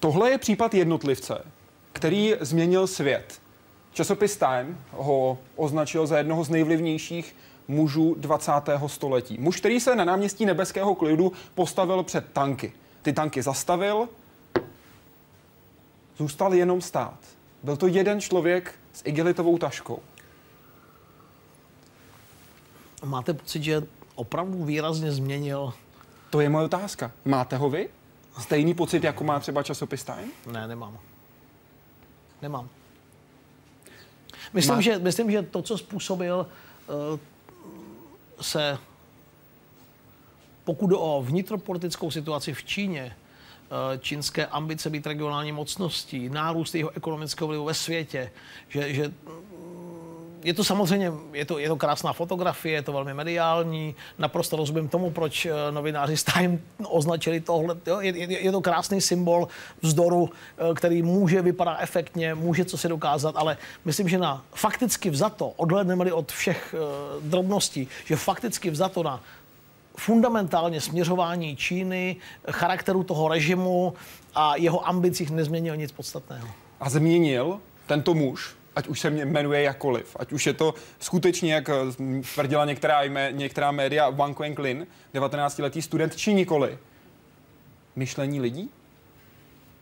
Tohle 0.00 0.30
je 0.30 0.38
případ 0.38 0.74
jednotlivce, 0.74 1.44
který 1.92 2.34
změnil 2.40 2.86
svět. 2.86 3.40
Časopis 3.92 4.36
Time 4.36 4.78
ho 4.90 5.38
označil 5.56 6.06
za 6.06 6.18
jednoho 6.18 6.44
z 6.44 6.50
nejvlivnějších 6.50 7.36
mužů 7.68 8.14
20. 8.18 8.52
století. 8.86 9.36
Muž, 9.40 9.56
který 9.56 9.80
se 9.80 9.96
na 9.96 10.04
náměstí 10.04 10.46
Nebeského 10.46 10.94
klidu 10.94 11.32
postavil 11.54 12.02
před 12.02 12.24
tanky. 12.32 12.72
Ty 13.02 13.12
tanky 13.12 13.42
zastavil, 13.42 14.08
zůstal 16.18 16.54
jenom 16.54 16.80
stát. 16.80 17.18
Byl 17.62 17.76
to 17.76 17.86
jeden 17.86 18.20
člověk 18.20 18.74
s 18.92 19.02
igelitovou 19.04 19.58
taškou. 19.58 19.98
Máte 23.04 23.34
pocit, 23.34 23.62
že 23.62 23.82
opravdu 24.14 24.64
výrazně 24.64 25.12
změnil? 25.12 25.72
To 26.30 26.40
je 26.40 26.48
moje 26.48 26.64
otázka. 26.64 27.12
Máte 27.24 27.56
ho 27.56 27.70
vy? 27.70 27.88
Stejný 28.38 28.74
pocit, 28.74 29.04
jako 29.04 29.24
má 29.24 29.40
třeba 29.40 29.62
časopis 29.62 30.04
Time? 30.04 30.30
Ne, 30.52 30.68
nemám. 30.68 30.98
Nemám. 32.42 32.68
Myslím, 34.52 34.74
Má... 34.74 34.80
že, 34.80 34.98
myslím, 34.98 35.30
že 35.30 35.42
to, 35.42 35.62
co 35.62 35.78
způsobil, 35.78 36.46
uh, 36.88 37.18
se, 38.40 38.78
pokud 40.64 40.90
o 40.94 41.22
vnitropolitickou 41.22 42.10
situaci 42.10 42.54
v 42.54 42.64
Číně, 42.64 43.16
uh, 43.94 44.00
čínské 44.00 44.46
ambice 44.46 44.90
být 44.90 45.06
regionální 45.06 45.52
mocností, 45.52 46.28
nárůst 46.28 46.74
jeho 46.74 46.90
ekonomického 46.90 47.48
vlivu 47.48 47.64
ve 47.64 47.74
světě, 47.74 48.32
že, 48.68 48.94
že 48.94 49.12
je 50.44 50.54
to 50.54 50.64
samozřejmě, 50.64 51.12
je 51.32 51.44
to, 51.44 51.58
je 51.58 51.68
to 51.68 51.76
krásná 51.76 52.12
fotografie, 52.12 52.74
je 52.74 52.82
to 52.82 52.92
velmi 52.92 53.14
mediální, 53.14 53.94
naprosto 54.18 54.56
rozumím 54.56 54.88
tomu, 54.88 55.10
proč 55.10 55.46
eh, 55.46 55.52
novináři 55.70 56.16
z 56.16 56.24
Time 56.24 56.60
označili 56.88 57.40
tohle. 57.40 57.76
Jo? 57.86 58.00
Je, 58.00 58.18
je, 58.18 58.44
je 58.44 58.52
to 58.52 58.60
krásný 58.60 59.00
symbol 59.00 59.48
vzdoru, 59.82 60.30
eh, 60.30 60.74
který 60.74 61.02
může 61.02 61.42
vypadat 61.42 61.78
efektně, 61.80 62.34
může 62.34 62.64
co 62.64 62.78
si 62.78 62.88
dokázat, 62.88 63.34
ale 63.36 63.56
myslím, 63.84 64.08
že 64.08 64.18
na 64.18 64.44
fakticky 64.54 65.10
vzato, 65.10 65.52
odhledneme 65.56 66.12
od 66.12 66.32
všech 66.32 66.74
uh, 66.74 67.22
drobností, 67.30 67.88
že 68.04 68.16
fakticky 68.16 68.70
vzato 68.70 69.02
na 69.02 69.20
fundamentálně 69.96 70.80
směřování 70.80 71.56
Číny, 71.56 72.16
charakteru 72.50 73.04
toho 73.04 73.28
režimu 73.28 73.94
a 74.34 74.56
jeho 74.56 74.88
ambicích 74.88 75.30
nezměnil 75.30 75.76
nic 75.76 75.92
podstatného. 75.92 76.48
A 76.80 76.90
změnil 76.90 77.60
tento 77.86 78.14
muž 78.14 78.59
ať 78.76 78.88
už 78.88 79.00
se 79.00 79.10
mě 79.10 79.24
jmenuje 79.24 79.62
jakoliv, 79.62 80.16
ať 80.18 80.32
už 80.32 80.46
je 80.46 80.52
to 80.52 80.74
skutečně, 81.00 81.54
jak 81.54 81.68
eh, 81.68 81.74
tvrdila 82.34 82.64
některá, 82.64 83.02
jmé, 83.02 83.28
některá 83.32 83.70
média, 83.70 84.10
Wang 84.10 84.38
Wenklin, 84.38 84.86
19-letý 85.14 85.82
student, 85.82 86.16
či 86.16 86.34
nikoli. 86.34 86.78
Myšlení 87.96 88.40
lidí? 88.40 88.70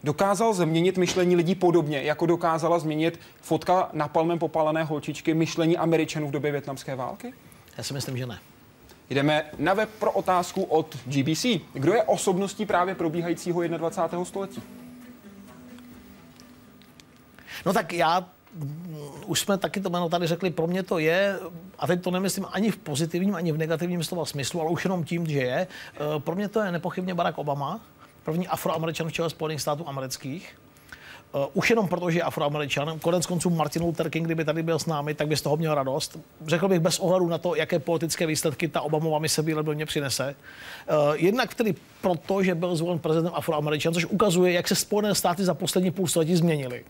Dokázal 0.04 0.54
změnit 0.54 0.98
myšlení 0.98 1.36
lidí 1.36 1.54
podobně, 1.54 2.02
jako 2.02 2.26
dokázala 2.26 2.78
změnit 2.78 3.20
fotka 3.40 3.90
na 3.92 4.08
palmem 4.08 4.38
popalené 4.38 4.84
holčičky 4.84 5.34
myšlení 5.34 5.76
Američanů 5.76 6.28
v 6.28 6.30
době 6.30 6.52
větnamské 6.52 6.94
války? 6.94 7.32
Já 7.78 7.84
si 7.84 7.94
myslím, 7.94 8.16
že 8.16 8.26
ne. 8.26 8.38
Jdeme 9.10 9.44
na 9.58 9.74
web 9.74 9.90
pro 9.98 10.12
otázku 10.12 10.62
od 10.62 10.96
GBC. 11.06 11.46
Kdo 11.72 11.94
je 11.94 12.02
osobností 12.02 12.66
právě 12.66 12.94
probíhajícího 12.94 13.68
21. 13.68 14.24
století? 14.24 14.62
No 17.66 17.72
tak 17.72 17.92
já 17.92 18.28
už 19.26 19.40
jsme 19.40 19.58
taky 19.58 19.80
to 19.80 19.90
jméno 19.90 20.08
tady 20.08 20.26
řekli, 20.26 20.50
pro 20.50 20.66
mě 20.66 20.82
to 20.82 20.98
je, 20.98 21.38
a 21.78 21.86
teď 21.86 22.02
to 22.02 22.10
nemyslím 22.10 22.46
ani 22.52 22.70
v 22.70 22.76
pozitivním, 22.76 23.34
ani 23.34 23.52
v 23.52 23.58
negativním 23.58 24.04
slova 24.04 24.24
smyslu, 24.24 24.60
ale 24.60 24.70
už 24.70 24.84
jenom 24.84 25.04
tím, 25.04 25.26
že 25.26 25.38
je, 25.38 25.66
eh, 25.66 25.98
pro 26.18 26.34
mě 26.34 26.48
to 26.48 26.60
je 26.60 26.72
nepochybně 26.72 27.14
Barack 27.14 27.38
Obama, 27.38 27.80
první 28.24 28.48
afroameričan 28.48 29.08
v 29.08 29.12
čele 29.12 29.30
Spojených 29.30 29.60
států 29.60 29.88
amerických. 29.88 30.58
Uh, 31.34 31.44
už 31.54 31.70
jenom 31.70 31.88
proto, 31.88 32.10
že 32.10 32.18
je 32.18 32.22
afroameričan. 32.22 32.98
Konec 32.98 33.26
konců 33.26 33.50
Martin 33.50 33.82
Luther 33.82 34.10
King, 34.10 34.26
kdyby 34.26 34.44
tady 34.44 34.62
byl 34.62 34.78
s 34.78 34.86
námi, 34.86 35.14
tak 35.14 35.28
by 35.28 35.36
z 35.36 35.42
toho 35.42 35.56
měl 35.56 35.74
radost. 35.74 36.18
Řekl 36.46 36.68
bych 36.68 36.80
bez 36.80 36.98
ohledu 36.98 37.28
na 37.28 37.38
to, 37.38 37.54
jaké 37.54 37.78
politické 37.78 38.26
výsledky 38.26 38.68
ta 38.68 38.80
Obamova 38.80 39.18
mise 39.18 39.42
domě 39.42 39.86
přinese. 39.86 40.34
Uh, 40.88 41.14
jednak 41.14 41.54
tedy 41.54 41.74
proto, 42.00 42.42
že 42.42 42.54
byl 42.54 42.76
zvolen 42.76 42.98
prezidentem 42.98 43.34
afroameričan, 43.36 43.94
což 43.94 44.04
ukazuje, 44.04 44.52
jak 44.52 44.68
se 44.68 44.74
Spojené 44.74 45.14
státy 45.14 45.44
za 45.44 45.54
poslední 45.54 45.90
půl 45.90 46.06
století 46.06 46.36
změnily. 46.36 46.84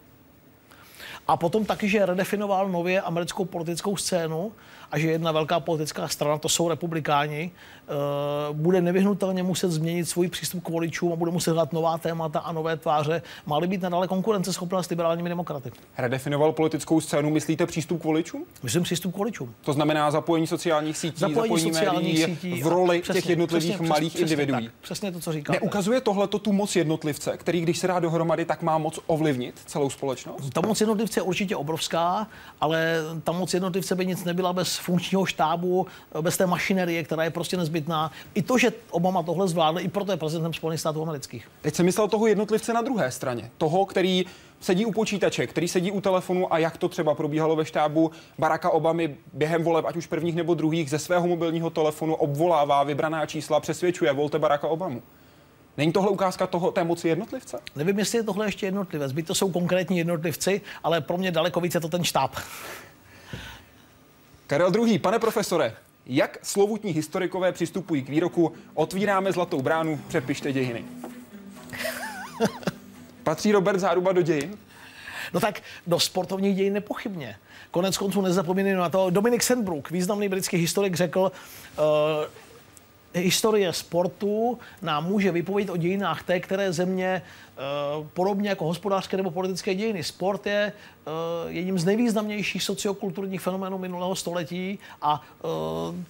A 1.28 1.36
potom 1.36 1.64
taky, 1.64 1.88
že 1.88 2.06
redefinoval 2.06 2.68
nově 2.68 3.00
americkou 3.00 3.44
politickou 3.44 3.96
scénu 3.96 4.52
a 4.90 4.98
že 4.98 5.10
jedna 5.10 5.32
velká 5.32 5.60
politická 5.60 6.08
strana, 6.08 6.38
to 6.38 6.48
jsou 6.48 6.68
republikáni, 6.68 7.50
eh, 7.50 7.92
bude 8.52 8.80
nevyhnutelně 8.80 9.42
muset 9.42 9.70
změnit 9.70 10.08
svůj 10.08 10.28
přístup 10.28 10.64
k 10.64 10.68
voličům 10.68 11.12
a 11.12 11.16
bude 11.16 11.30
muset 11.30 11.50
hledat 11.50 11.72
nová 11.72 11.98
témata 11.98 12.38
a 12.38 12.52
nové 12.52 12.76
tváře. 12.76 13.22
Má 13.46 13.60
být 13.60 13.82
nadále 13.82 14.08
konkurenceschopná 14.08 14.82
s 14.82 14.88
liberálními 14.88 15.28
demokraty. 15.28 15.72
Redefinoval 15.98 16.52
politickou 16.52 17.00
scénu, 17.00 17.30
myslíte 17.30 17.66
přístup 17.66 18.00
k 18.00 18.04
voličům? 18.04 18.44
Myslím 18.62 18.82
přístup 18.82 19.14
k 19.14 19.16
voličům. 19.18 19.54
To 19.60 19.72
znamená 19.72 20.10
zapojení 20.10 20.46
sociálních 20.46 20.98
sítí, 20.98 21.20
Zapojení 21.20 21.48
zapojení, 21.48 21.74
sociálních 21.74 22.18
médií 22.18 22.36
sítí 22.36 22.62
v 22.62 22.66
roli 22.66 23.02
přesně, 23.02 23.20
těch 23.20 23.30
jednotlivých 23.30 23.70
přesně, 23.70 23.88
malých 23.88 24.12
přesně, 24.12 24.22
individuí. 24.24 24.64
tak, 24.64 24.74
přesně 24.80 25.12
to, 25.12 25.20
co 25.20 25.32
říkáte. 25.32 25.58
Neukazuje 25.62 26.00
tohle 26.00 26.28
tu 26.28 26.52
moc 26.52 26.76
jednotlivce, 26.76 27.36
který 27.36 27.60
když 27.60 27.78
se 27.78 27.86
dá 27.86 28.00
dohromady, 28.00 28.44
tak 28.44 28.62
má 28.62 28.78
moc 28.78 29.00
ovlivnit 29.06 29.54
celou 29.66 29.90
společnost? 29.90 30.50
Ta 30.50 30.60
moc 30.60 30.80
jednotlivce 30.80 31.20
je 31.20 31.22
určitě 31.22 31.56
obrovská, 31.56 32.26
ale 32.60 32.94
ta 33.24 33.32
moc 33.32 33.54
jednotlivce 33.54 33.94
by 33.94 34.06
nic 34.06 34.24
nebyla 34.24 34.52
bez 34.52 34.77
funkčního 34.78 35.26
štábu, 35.26 35.86
bez 36.20 36.36
té 36.36 36.46
mašinerie, 36.46 37.04
která 37.04 37.24
je 37.24 37.30
prostě 37.30 37.56
nezbytná. 37.56 38.12
I 38.34 38.42
to, 38.42 38.58
že 38.58 38.72
Obama 38.90 39.22
tohle 39.22 39.48
zvládl, 39.48 39.80
i 39.80 39.88
proto 39.88 40.12
je 40.12 40.16
prezidentem 40.16 40.54
Spojených 40.54 40.80
států 40.80 41.02
amerických. 41.02 41.48
Teď 41.60 41.74
jsem 41.74 41.86
myslel 41.86 42.08
toho 42.08 42.26
jednotlivce 42.26 42.72
na 42.72 42.82
druhé 42.82 43.10
straně. 43.10 43.50
Toho, 43.58 43.86
který 43.86 44.26
sedí 44.60 44.84
u 44.84 44.92
počítače, 44.92 45.46
který 45.46 45.68
sedí 45.68 45.90
u 45.90 46.00
telefonu 46.00 46.52
a 46.52 46.58
jak 46.58 46.76
to 46.76 46.88
třeba 46.88 47.14
probíhalo 47.14 47.56
ve 47.56 47.64
štábu 47.64 48.10
Baracka 48.38 48.70
Obamy 48.70 49.16
během 49.32 49.64
voleb, 49.64 49.84
ať 49.84 49.96
už 49.96 50.06
prvních 50.06 50.34
nebo 50.34 50.54
druhých, 50.54 50.90
ze 50.90 50.98
svého 50.98 51.26
mobilního 51.26 51.70
telefonu 51.70 52.14
obvolává 52.14 52.82
vybraná 52.82 53.26
čísla, 53.26 53.60
přesvědčuje, 53.60 54.12
volte 54.12 54.38
Baracka 54.38 54.68
Obamu. 54.68 55.02
Není 55.76 55.92
tohle 55.92 56.10
ukázka 56.10 56.46
toho, 56.46 56.70
té 56.70 56.84
moci 56.84 57.08
jednotlivce? 57.08 57.58
Nevím, 57.76 57.98
jestli 57.98 58.18
je 58.18 58.22
tohle 58.22 58.46
ještě 58.46 58.66
jednotlivec. 58.66 59.12
Byť 59.12 59.26
to 59.26 59.34
jsou 59.34 59.50
konkrétní 59.52 59.98
jednotlivci, 59.98 60.60
ale 60.84 61.00
pro 61.00 61.18
mě 61.18 61.30
daleko 61.30 61.60
více 61.60 61.76
je 61.76 61.80
to 61.80 61.88
ten 61.88 62.04
štáb. 62.04 62.36
Karel 64.48 64.72
II. 64.86 64.98
Pane 64.98 65.18
profesore, 65.18 65.74
jak 66.06 66.38
slovutní 66.42 66.92
historikové 66.92 67.52
přistupují 67.52 68.02
k 68.02 68.08
výroku 68.08 68.52
otvíráme 68.74 69.32
zlatou 69.32 69.62
bránu, 69.62 70.00
přepište 70.08 70.52
dějiny? 70.52 70.84
Patří 73.22 73.52
Robert 73.52 73.78
Záruba 73.78 74.12
do 74.12 74.22
dějin? 74.22 74.58
No 75.32 75.40
tak 75.40 75.62
do 75.86 76.00
sportovních 76.00 76.56
dějin 76.56 76.72
nepochybně. 76.72 77.36
Konec 77.70 77.98
konců 77.98 78.20
nezapomínejme 78.20 78.80
na 78.80 78.88
to. 78.88 79.10
Dominik 79.10 79.42
Sandbrook, 79.42 79.90
významný 79.90 80.28
britský 80.28 80.56
historik, 80.56 80.94
řekl, 80.94 81.20
uh, 81.20 81.84
historie 83.14 83.72
sportu 83.72 84.58
nám 84.82 85.06
může 85.06 85.32
vypovědět 85.32 85.72
o 85.72 85.76
dějinách 85.76 86.22
té, 86.22 86.40
které 86.40 86.72
země, 86.72 87.22
uh, 87.98 88.06
podobně 88.06 88.48
jako 88.48 88.64
hospodářské 88.64 89.16
nebo 89.16 89.30
politické 89.30 89.74
dějiny. 89.74 90.04
Sport 90.04 90.46
je 90.46 90.72
uh, 91.06 91.12
jedním 91.52 91.78
z 91.78 91.84
nejvýznamnějších 91.84 92.62
sociokulturních 92.62 93.40
fenoménů 93.40 93.78
minulého 93.78 94.14
století 94.14 94.78
a 95.02 95.22
uh, 95.42 95.50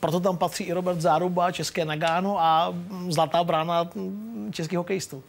proto 0.00 0.20
tam 0.20 0.36
patří 0.36 0.64
i 0.64 0.72
Robert 0.72 1.00
Záruba, 1.00 1.52
české 1.52 1.84
Nagano 1.84 2.40
a 2.40 2.70
mm, 2.70 3.12
zlatá 3.12 3.44
brána 3.44 3.90
mm, 3.94 4.50
českých 4.52 4.78
hokejistů. 4.78 5.22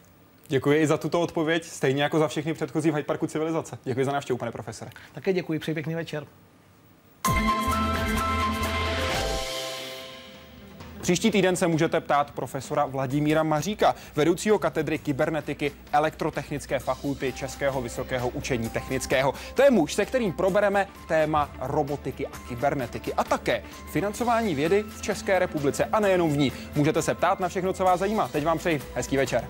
Děkuji 0.48 0.82
i 0.82 0.86
za 0.86 0.96
tuto 0.96 1.20
odpověď, 1.20 1.64
stejně 1.64 2.02
jako 2.02 2.18
za 2.18 2.28
všechny 2.28 2.54
předchozí 2.54 2.90
v 2.90 2.94
Hyde 2.94 3.06
Parku 3.06 3.26
civilizace. 3.26 3.78
Děkuji 3.84 4.04
za 4.04 4.12
návštěvu, 4.12 4.38
pane 4.38 4.52
profesore. 4.52 4.90
Také 5.14 5.32
děkuji, 5.32 5.58
přeji 5.58 5.74
pěkný 5.74 5.94
večer. 5.94 6.26
Příští 11.00 11.30
týden 11.30 11.56
se 11.56 11.66
můžete 11.66 12.00
ptát 12.00 12.30
profesora 12.30 12.86
Vladimíra 12.86 13.42
Maříka, 13.42 13.94
vedoucího 14.16 14.58
katedry 14.58 14.98
kybernetiky 14.98 15.72
elektrotechnické 15.92 16.78
fakulty 16.78 17.32
Českého 17.32 17.82
vysokého 17.82 18.28
učení 18.28 18.68
technického. 18.68 19.34
To 19.54 19.62
je 19.62 19.70
muž, 19.70 19.94
se 19.94 20.06
kterým 20.06 20.32
probereme 20.32 20.86
téma 21.08 21.50
robotiky 21.60 22.26
a 22.26 22.38
kybernetiky 22.48 23.14
a 23.14 23.24
také 23.24 23.62
financování 23.92 24.54
vědy 24.54 24.82
v 24.82 25.02
České 25.02 25.38
republice 25.38 25.84
a 25.84 26.00
nejenom 26.00 26.32
v 26.32 26.36
ní. 26.36 26.52
Můžete 26.74 27.02
se 27.02 27.14
ptát 27.14 27.40
na 27.40 27.48
všechno, 27.48 27.72
co 27.72 27.84
vás 27.84 28.00
zajímá. 28.00 28.28
Teď 28.28 28.44
vám 28.44 28.58
přeji 28.58 28.82
hezký 28.94 29.16
večer. 29.16 29.48